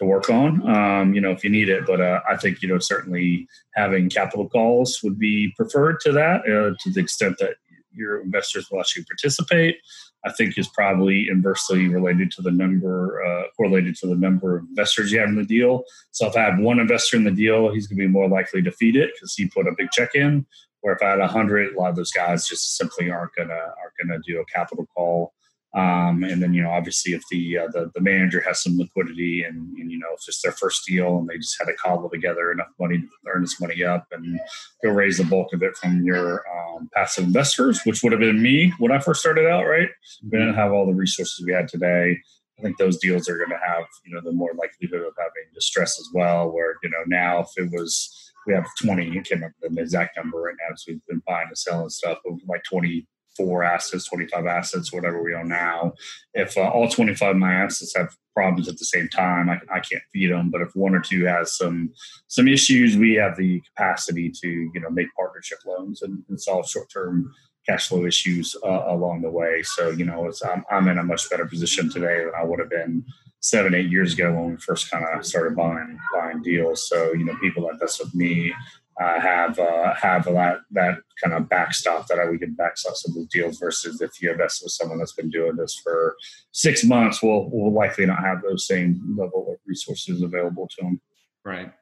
to 0.00 0.06
work 0.06 0.28
on, 0.28 0.68
um, 0.68 1.14
you 1.14 1.20
know, 1.20 1.30
if 1.30 1.44
you 1.44 1.50
need 1.50 1.68
it. 1.68 1.86
But 1.86 2.00
uh, 2.00 2.20
I 2.28 2.36
think, 2.36 2.62
you 2.62 2.68
know, 2.68 2.78
certainly 2.78 3.46
having 3.74 4.08
capital 4.08 4.48
calls 4.48 4.98
would 5.04 5.18
be 5.18 5.52
preferred 5.56 6.00
to 6.00 6.12
that 6.12 6.40
uh, 6.40 6.74
to 6.82 6.90
the 6.92 7.00
extent 7.00 7.36
that 7.38 7.56
your 7.92 8.20
investors 8.20 8.68
will 8.70 8.80
actually 8.80 9.04
participate. 9.04 9.76
I 10.24 10.32
think 10.32 10.58
is 10.58 10.68
probably 10.68 11.28
inversely 11.30 11.88
related 11.88 12.30
to 12.32 12.42
the 12.42 12.50
number, 12.50 13.24
uh, 13.24 13.44
correlated 13.56 13.96
to 13.96 14.06
the 14.06 14.14
number 14.14 14.58
of 14.58 14.64
investors 14.68 15.10
you 15.12 15.18
have 15.18 15.30
in 15.30 15.36
the 15.36 15.44
deal. 15.44 15.84
So 16.10 16.26
if 16.26 16.36
I 16.36 16.42
have 16.42 16.58
one 16.58 16.78
investor 16.78 17.16
in 17.16 17.24
the 17.24 17.30
deal, 17.30 17.72
he's 17.72 17.86
going 17.86 17.98
to 17.98 18.04
be 18.04 18.08
more 18.08 18.28
likely 18.28 18.60
to 18.62 18.70
feed 18.70 18.96
it 18.96 19.10
because 19.14 19.34
he 19.34 19.48
put 19.48 19.66
a 19.66 19.74
big 19.76 19.90
check 19.92 20.10
in. 20.14 20.46
Where 20.82 20.94
if 20.94 21.02
I 21.02 21.10
had 21.10 21.20
a 21.20 21.26
hundred, 21.26 21.74
a 21.74 21.78
lot 21.78 21.90
of 21.90 21.96
those 21.96 22.10
guys 22.10 22.48
just 22.48 22.76
simply 22.76 23.10
aren't 23.10 23.34
gonna 23.34 23.52
aren't 23.52 23.94
gonna 24.00 24.18
do 24.26 24.40
a 24.40 24.44
capital 24.46 24.86
call. 24.94 25.34
Um, 25.72 26.24
and 26.24 26.42
then 26.42 26.52
you 26.52 26.62
know, 26.62 26.70
obviously, 26.70 27.12
if 27.12 27.22
the, 27.30 27.58
uh, 27.58 27.68
the 27.72 27.92
the 27.94 28.00
manager 28.00 28.40
has 28.40 28.60
some 28.60 28.76
liquidity 28.76 29.44
and, 29.44 29.56
and, 29.78 29.90
you 29.90 29.98
know 29.98 30.08
if 30.14 30.26
it's 30.26 30.42
their 30.42 30.52
first 30.52 30.84
deal 30.84 31.18
and 31.18 31.28
they 31.28 31.36
just 31.36 31.56
had 31.60 31.66
to 31.66 31.74
cobble 31.74 32.10
together 32.10 32.50
enough 32.50 32.70
money 32.80 32.98
to 32.98 33.08
earnest 33.32 33.60
money 33.60 33.84
up 33.84 34.06
and 34.10 34.40
go 34.82 34.90
raise 34.90 35.18
the 35.18 35.24
bulk 35.24 35.52
of 35.52 35.62
it 35.62 35.76
from 35.76 36.02
your 36.04 36.44
um, 36.48 36.88
passive 36.92 37.24
investors, 37.24 37.80
which 37.84 38.02
would 38.02 38.10
have 38.10 38.20
been 38.20 38.42
me 38.42 38.72
when 38.78 38.90
I 38.90 38.98
first 38.98 39.20
started 39.20 39.46
out. 39.46 39.64
Right, 39.64 39.88
we 40.24 40.38
didn't 40.38 40.54
have 40.54 40.72
all 40.72 40.86
the 40.86 40.92
resources 40.92 41.44
we 41.46 41.52
had 41.52 41.68
today. 41.68 42.18
I 42.58 42.62
think 42.62 42.76
those 42.76 42.98
deals 42.98 43.28
are 43.28 43.38
going 43.38 43.50
to 43.50 43.60
have 43.64 43.84
you 44.04 44.12
know 44.12 44.20
the 44.24 44.32
more 44.32 44.52
likelihood 44.54 45.06
of 45.06 45.14
having 45.16 45.54
distress 45.54 46.00
as 46.00 46.08
well. 46.12 46.50
Where 46.50 46.74
you 46.82 46.90
know 46.90 47.04
now 47.06 47.42
if 47.42 47.50
it 47.56 47.70
was 47.70 48.32
we 48.46 48.54
have 48.54 48.66
20, 48.82 49.10
I 49.10 49.12
can't 49.12 49.30
remember 49.30 49.54
the 49.62 49.80
exact 49.80 50.16
number 50.16 50.40
right 50.40 50.54
now, 50.68 50.74
so 50.74 50.92
we've 50.92 51.06
been 51.06 51.22
buying 51.26 51.48
and 51.48 51.58
selling 51.58 51.90
stuff, 51.90 52.18
but 52.24 52.34
like 52.48 52.62
20 52.64 53.06
four 53.36 53.62
assets, 53.62 54.08
25 54.08 54.46
assets, 54.46 54.92
whatever 54.92 55.22
we 55.22 55.34
own 55.34 55.48
now. 55.48 55.92
If 56.34 56.56
uh, 56.56 56.68
all 56.68 56.88
25 56.88 57.30
of 57.30 57.36
my 57.36 57.54
assets 57.54 57.94
have 57.96 58.16
problems 58.34 58.68
at 58.68 58.78
the 58.78 58.84
same 58.84 59.08
time, 59.08 59.48
I, 59.48 59.60
I 59.72 59.80
can't 59.80 60.02
feed 60.12 60.30
them. 60.30 60.50
But 60.50 60.62
if 60.62 60.74
one 60.74 60.94
or 60.94 61.00
two 61.00 61.24
has 61.24 61.56
some 61.56 61.90
some 62.28 62.48
issues, 62.48 62.96
we 62.96 63.14
have 63.14 63.36
the 63.36 63.60
capacity 63.60 64.30
to 64.42 64.48
you 64.48 64.80
know 64.80 64.90
make 64.90 65.08
partnership 65.16 65.58
loans 65.66 66.02
and, 66.02 66.22
and 66.28 66.40
solve 66.40 66.68
short 66.68 66.88
term 66.90 67.32
cash 67.68 67.88
flow 67.88 68.06
issues 68.06 68.56
uh, 68.64 68.84
along 68.86 69.22
the 69.22 69.30
way. 69.30 69.62
So 69.62 69.90
you 69.90 70.04
know, 70.04 70.30
I'm, 70.44 70.64
I'm 70.70 70.88
in 70.88 70.98
a 70.98 71.04
much 71.04 71.28
better 71.30 71.46
position 71.46 71.90
today 71.90 72.24
than 72.24 72.32
I 72.38 72.44
would 72.44 72.58
have 72.58 72.70
been 72.70 73.04
seven, 73.40 73.74
eight 73.74 73.90
years 73.90 74.14
ago 74.14 74.32
when 74.32 74.50
we 74.50 74.56
first 74.58 74.90
kind 74.90 75.04
of 75.04 75.24
started 75.24 75.56
buying 75.56 75.98
buying 76.14 76.42
deals. 76.42 76.88
So 76.88 77.12
you 77.12 77.24
know, 77.24 77.36
people 77.40 77.68
invest 77.68 78.02
with 78.02 78.14
me 78.14 78.52
uh, 79.00 79.20
have 79.20 79.58
uh, 79.58 79.94
have 79.94 80.24
that 80.24 80.58
that 80.72 80.98
kind 81.22 81.34
of 81.34 81.48
backstop 81.48 82.06
that 82.06 82.30
we 82.30 82.38
can 82.38 82.54
backstop 82.54 82.94
some 82.96 83.12
of 83.12 83.22
the 83.22 83.28
deals 83.32 83.58
versus 83.58 84.00
if 84.00 84.10
you 84.20 84.30
invest 84.30 84.62
with 84.62 84.72
someone 84.72 84.98
that's 84.98 85.12
been 85.12 85.30
doing 85.30 85.56
this 85.56 85.78
for 85.82 86.16
six 86.52 86.84
months, 86.84 87.22
we'll 87.22 87.48
will 87.50 87.72
likely 87.72 88.06
not 88.06 88.20
have 88.20 88.42
those 88.42 88.66
same 88.66 89.16
level 89.18 89.46
of 89.52 89.58
resources 89.66 90.22
available 90.22 90.68
to 90.68 90.84
them. 90.84 91.00
Right. 91.44 91.72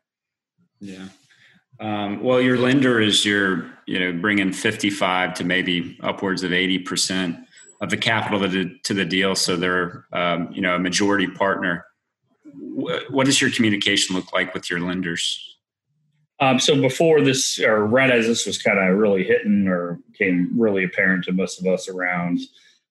Yeah. 0.80 1.08
Um, 1.80 2.22
well, 2.22 2.40
your 2.40 2.58
lender 2.58 3.00
is 3.00 3.24
your 3.24 3.70
you 3.86 3.98
know 3.98 4.12
bringing 4.20 4.52
fifty 4.52 4.90
five 4.90 5.34
to 5.34 5.44
maybe 5.44 5.98
upwards 6.02 6.42
of 6.42 6.52
eighty 6.52 6.78
percent 6.78 7.36
of 7.80 7.90
the 7.90 7.96
capital 7.96 8.40
to 8.40 8.48
the, 8.48 8.78
to 8.84 8.94
the 8.94 9.04
deal, 9.04 9.34
so 9.34 9.56
they're 9.56 10.04
um, 10.12 10.50
you 10.52 10.60
know 10.60 10.74
a 10.74 10.78
majority 10.78 11.28
partner. 11.28 11.84
What 12.54 13.26
does 13.26 13.40
your 13.40 13.50
communication 13.50 14.14
look 14.14 14.32
like 14.32 14.54
with 14.54 14.70
your 14.70 14.80
lenders? 14.80 15.57
Um, 16.40 16.58
so 16.60 16.80
before 16.80 17.20
this, 17.20 17.58
or 17.58 17.84
right 17.84 18.10
as 18.10 18.26
this 18.26 18.46
was 18.46 18.62
kind 18.62 18.78
of 18.78 18.96
really 18.96 19.24
hitting 19.24 19.66
or 19.66 19.98
became 20.12 20.52
really 20.56 20.84
apparent 20.84 21.24
to 21.24 21.32
most 21.32 21.60
of 21.60 21.66
us 21.66 21.88
around 21.88 22.40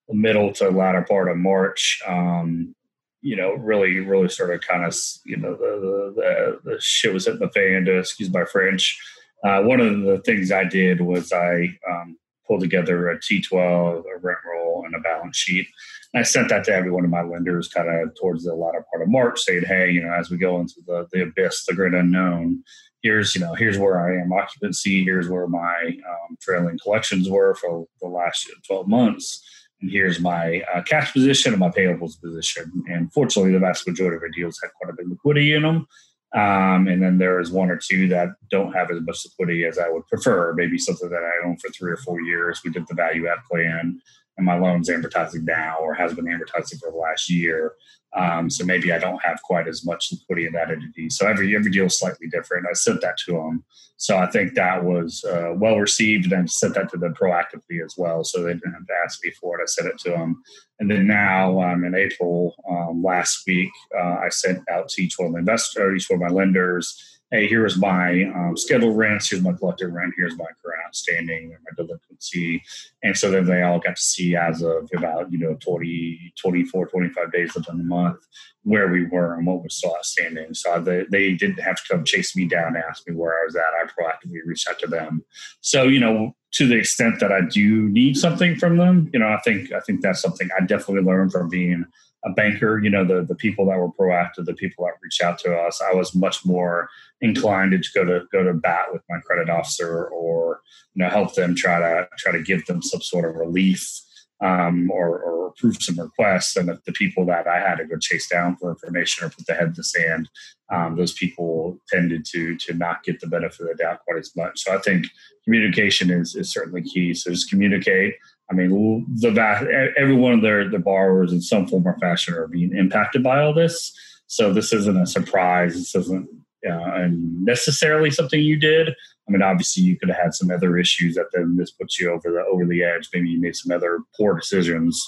the 0.10 0.16
middle 0.16 0.52
to 0.54 0.70
latter 0.70 1.04
part 1.04 1.30
of 1.30 1.38
March, 1.38 2.02
um, 2.08 2.76
you 3.22 3.36
know, 3.36 3.54
really, 3.54 4.00
really 4.00 4.30
of 4.54 4.62
kind 4.62 4.86
of, 4.86 4.96
you 5.26 5.38
know, 5.38 5.56
the, 5.56 6.14
the, 6.16 6.72
the 6.72 6.82
shit 6.82 7.14
was 7.14 7.26
hitting 7.26 7.40
the 7.40 7.50
fan, 7.50 7.86
to 7.86 8.00
excuse 8.00 8.32
my 8.32 8.46
French. 8.46 9.00
Uh, 9.44 9.62
one 9.62 9.80
of 9.80 10.02
the 10.02 10.20
things 10.26 10.52
I 10.52 10.64
did 10.64 11.02
was 11.02 11.32
I 11.32 11.78
um, 11.90 12.18
pulled 12.48 12.62
together 12.62 13.10
a 13.10 13.20
T12, 13.20 14.00
a 14.00 14.20
rent 14.20 14.40
roll, 14.46 14.84
and 14.86 14.96
a 14.96 15.00
balance 15.00 15.38
sheet. 15.38 15.68
I 16.16 16.24
sent 16.24 16.50
that 16.50 16.64
to 16.66 16.74
every 16.74 16.92
one 16.92 17.04
of 17.04 17.10
my 17.10 17.22
lenders 17.22 17.68
kind 17.68 17.90
of 17.90 18.16
towards 18.20 18.44
the 18.44 18.56
latter 18.56 18.86
part 18.92 19.04
of 19.04 19.10
March, 19.10 19.42
saying, 19.42 19.66
hey, 19.66 19.92
you 19.92 20.02
know, 20.02 20.14
as 20.14 20.30
we 20.30 20.38
go 20.38 20.60
into 20.60 20.76
the, 20.86 21.08
the 21.12 21.24
abyss, 21.24 21.66
the 21.66 21.76
great 21.76 21.94
unknown, 21.94 22.64
here's 23.04 23.36
you 23.36 23.42
know 23.42 23.54
here's 23.54 23.78
where 23.78 24.00
I 24.00 24.22
am 24.22 24.34
occupancy. 24.34 25.04
Here's 25.04 25.30
where 25.30 25.48
my 25.48 25.98
um, 26.08 26.38
trailing 26.42 26.80
collections 26.82 27.30
were 27.30 27.56
for 27.56 27.86
the 28.02 28.08
last 28.08 28.50
12 28.68 28.88
months. 28.88 29.44
And 29.82 29.92
here's 29.92 30.20
my 30.20 30.64
uh, 30.74 30.82
cash 30.82 31.14
position 31.14 31.54
and 31.54 31.60
my 31.60 31.70
payables 31.70 32.20
position. 32.20 32.72
And 32.88 33.14
fortunately, 33.14 33.52
the 33.52 33.60
vast 33.60 33.88
majority 33.88 34.18
of 34.18 34.24
our 34.24 34.30
deals 34.30 34.60
had 34.62 34.72
quite 34.80 34.92
a 34.92 34.96
bit 34.96 35.06
of 35.06 35.12
liquidity 35.12 35.54
in 35.54 35.62
them. 35.62 35.88
Um, 36.36 36.88
and 36.88 37.02
then 37.02 37.20
there 37.20 37.40
is 37.40 37.52
one 37.52 37.70
or 37.70 37.78
two 37.78 38.08
that 38.10 38.30
don't 38.52 38.74
have 38.74 38.92
as 38.92 39.02
much 39.02 39.24
liquidity 39.26 39.66
as 39.66 39.78
I 39.78 39.90
would 39.90 40.06
prefer. 40.08 40.54
Maybe 40.54 40.78
something 40.78 41.10
that 41.10 41.24
I 41.24 41.48
own 41.48 41.58
for 41.58 41.70
three 41.70 41.92
or 41.92 41.98
four 41.98 42.22
years. 42.22 42.62
We 42.66 42.72
did 42.72 42.88
the 42.88 42.96
value 42.96 43.28
add 43.28 43.40
plan, 43.50 44.02
and 44.38 44.46
my 44.46 44.58
loan's 44.58 44.90
amortizing 44.90 45.44
now 45.44 45.78
or 45.80 45.94
has 45.94 46.14
been 46.14 46.26
amortizing 46.26 46.80
for 46.80 46.92
the 46.92 46.98
last 46.98 47.30
year. 47.30 47.74
Um, 48.16 48.50
so 48.50 48.64
maybe 48.64 48.92
I 48.92 49.00
don't 49.00 49.22
have 49.24 49.42
quite 49.44 49.68
as 49.68 49.86
much 49.86 50.12
liquidity 50.12 50.48
in 50.48 50.54
that 50.54 50.72
entity. 50.72 51.10
So 51.10 51.28
every 51.28 51.56
every 51.56 51.72
deal 51.72 51.86
is 51.86 52.00
slightly 52.00 52.28
different. 52.28 52.66
I 52.70 52.74
sent 52.74 53.02
that 53.02 53.18
to 53.26 53.34
them. 53.34 53.64
So 53.98 54.18
I 54.18 54.28
think 54.28 54.54
that 54.54 54.84
was 54.84 55.26
uh, 55.26 55.54
well 55.56 55.78
received, 55.78 56.32
and 56.32 56.44
I 56.44 56.46
sent 56.46 56.76
that 56.76 56.90
to 56.92 56.98
them 56.98 57.16
proactively 57.16 57.84
as 57.84 57.96
well. 57.98 58.24
So 58.24 58.44
they 58.44 58.54
didn't 58.54 58.74
have 58.74 58.88
to 58.88 58.94
ask 59.04 59.20
me 59.24 59.32
for 59.32 59.60
it. 59.60 59.64
I 59.64 59.66
sent 59.66 59.90
it 59.90 59.98
to 60.00 60.12
them, 60.12 60.42
and 60.80 60.90
then 60.90 61.06
now 61.06 61.62
um, 61.62 61.84
in 61.84 61.96
April 61.96 62.56
um, 62.70 63.04
last 63.04 63.42
week, 63.46 63.72
uh, 63.98 64.18
I 64.24 64.30
sent 64.30 64.60
out 64.70 64.90
to 64.90 65.04
each 65.04 65.16
one 65.18 65.28
of 65.28 65.34
the 65.34 65.40
investors, 65.40 66.04
each 66.04 66.10
one 66.10 66.22
of 66.22 66.32
my 66.32 66.36
lenders 66.36 67.17
hey, 67.32 67.48
here's 67.48 67.78
my 67.78 68.24
um, 68.36 68.56
scheduled 68.56 68.98
rents, 68.98 69.30
here's 69.30 69.44
my 69.44 69.52
collected 69.52 69.90
rent, 69.90 70.14
here's 70.16 70.38
my 70.38 70.46
current 70.64 70.82
outstanding, 70.86 71.50
my 71.50 71.84
delinquency. 71.84 72.64
And 73.04 73.18
so 73.18 73.30
then 73.30 73.46
they 73.46 73.64
all 73.64 73.80
got 73.80 73.98
to 73.98 74.02
see 74.02 74.36
as 74.36 74.62
of 74.62 74.90
about, 74.96 75.32
you 75.32 75.38
know, 75.38 75.58
20, 75.60 76.34
24, 76.40 76.88
25 76.88 77.32
days 77.32 77.56
of 77.56 77.66
the 77.66 77.74
month 77.74 78.20
where 78.64 78.88
we 78.90 79.06
were 79.06 79.36
and 79.36 79.46
what 79.46 79.62
was 79.62 79.76
still 79.76 79.96
outstanding. 79.96 80.54
So 80.54 80.80
they, 80.80 81.06
they 81.12 81.34
didn't 81.34 81.60
have 81.60 81.78
to 81.78 81.94
come 81.94 82.06
chase 82.06 82.36
me 82.36 82.48
down 82.48 82.76
and 82.76 82.84
ask 82.90 83.08
me 83.08 83.16
where 83.16 83.34
I 83.34 83.46
was 83.46 83.56
at. 83.56 83.62
I 83.62 83.86
proactively 83.88 84.40
reached 84.46 84.70
out 84.70 84.80
to 84.80 84.88
them. 84.88 85.24
So, 85.62 85.84
you 85.84 86.00
know, 86.00 86.36
to 86.54 86.68
the 86.68 86.76
extent 86.76 87.20
that 87.20 87.32
I 87.32 87.42
do 87.42 87.90
need 87.90 88.16
something 88.16 88.56
from 88.56 88.78
them, 88.78 89.10
you 89.14 89.20
know, 89.20 89.28
I 89.28 89.40
think 89.44 89.72
I 89.74 89.82
think 89.82 90.02
that's 90.02 90.22
something 90.22 90.48
I 90.58 90.66
definitely 90.66 91.04
learned 91.04 91.34
from 91.34 91.50
being 91.50 91.86
a 92.26 92.32
banker, 92.32 92.80
you 92.80 92.90
know, 92.90 93.06
the 93.06 93.24
the 93.24 93.36
people 93.36 93.66
that 93.68 93.78
were 93.78 93.92
proactive, 93.92 94.46
the 94.46 94.54
people 94.54 94.86
that 94.86 94.94
reached 95.02 95.22
out 95.22 95.40
to 95.40 95.56
us, 95.56 95.82
I 95.82 95.94
was 95.94 96.16
much 96.16 96.46
more 96.46 96.90
inclined 97.22 97.72
to 97.72 97.90
go 97.94 98.04
to 98.04 98.26
go 98.32 98.44
to 98.44 98.54
bat 98.54 98.88
with 98.92 99.02
my 99.10 99.20
credit 99.20 99.50
officer 99.50 100.06
or 100.08 100.62
you 100.94 101.04
know 101.04 101.10
help 101.10 101.36
them 101.36 101.56
try 101.56 101.80
to 101.80 102.08
try 102.18 102.32
to 102.32 102.42
give 102.42 102.66
them 102.66 102.82
some 102.82 103.02
sort 103.02 103.30
of 103.30 103.36
relief 103.36 104.02
um, 104.42 104.90
or, 104.92 105.20
or 105.20 105.48
approve 105.48 105.78
some 105.80 106.00
requests. 106.00 106.56
And 106.56 106.70
the, 106.70 106.80
the 106.86 106.92
people 106.92 107.26
that 107.26 107.48
I 107.48 107.60
had 107.60 107.76
to 107.78 107.86
go 107.86 107.98
chase 107.98 108.28
down 108.28 108.56
for 108.58 108.70
information 108.70 109.26
or 109.26 109.30
put 109.30 109.46
the 109.48 109.54
head 109.54 109.68
in 109.68 109.74
the 109.76 109.84
sand, 109.84 110.30
um, 110.72 110.96
those 110.96 111.14
people 111.14 111.80
tended 111.90 112.26
to 112.34 112.56
to 112.58 112.74
not 112.74 113.04
get 113.04 113.20
the 113.20 113.28
benefit 113.28 113.62
of 113.62 113.78
the 113.78 113.84
doubt 113.84 114.02
quite 114.08 114.20
as 114.20 114.36
much. 114.36 114.62
So 114.62 114.74
I 114.74 114.80
think 114.80 115.08
communication 115.44 116.10
is 116.10 116.36
is 116.36 116.52
certainly 116.52 116.82
key. 116.82 117.14
So 117.14 117.32
just 117.32 117.50
communicate. 117.50 118.16
I 118.50 118.54
mean, 118.54 119.06
the 119.16 119.32
vast, 119.32 119.66
every 119.98 120.16
one 120.16 120.34
of 120.34 120.42
their 120.42 120.70
the 120.70 120.80
borrowers 120.80 121.34
in 121.34 121.42
some 121.42 121.68
form 121.68 121.88
or 121.88 121.98
fashion 122.00 122.34
are 122.34 122.48
being 122.48 122.76
impacted 122.76 123.22
by 123.22 123.42
all 123.42 123.54
this. 123.54 123.94
So 124.28 124.54
this 124.54 124.72
isn't 124.74 124.98
a 124.98 125.06
surprise. 125.06 125.74
This 125.74 125.96
isn't 125.96 126.30
uh, 126.70 127.08
necessarily 127.10 128.10
something 128.10 128.40
you 128.40 128.58
did. 128.58 128.90
I 128.90 129.32
mean, 129.32 129.42
obviously, 129.42 129.84
you 129.84 129.98
could 129.98 130.10
have 130.10 130.18
had 130.18 130.34
some 130.34 130.50
other 130.50 130.78
issues 130.78 131.16
that 131.16 131.28
then 131.34 131.58
this 131.58 131.72
puts 131.72 132.00
you 132.00 132.10
over 132.10 132.32
the 132.32 132.44
over 132.50 132.66
the 132.66 132.84
edge. 132.84 133.10
Maybe 133.14 133.30
you 133.30 133.42
made 133.42 133.56
some 133.56 133.76
other 133.76 134.00
poor 134.16 134.36
decisions 134.36 135.06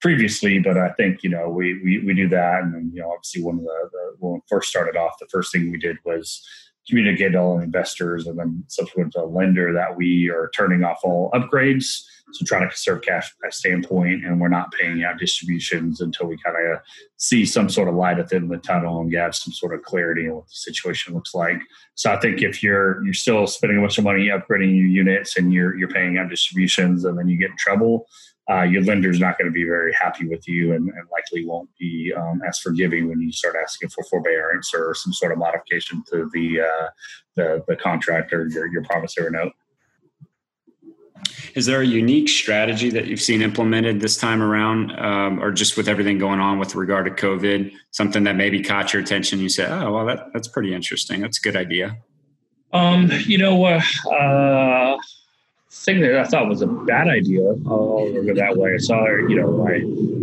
previously, 0.00 0.58
but 0.58 0.76
I 0.76 0.90
think 0.90 1.22
you 1.22 1.30
know 1.30 1.48
we 1.48 1.80
we, 1.84 2.04
we 2.04 2.14
do 2.14 2.28
that, 2.28 2.62
and 2.62 2.74
then 2.74 2.90
you 2.92 3.02
know 3.02 3.12
obviously 3.12 3.42
one 3.42 3.58
of 3.58 3.62
the, 3.62 3.88
the 3.92 4.16
when 4.18 4.34
we 4.34 4.40
first 4.48 4.68
started 4.68 4.96
off, 4.96 5.12
the 5.20 5.28
first 5.30 5.52
thing 5.52 5.70
we 5.70 5.78
did 5.78 5.98
was 6.04 6.44
communicate 6.88 7.32
to 7.32 7.38
all 7.38 7.60
investors 7.60 8.26
and 8.26 8.38
then 8.38 8.64
subsequent 8.66 9.12
to 9.12 9.20
a 9.20 9.26
lender 9.26 9.72
that 9.72 9.96
we 9.96 10.28
are 10.28 10.50
turning 10.56 10.82
off 10.82 10.98
all 11.04 11.30
upgrades 11.32 12.02
so 12.32 12.44
trying 12.44 12.62
to 12.62 12.68
conserve 12.68 13.02
cash 13.02 13.30
from 13.30 13.38
that 13.42 13.54
standpoint, 13.54 14.24
and 14.24 14.40
we're 14.40 14.48
not 14.48 14.72
paying 14.72 15.04
out 15.04 15.18
distributions 15.18 16.00
until 16.00 16.26
we 16.26 16.38
kind 16.44 16.56
of 16.56 16.80
see 17.16 17.44
some 17.44 17.68
sort 17.68 17.88
of 17.88 17.94
light 17.94 18.18
at 18.18 18.28
the 18.28 18.36
end 18.36 18.44
of 18.44 18.50
the 18.50 18.66
tunnel 18.66 19.00
and 19.00 19.10
get 19.10 19.34
some 19.34 19.52
sort 19.52 19.74
of 19.74 19.82
clarity 19.82 20.28
on 20.28 20.36
what 20.36 20.46
the 20.46 20.54
situation 20.54 21.14
looks 21.14 21.34
like. 21.34 21.60
So 21.94 22.12
I 22.12 22.18
think 22.18 22.42
if 22.42 22.62
you're 22.62 23.04
you're 23.04 23.14
still 23.14 23.46
spending 23.46 23.78
a 23.78 23.80
bunch 23.80 23.98
of 23.98 24.04
money 24.04 24.28
upgrading 24.28 24.76
your 24.76 24.86
units 24.86 25.36
and 25.36 25.52
you're 25.52 25.76
you're 25.76 25.88
paying 25.88 26.18
out 26.18 26.30
distributions 26.30 27.04
and 27.04 27.18
then 27.18 27.28
you 27.28 27.36
get 27.36 27.50
in 27.50 27.56
trouble, 27.58 28.06
uh, 28.50 28.62
your 28.62 28.82
lender's 28.82 29.20
not 29.20 29.38
going 29.38 29.48
to 29.48 29.52
be 29.52 29.64
very 29.64 29.92
happy 29.92 30.26
with 30.26 30.48
you 30.48 30.72
and, 30.72 30.88
and 30.88 31.08
likely 31.12 31.44
won't 31.44 31.68
be 31.78 32.12
um, 32.16 32.40
as 32.48 32.58
forgiving 32.58 33.08
when 33.08 33.20
you 33.20 33.30
start 33.30 33.54
asking 33.62 33.88
for 33.90 34.02
forbearance 34.04 34.72
or 34.74 34.94
some 34.94 35.12
sort 35.12 35.30
of 35.30 35.38
modification 35.38 36.02
to 36.10 36.28
the 36.32 36.60
uh, 36.60 36.88
the, 37.36 37.64
the 37.68 37.76
contract 37.76 38.32
or 38.32 38.48
your, 38.48 38.66
your 38.72 38.82
promissory 38.84 39.30
note. 39.30 39.52
Is 41.54 41.66
there 41.66 41.80
a 41.80 41.86
unique 41.86 42.28
strategy 42.28 42.90
that 42.90 43.06
you've 43.06 43.20
seen 43.20 43.42
implemented 43.42 44.00
this 44.00 44.16
time 44.16 44.42
around, 44.42 44.92
um, 44.98 45.42
or 45.42 45.50
just 45.50 45.76
with 45.76 45.88
everything 45.88 46.18
going 46.18 46.40
on 46.40 46.58
with 46.58 46.74
regard 46.74 47.04
to 47.06 47.10
COVID? 47.10 47.72
Something 47.90 48.24
that 48.24 48.36
maybe 48.36 48.62
caught 48.62 48.92
your 48.92 49.02
attention? 49.02 49.40
You 49.40 49.48
said, 49.48 49.70
"Oh, 49.70 49.92
well, 49.92 50.06
that, 50.06 50.32
that's 50.32 50.48
pretty 50.48 50.74
interesting. 50.74 51.20
That's 51.20 51.38
a 51.38 51.42
good 51.42 51.56
idea." 51.56 51.96
Um, 52.72 53.10
you 53.26 53.38
know, 53.38 53.64
uh, 53.64 53.82
uh, 54.10 54.96
thing 55.70 56.00
that 56.00 56.16
I 56.16 56.24
thought 56.24 56.48
was 56.48 56.62
a 56.62 56.66
bad 56.66 57.08
idea. 57.08 57.42
I'll 57.42 58.12
go 58.12 58.34
that 58.34 58.56
way. 58.56 58.78
So, 58.78 58.94
you 59.28 59.36
know, 59.36 59.66
I 59.66 59.82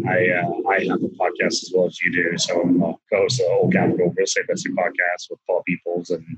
I 0.09 0.29
uh, 0.39 0.69
I 0.69 0.85
have 0.85 1.03
a 1.03 1.09
podcast 1.09 1.63
as 1.63 1.71
well 1.73 1.87
as 1.87 2.01
you 2.01 2.11
do. 2.11 2.37
So 2.37 2.61
I'm 2.61 2.81
a 2.81 2.95
host 3.11 3.39
of 3.41 3.47
the 3.47 3.51
Old 3.53 3.73
Capital 3.73 4.13
Real 4.15 4.23
Estate 4.23 4.41
Investing 4.47 4.75
podcast 4.75 5.29
with 5.29 5.39
Paul 5.47 5.63
Peoples, 5.65 6.09
and 6.09 6.37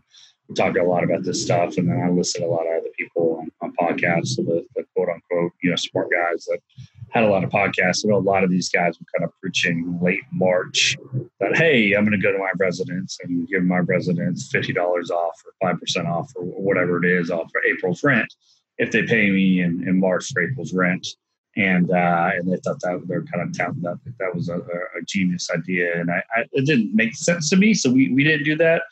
we 0.49 0.55
talk 0.55 0.75
a 0.77 0.83
lot 0.83 1.03
about 1.03 1.23
this 1.23 1.43
stuff. 1.43 1.77
And 1.77 1.87
then 1.87 2.01
I 2.01 2.09
listen 2.09 2.41
to 2.41 2.47
a 2.47 2.49
lot 2.49 2.65
of 2.65 2.79
other 2.79 2.89
people 2.97 3.39
on, 3.39 3.51
on 3.61 3.73
podcasts, 3.79 4.29
so 4.29 4.41
the, 4.41 4.65
the 4.75 4.83
quote 4.95 5.09
unquote, 5.09 5.51
you 5.61 5.69
know, 5.69 5.75
smart 5.75 6.09
guys 6.11 6.45
that 6.45 6.59
had 7.11 7.23
a 7.23 7.29
lot 7.29 7.43
of 7.43 7.51
podcasts. 7.51 8.03
I 8.03 8.09
know 8.09 8.17
a 8.17 8.19
lot 8.19 8.43
of 8.43 8.49
these 8.49 8.69
guys 8.69 8.99
were 8.99 9.05
kind 9.15 9.29
of 9.29 9.39
preaching 9.39 9.99
late 10.01 10.23
March 10.31 10.97
that, 11.39 11.55
hey, 11.55 11.93
I'm 11.93 12.03
going 12.03 12.19
to 12.19 12.23
go 12.23 12.31
to 12.31 12.39
my 12.39 12.51
residence 12.57 13.17
and 13.23 13.47
give 13.47 13.63
my 13.63 13.79
residents 13.79 14.51
$50 14.51 14.75
off 15.09 15.41
or 15.61 15.73
5% 15.73 16.05
off 16.07 16.31
or 16.35 16.43
whatever 16.43 17.03
it 17.03 17.09
is 17.09 17.29
off 17.29 17.49
for 17.51 17.63
April's 17.63 18.03
rent 18.03 18.33
if 18.79 18.91
they 18.91 19.03
pay 19.03 19.29
me 19.29 19.61
in, 19.61 19.87
in 19.87 19.99
March 19.99 20.31
for 20.33 20.41
April's 20.41 20.73
rent. 20.73 21.07
And 21.55 21.89
uh, 21.91 22.29
and 22.35 22.49
they 22.49 22.57
thought 22.57 22.79
that 22.81 23.01
they're 23.07 23.23
kind 23.23 23.41
of 23.41 23.57
touting 23.57 23.81
that 23.81 23.97
that 24.19 24.35
was 24.35 24.49
a, 24.49 24.59
a 24.59 25.01
genius 25.07 25.49
idea, 25.49 25.99
and 25.99 26.09
I, 26.11 26.23
I, 26.33 26.43
it 26.53 26.67
didn't 26.67 26.95
make 26.95 27.15
sense 27.15 27.49
to 27.49 27.57
me, 27.57 27.73
so 27.73 27.89
we, 27.89 28.13
we 28.13 28.23
didn't 28.23 28.45
do 28.45 28.55
that 28.57 28.83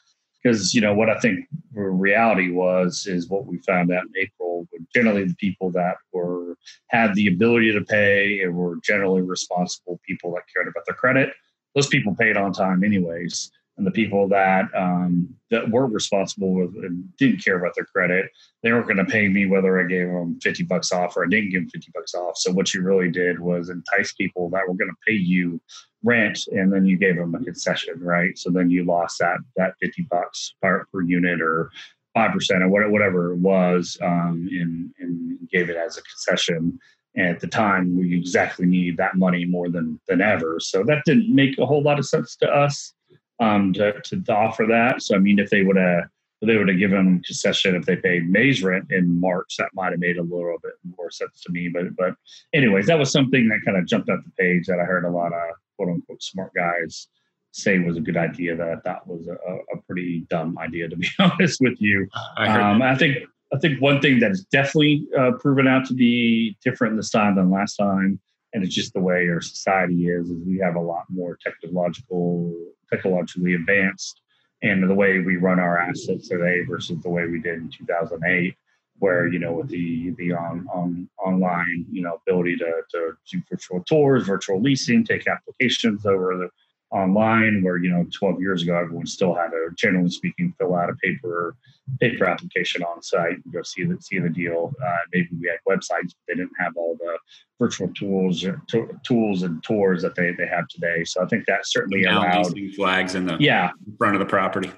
because 0.42 0.74
you 0.74 0.82
know 0.82 0.94
what 0.94 1.10
I 1.10 1.20
think 1.20 1.46
reality 1.74 2.52
was 2.52 3.06
is 3.08 3.30
what 3.30 3.46
we 3.46 3.58
found 3.60 3.92
out 3.92 4.04
in 4.04 4.14
April. 4.18 4.68
were 4.72 4.80
Generally, 4.94 5.26
the 5.26 5.36
people 5.36 5.72
that 5.72 5.98
were 6.14 6.56
had 6.88 7.14
the 7.16 7.28
ability 7.28 7.74
to 7.74 7.84
pay 7.84 8.42
and 8.42 8.56
were 8.56 8.78
generally 8.84 9.22
responsible 9.22 10.00
people 10.08 10.32
that 10.32 10.44
cared 10.54 10.68
about 10.68 10.86
their 10.86 10.96
credit. 10.96 11.34
Those 11.76 11.88
people 11.88 12.16
paid 12.16 12.38
on 12.38 12.54
time, 12.54 12.84
anyways 12.84 13.52
and 13.78 13.86
the 13.86 13.92
people 13.92 14.28
that 14.30 14.66
um, 14.76 15.30
that 15.52 15.70
were 15.70 15.86
responsible 15.86 16.54
with 16.54 16.76
and 16.84 17.16
didn't 17.18 17.44
care 17.44 17.58
about 17.58 17.74
their 17.76 17.86
credit, 17.86 18.30
they 18.64 18.72
weren't 18.72 18.88
going 18.88 18.98
to 18.98 19.06
pay 19.06 19.30
me 19.30 19.46
whether 19.46 19.80
I 19.80 19.88
gave 19.88 20.08
them 20.08 20.40
fifty 20.42 20.64
bucks 20.64 20.92
off 20.92 21.16
or 21.16 21.24
I 21.24 21.30
didn't 21.30 21.52
give 21.52 21.62
them 21.62 21.70
fifty 21.70 21.92
bucks 21.94 22.16
off. 22.16 22.38
So 22.38 22.52
what 22.52 22.74
you 22.74 22.82
really 22.82 23.12
did 23.12 23.40
was 23.40 23.70
entice 23.70 24.14
people 24.14 24.50
that 24.50 24.68
were 24.68 24.74
going 24.74 24.90
to 24.90 24.98
pay 25.08 25.14
you 25.14 25.62
rent, 26.04 26.40
and 26.48 26.72
then 26.74 26.86
you 26.86 26.98
gave 26.98 27.16
them 27.16 27.36
a 27.36 27.44
concession, 27.44 27.96
right? 28.00 28.38
So 28.38 28.50
then 28.50 28.70
you 28.70 28.84
lost 28.84 29.20
that 29.20 29.38
that 29.56 29.76
fifty 29.80 30.08
bucks 30.10 30.56
per, 30.62 30.86
per 30.92 31.02
unit 31.02 31.42
or 31.42 31.70
five 32.14 32.32
percent 32.32 32.64
or 32.64 32.70
whatever 32.70 33.34
it 33.34 33.38
was, 33.38 33.96
um, 34.02 34.50
and, 34.52 34.92
and 35.00 35.38
gave 35.52 35.70
it 35.70 35.78
as 35.78 35.98
a 35.98 36.02
concession. 36.02 36.80
And 37.16 37.28
at 37.28 37.40
the 37.40 37.48
time, 37.48 37.98
we 37.98 38.16
exactly 38.16 38.66
need 38.66 38.98
that 38.98 39.16
money 39.16 39.46
more 39.46 39.70
than 39.70 40.00
than 40.08 40.22
ever. 40.22 40.60
So 40.60 40.84
that 40.84 41.04
didn't 41.06 41.34
make 41.34 41.58
a 41.60 41.66
whole 41.66 41.84
lot 41.84 42.00
of 42.00 42.06
sense 42.08 42.36
to 42.38 42.48
us 42.48 42.94
um, 43.40 43.74
to, 43.74 43.94
to, 44.02 44.34
offer 44.34 44.66
that. 44.68 45.02
So 45.02 45.16
I 45.16 45.20
mean, 45.20 45.40
if 45.40 45.50
they 45.50 45.64
would 45.64 45.78
have 45.78 46.06
they 46.42 46.56
would 46.56 46.70
have 46.70 46.78
given 46.78 47.22
concession 47.26 47.76
if 47.76 47.86
they 47.86 47.96
paid 47.96 48.30
May's 48.30 48.62
rent 48.62 48.92
in 48.92 49.20
March, 49.20 49.56
that 49.58 49.70
might 49.74 49.92
have 49.92 50.00
made 50.00 50.18
a 50.18 50.24
little 50.24 50.58
bit 50.62 50.74
more 50.98 51.10
sense 51.10 51.42
to 51.42 51.52
me. 51.52 51.70
But 51.70 51.96
but 51.96 52.16
anyways, 52.54 52.88
that 52.88 53.00
was 53.00 53.12
something 53.12 53.48
that 53.50 53.60
kind 53.66 53.78
of 53.78 53.88
jumped 53.88 54.10
off 54.10 54.20
the 54.24 54.32
page 54.32 54.68
that 54.68 54.80
I 54.80 54.84
heard 54.84 55.06
a 55.06 55.10
lot 55.10 55.34
of 55.34 55.56
quote 55.76 55.90
unquote 55.90 56.22
smart 56.22 56.54
guys 56.56 57.08
say 57.52 57.80
was 57.80 57.98
a 57.98 58.02
good 58.02 58.18
idea 58.18 58.56
that 58.56 58.68
I 58.68 58.76
thought 58.82 59.08
was 59.08 59.28
a, 59.28 59.34
a 59.34 59.82
pretty 59.88 60.26
dumb 60.30 60.58
idea 60.60 60.88
to 60.90 60.96
be 60.96 61.08
honest 61.20 61.60
with 61.60 61.80
you. 61.80 62.08
I, 62.38 62.60
um, 62.60 62.82
I 62.82 62.96
think 62.96 63.18
I 63.54 63.58
think 63.60 63.82
one 63.82 64.02
thing 64.02 64.20
that 64.20 64.32
is 64.32 64.44
definitely 64.46 65.08
uh, 65.18 65.32
proven 65.40 65.68
out 65.68 65.86
to 65.86 65.94
be 65.94 66.58
different 66.64 66.98
this 66.98 67.10
time 67.10 67.36
than 67.36 67.50
last 67.50 67.76
time, 67.76 68.20
and 68.54 68.64
it's 68.64 68.76
just 68.76 68.94
the 68.94 69.00
way 69.00 69.28
our 69.30 69.42
society 69.42 70.08
is, 70.08 70.30
is 70.30 70.44
we 70.46 70.60
have 70.60 70.76
a 70.76 70.82
lot 70.82 71.06
more 71.10 71.38
technological 71.42 72.54
technologically 72.92 73.54
advanced 73.54 74.22
and 74.64 74.90
the 74.90 74.94
way 74.94 75.20
we 75.20 75.38
run 75.38 75.60
our 75.60 75.78
assets 75.78 76.28
today 76.28 76.62
versus 76.62 77.02
the 77.04 77.10
way 77.10 77.28
we 77.28 77.40
did 77.40 77.56
in 77.56 77.70
2008 77.70 78.56
where 79.00 79.28
you 79.28 79.40
know 79.40 79.54
with 79.54 79.68
the 79.70 80.12
the 80.18 80.34
on, 80.34 80.68
on 80.74 81.08
online 81.24 81.86
you 81.92 82.02
know 82.02 82.20
ability 82.28 82.56
to, 82.58 82.82
to 82.92 83.14
do 83.32 83.42
virtual 83.50 83.84
tours 83.84 84.26
virtual 84.26 84.62
leasing 84.62 85.04
take 85.04 85.28
applications 85.28 86.06
over 86.06 86.36
the 86.38 86.50
online 86.92 87.62
where 87.64 87.78
you 87.78 87.90
know 87.90 88.06
12 88.18 88.40
years 88.40 88.64
ago 88.64 88.78
everyone 88.78 89.06
still 89.06 89.34
had 89.34 89.50
to 89.50 89.70
generally 89.76 90.10
speaking 90.10 90.54
fill 90.58 90.74
out 90.74 90.90
a 90.90 90.96
paper 90.96 91.56
paper 92.00 92.26
application 92.26 92.82
on 92.84 93.02
site 93.02 93.34
and 93.44 93.54
go 93.54 93.62
see 93.62 93.84
the 93.84 93.98
see 94.02 94.20
the 94.20 94.30
deal. 94.30 94.74
Uh, 94.84 94.98
maybe 95.14 95.30
we 95.40 95.48
had 95.48 95.60
websites 95.68 96.14
but 96.14 96.28
they 96.28 96.36
didn't 96.36 96.52
have 96.58 96.74
all 96.78 96.96
the 97.00 97.18
virtual 97.60 97.90
tools 97.90 98.46
t- 98.70 98.86
tools 99.04 99.44
and 99.44 99.62
tours 99.64 100.02
that 100.02 100.16
they, 100.16 100.32
they 100.32 100.48
have 100.48 100.68
today. 100.70 101.04
So 101.04 101.24
i 101.24 101.28
think 101.28 101.46
that 101.48 101.66
certainly 101.66 102.04
now 102.04 102.20
allowed 102.20 102.58
flags 102.76 103.16
in 103.16 103.26
the 103.26 103.38
yeah. 103.40 103.72
front 103.98 104.16
of 104.16 104.20
the 104.20 104.26
property. 104.26 104.72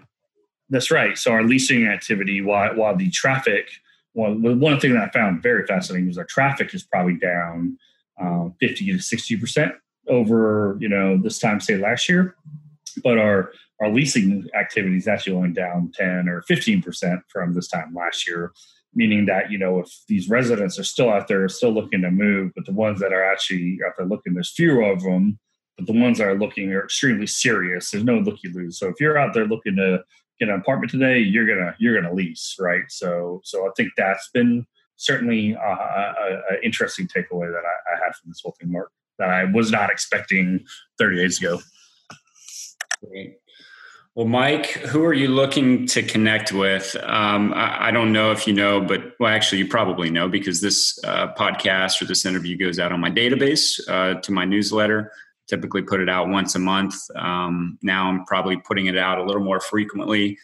That's 0.71 0.91
right. 0.91 1.17
So 1.17 1.31
our 1.31 1.43
leasing 1.43 1.87
activity 1.87 2.41
while 2.41 2.75
while 2.75 2.95
the 2.95 3.09
traffic 3.11 3.69
well 4.15 4.33
one 4.33 4.79
thing 4.79 4.93
that 4.93 5.03
i 5.03 5.09
found 5.11 5.43
very 5.43 5.65
fascinating 5.67 6.07
was 6.07 6.17
our 6.17 6.25
traffic 6.25 6.73
is 6.73 6.83
probably 6.83 7.15
down 7.15 7.77
uh, 8.19 8.49
50 8.59 8.93
to 8.93 8.99
60 8.99 9.37
percent 9.37 9.73
over 10.09 10.77
you 10.79 10.89
know 10.89 11.17
this 11.17 11.39
time 11.39 11.59
say 11.59 11.77
last 11.77 12.09
year 12.09 12.35
but 13.03 13.17
our 13.17 13.51
our 13.81 13.89
leasing 13.89 14.45
activity 14.59 14.97
is 14.97 15.07
actually 15.07 15.35
only 15.35 15.51
down 15.51 15.91
10 15.95 16.27
or 16.27 16.41
15 16.43 16.81
percent 16.81 17.21
from 17.29 17.53
this 17.53 17.67
time 17.67 17.93
last 17.93 18.27
year 18.27 18.51
meaning 18.93 19.25
that 19.27 19.51
you 19.51 19.57
know 19.57 19.79
if 19.79 19.89
these 20.07 20.29
residents 20.29 20.79
are 20.79 20.83
still 20.83 21.09
out 21.09 21.27
there 21.27 21.47
still 21.47 21.71
looking 21.71 22.01
to 22.01 22.11
move 22.11 22.51
but 22.55 22.65
the 22.65 22.71
ones 22.71 22.99
that 22.99 23.13
are 23.13 23.23
actually 23.23 23.79
out 23.85 23.93
there 23.97 24.07
looking 24.07 24.33
there's 24.33 24.51
fewer 24.51 24.81
of 24.81 25.01
them 25.03 25.39
but 25.77 25.87
the 25.87 25.99
ones 25.99 26.17
that 26.17 26.27
are 26.27 26.37
looking 26.37 26.73
are 26.73 26.83
extremely 26.83 27.25
serious. 27.25 27.89
There's 27.89 28.03
no 28.03 28.17
looky 28.17 28.49
lose 28.49 28.77
so 28.77 28.87
if 28.89 28.99
you're 28.99 29.17
out 29.17 29.33
there 29.33 29.45
looking 29.45 29.75
to 29.77 30.03
get 30.39 30.49
an 30.49 30.55
apartment 30.55 30.91
today 30.91 31.19
you're 31.19 31.47
gonna 31.47 31.75
you're 31.79 31.99
gonna 31.99 32.13
lease 32.13 32.55
right? 32.59 32.83
So 32.89 33.41
so 33.43 33.67
i 33.67 33.69
think 33.77 33.91
that's 33.95 34.29
been 34.33 34.65
certainly 34.95 35.55
uh, 35.55 36.13
an 36.51 36.59
interesting 36.61 37.07
takeaway 37.07 37.49
that 37.49 37.63
I, 37.63 37.95
I 37.95 38.05
had 38.05 38.13
from 38.15 38.29
this 38.29 38.41
whole 38.43 38.53
thing 38.59 38.71
mark 38.71 38.91
that 39.19 39.29
I 39.29 39.45
was 39.45 39.71
not 39.71 39.91
expecting 39.91 40.65
30 40.97 41.15
days 41.17 41.39
ago. 41.39 41.59
Great. 43.07 43.35
Well, 44.15 44.27
Mike, 44.27 44.71
who 44.71 45.05
are 45.05 45.13
you 45.13 45.29
looking 45.29 45.85
to 45.87 46.01
connect 46.03 46.51
with? 46.51 46.95
Um, 47.03 47.53
I, 47.53 47.87
I, 47.87 47.91
don't 47.91 48.11
know 48.11 48.31
if 48.31 48.47
you 48.47 48.53
know, 48.53 48.81
but 48.81 49.13
well, 49.19 49.31
actually, 49.31 49.59
you 49.59 49.67
probably 49.67 50.09
know 50.09 50.27
because 50.27 50.59
this 50.59 50.99
uh, 51.05 51.33
podcast 51.35 52.01
or 52.01 52.05
this 52.05 52.25
interview 52.25 52.57
goes 52.57 52.79
out 52.79 52.91
on 52.91 52.99
my 52.99 53.11
database 53.11 53.79
uh, 53.87 54.19
to 54.19 54.31
my 54.31 54.45
newsletter. 54.45 55.11
Typically, 55.47 55.83
put 55.83 56.01
it 56.01 56.09
out 56.09 56.27
once 56.27 56.55
a 56.55 56.59
month. 56.59 56.95
Um, 57.15 57.77
now, 57.81 58.09
I'm 58.09 58.25
probably 58.25 58.57
putting 58.57 58.87
it 58.87 58.97
out 58.97 59.19
a 59.19 59.23
little 59.23 59.43
more 59.43 59.61
frequently, 59.61 60.37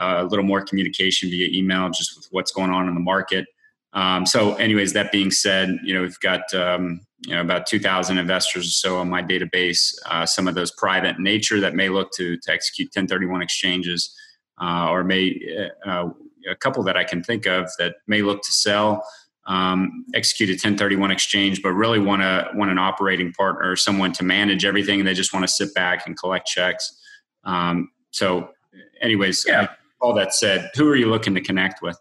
uh, 0.00 0.18
a 0.20 0.24
little 0.24 0.44
more 0.44 0.62
communication 0.62 1.28
via 1.28 1.48
email, 1.52 1.90
just 1.90 2.16
with 2.16 2.28
what's 2.30 2.52
going 2.52 2.70
on 2.70 2.88
in 2.88 2.94
the 2.94 3.00
market. 3.00 3.46
Um, 3.92 4.26
so, 4.26 4.54
anyways, 4.54 4.92
that 4.92 5.12
being 5.12 5.30
said, 5.30 5.78
you 5.82 5.94
know 5.94 6.02
we've 6.02 6.20
got 6.20 6.52
um, 6.54 7.00
you 7.26 7.34
know 7.34 7.40
about 7.40 7.66
2,000 7.66 8.18
investors 8.18 8.66
or 8.66 8.70
so 8.70 8.98
on 8.98 9.08
my 9.08 9.22
database. 9.22 9.94
Uh, 10.06 10.26
some 10.26 10.46
of 10.46 10.54
those 10.54 10.70
private 10.72 11.16
in 11.16 11.22
nature 11.22 11.60
that 11.60 11.74
may 11.74 11.88
look 11.88 12.12
to 12.12 12.36
to 12.36 12.52
execute 12.52 12.88
1031 12.88 13.42
exchanges, 13.42 14.14
uh, 14.60 14.88
or 14.90 15.04
may 15.04 15.40
uh, 15.86 16.08
a 16.50 16.56
couple 16.56 16.82
that 16.84 16.96
I 16.96 17.04
can 17.04 17.22
think 17.22 17.46
of 17.46 17.70
that 17.78 17.96
may 18.06 18.22
look 18.22 18.42
to 18.42 18.52
sell. 18.52 19.04
Um, 19.46 20.04
execute 20.14 20.50
a 20.50 20.52
1031 20.52 21.10
exchange, 21.10 21.62
but 21.62 21.70
really 21.70 21.98
want 21.98 22.20
to 22.20 22.50
want 22.54 22.70
an 22.70 22.76
operating 22.76 23.32
partner, 23.32 23.76
someone 23.76 24.12
to 24.12 24.22
manage 24.22 24.66
everything, 24.66 25.00
and 25.00 25.08
they 25.08 25.14
just 25.14 25.32
want 25.32 25.44
to 25.44 25.48
sit 25.50 25.72
back 25.74 26.06
and 26.06 26.18
collect 26.18 26.46
checks. 26.46 26.94
Um, 27.44 27.90
so, 28.10 28.50
anyways, 29.00 29.44
yeah. 29.46 29.68
all 30.02 30.12
that 30.14 30.34
said, 30.34 30.70
who 30.74 30.86
are 30.90 30.96
you 30.96 31.08
looking 31.08 31.34
to 31.34 31.40
connect 31.40 31.80
with? 31.80 31.98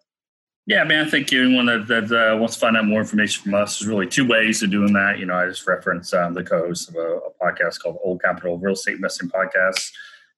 Yeah, 0.68 0.84
man, 0.84 1.07
I 1.07 1.09
think 1.09 1.32
anyone 1.32 1.65
that, 1.68 1.88
that 1.88 2.11
uh, 2.11 2.36
wants 2.36 2.55
to 2.55 2.59
find 2.59 2.76
out 2.76 2.84
more 2.84 2.99
information 2.99 3.41
from 3.41 3.53
us 3.53 3.80
is 3.80 3.88
really 3.88 4.05
two 4.05 4.28
ways 4.28 4.61
of 4.61 4.70
doing 4.70 4.91
that. 4.93 5.18
You 5.18 5.26
know, 5.26 5.34
I 5.34 5.47
just 5.47 5.65
referenced 5.65 6.13
um, 6.13 6.34
the 6.34 6.43
co-host 6.43 6.89
of 6.89 6.95
a, 6.95 6.99
a, 6.99 7.32
podcast 7.41 7.80
called 7.80 7.97
Old 8.03 8.22
Capital 8.22 8.57
Real 8.57 8.74
Estate 8.74 8.95
Investing 8.95 9.30
Podcast. 9.30 9.91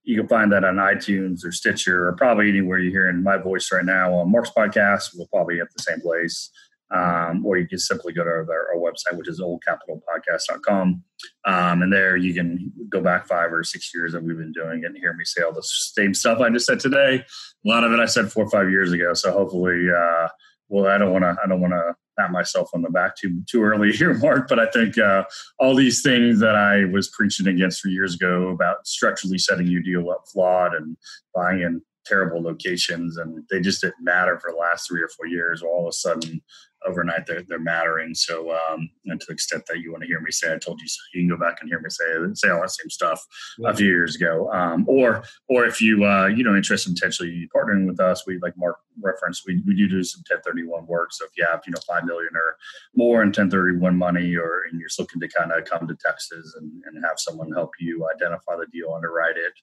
You 0.04 0.20
can 0.20 0.28
find 0.28 0.52
that 0.52 0.64
on 0.64 0.76
iTunes 0.76 1.44
or 1.44 1.52
Stitcher 1.52 2.08
or 2.08 2.14
probably 2.14 2.48
anywhere 2.48 2.78
you're 2.78 2.92
hearing 2.92 3.24
my 3.24 3.38
voice 3.38 3.72
right 3.74 3.84
now 3.84 4.14
on 4.14 4.32
Mark's 4.32 4.52
podcast. 4.56 5.16
We'll 5.16 5.26
probably 5.28 5.62
at 5.62 5.74
the 5.76 5.82
same 5.82 6.00
place 6.00 6.52
um, 6.92 7.46
or 7.46 7.58
you 7.58 7.68
can 7.68 7.78
simply 7.78 8.14
go 8.14 8.24
to 8.24 8.30
our, 8.30 8.46
our 8.50 8.76
website, 8.76 9.18
which 9.18 9.28
is 9.28 9.40
oldcapitalpodcast.com. 9.40 11.04
Um, 11.46 11.82
and 11.82 11.94
there 11.94 12.18
you 12.18 12.34
can 12.34 12.72
go 12.90 13.02
back 13.02 13.28
five 13.28 13.54
or 13.54 13.64
six 13.64 13.92
years 13.94 14.14
that 14.14 14.24
we've 14.24 14.38
been 14.38 14.52
doing 14.52 14.84
it 14.84 14.88
and 14.88 14.98
hear 14.98 15.14
me 15.14 15.26
say 15.26 15.44
all 15.44 15.54
the 15.54 15.64
same 15.64 16.14
stuff 16.14 16.40
I 16.40 16.50
just 16.50 16.66
said 16.66 16.80
today. 16.80 17.24
A 17.66 17.68
lot 17.68 17.84
of 17.84 17.92
it 17.92 18.00
I 18.00 18.06
said 18.06 18.32
four 18.32 18.46
or 18.46 18.50
five 18.50 18.70
years 18.70 18.92
ago. 18.92 19.14
So 19.14 19.32
hopefully, 19.32 19.88
uh, 19.96 20.30
well, 20.70 20.88
I 20.88 20.98
don't 20.98 21.12
want 21.12 21.24
to, 21.24 21.36
I 21.44 21.48
don't 21.48 21.62
want 21.62 21.74
to 21.74 21.96
pat 22.18 22.32
myself 22.32 22.70
on 22.74 22.82
the 22.82 22.90
back 22.90 23.16
too 23.16 23.42
too 23.48 23.64
early 23.64 23.92
here, 23.96 24.14
Mark. 24.16 24.48
But 24.48 24.60
I 24.60 24.68
think 24.68 24.98
uh, 24.98 25.24
all 25.60 25.76
these 25.76 26.02
things 26.02 26.40
that 26.40 26.56
I 26.56 26.86
was 26.86 27.10
preaching 27.10 27.48
against 27.48 27.82
for 27.82 27.90
years 27.90 28.16
ago 28.16 28.50
about 28.50 28.88
structurally 28.88 29.38
setting 29.38 29.68
your 29.68 29.82
deal 29.82 30.10
up 30.10 30.24
flawed 30.32 30.74
and 30.74 30.98
buying 31.34 31.62
in 31.62 31.82
terrible 32.06 32.42
locations 32.42 33.18
and 33.18 33.44
they 33.52 33.60
just 33.62 33.82
didn't 33.82 34.02
matter 34.02 34.40
for 34.40 34.52
the 34.52 34.58
last 34.58 34.88
three 34.88 35.02
or 35.02 35.10
four 35.10 35.28
years. 35.28 35.62
All 35.62 35.84
of 35.84 35.90
a 35.90 35.94
sudden, 35.94 36.42
overnight 36.86 37.26
they're, 37.26 37.44
they're 37.48 37.60
mattering. 37.60 38.14
So, 38.16 38.52
um, 38.52 38.90
and 39.06 39.20
to 39.20 39.26
the 39.28 39.34
extent 39.34 39.66
that 39.68 39.80
you 39.80 39.92
want 39.92 40.04
to 40.04 40.08
hear 40.08 40.22
me 40.22 40.32
say, 40.32 40.54
I 40.54 40.58
told 40.58 40.82
you 40.82 40.88
so, 40.88 41.00
you 41.14 41.22
can 41.22 41.30
go 41.30 41.38
back 41.38 41.58
and 41.62 41.70
hear 41.70 41.80
me 41.80 41.90
say, 41.90 42.06
say 42.34 42.50
all 42.50 42.62
that 42.62 42.72
same 42.72 42.90
stuff 42.90 43.26
a 43.66 43.76
few 43.76 43.88
years 43.88 44.16
ago. 44.16 44.52
Um, 44.52 44.86
or, 44.88 45.24
or 45.48 45.66
if 45.66 45.82
you, 45.82 46.06
uh, 46.06 46.28
you 46.28 46.44
know, 46.44 46.56
interested 46.56 46.90
in 46.90 46.96
potentially 46.96 47.50
partnering 47.56 47.88
with 47.88 48.00
us, 48.00 48.26
we 48.26 48.40
like 48.40 48.58
Mark 48.58 48.78
reference, 49.02 49.44
we, 49.46 49.62
we 49.66 49.76
do 49.76 49.88
do 49.88 50.04
some 50.04 50.22
1031 50.30 50.86
work. 50.86 51.14
So 51.14 51.26
if 51.26 51.32
you 51.38 51.46
have, 51.50 51.62
you 51.66 51.72
know, 51.72 51.80
5 51.88 52.06
million 52.06 52.36
or 52.36 52.58
more 52.96 53.22
in 53.22 53.30
1031 53.30 53.96
money, 53.96 54.36
or 54.36 54.64
and 54.70 54.80
you're 54.80 54.90
looking 54.98 55.20
to 55.22 55.28
kind 55.28 55.52
of 55.52 55.66
come 55.66 55.88
to 55.88 55.96
Texas 55.96 56.56
and, 56.60 56.72
and 56.86 57.04
have 57.04 57.20
someone 57.20 57.52
help 57.52 57.72
you 57.80 58.08
identify 58.14 58.56
the 58.58 58.68
deal, 58.72 58.94
underwrite 58.94 59.38
it, 59.38 59.54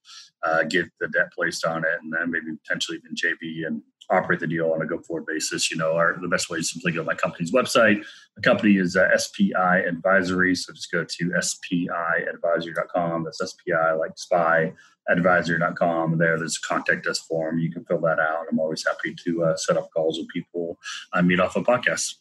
uh, 0.42 0.62
get 0.64 0.86
the 1.00 1.08
debt 1.08 1.32
placed 1.32 1.64
on 1.64 1.84
it, 1.84 1.98
and 2.02 2.12
then 2.12 2.30
maybe 2.30 2.56
potentially 2.62 2.98
even 2.98 3.14
JV 3.14 3.66
and 3.66 3.82
operate 4.10 4.40
the 4.40 4.46
deal 4.46 4.72
on 4.72 4.82
a 4.82 4.86
go 4.86 4.98
forward 4.98 5.26
basis. 5.26 5.70
You 5.70 5.76
know, 5.76 5.96
our, 5.96 6.18
the 6.20 6.28
best 6.28 6.50
way 6.50 6.58
is 6.58 6.70
simply 6.70 6.92
go 6.92 7.00
to 7.00 7.04
my 7.04 7.14
company's 7.14 7.52
website. 7.52 8.04
The 8.36 8.42
company 8.42 8.76
is 8.76 8.96
uh, 8.96 9.08
SPI 9.16 9.52
Advisory. 9.54 10.54
So 10.54 10.72
just 10.72 10.92
go 10.92 11.04
to 11.04 11.30
spiadvisory.com. 11.30 13.24
That's 13.24 13.50
SPI 13.50 13.92
like 13.98 14.16
spy 14.16 14.72
advisor.com. 15.08 16.18
There, 16.18 16.38
there's 16.38 16.58
a 16.62 16.66
contact 16.66 17.06
us 17.06 17.20
form. 17.20 17.58
You 17.58 17.70
can 17.70 17.84
fill 17.84 18.00
that 18.00 18.18
out. 18.18 18.46
I'm 18.50 18.58
always 18.58 18.84
happy 18.86 19.14
to 19.24 19.44
uh, 19.44 19.56
set 19.56 19.76
up 19.76 19.90
calls 19.92 20.18
with 20.18 20.28
people 20.28 20.78
I 21.12 21.22
meet 21.22 21.40
off 21.40 21.56
a 21.56 21.62
podcast. 21.62 22.16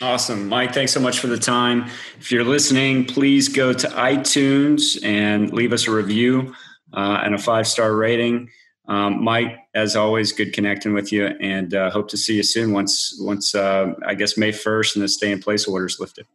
Awesome. 0.00 0.48
Mike, 0.48 0.74
thanks 0.74 0.92
so 0.92 1.00
much 1.00 1.18
for 1.18 1.26
the 1.26 1.38
time. 1.38 1.90
If 2.20 2.30
you're 2.30 2.44
listening, 2.44 3.04
please 3.04 3.48
go 3.48 3.72
to 3.72 3.88
iTunes 3.88 5.04
and 5.04 5.52
leave 5.52 5.72
us 5.72 5.88
a 5.88 5.90
review 5.90 6.54
uh, 6.92 7.20
and 7.24 7.34
a 7.34 7.38
five 7.38 7.66
star 7.66 7.94
rating. 7.94 8.48
Um, 8.88 9.22
Mike, 9.22 9.58
as 9.74 9.96
always, 9.96 10.32
good 10.32 10.52
connecting 10.52 10.94
with 10.94 11.12
you, 11.12 11.26
and 11.26 11.74
uh, 11.74 11.90
hope 11.90 12.08
to 12.08 12.16
see 12.16 12.36
you 12.36 12.42
soon. 12.42 12.72
Once, 12.72 13.16
once 13.20 13.54
uh, 13.54 13.92
I 14.06 14.14
guess 14.14 14.36
May 14.36 14.50
first, 14.50 14.96
and 14.96 15.02
the 15.02 15.08
stay 15.08 15.30
in 15.30 15.40
place 15.40 15.66
orders 15.66 16.00
lifted. 16.00 16.26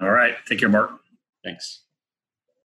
All 0.00 0.10
right, 0.10 0.34
take 0.46 0.60
care, 0.60 0.68
Mark. 0.68 0.92
Thanks. 1.42 1.83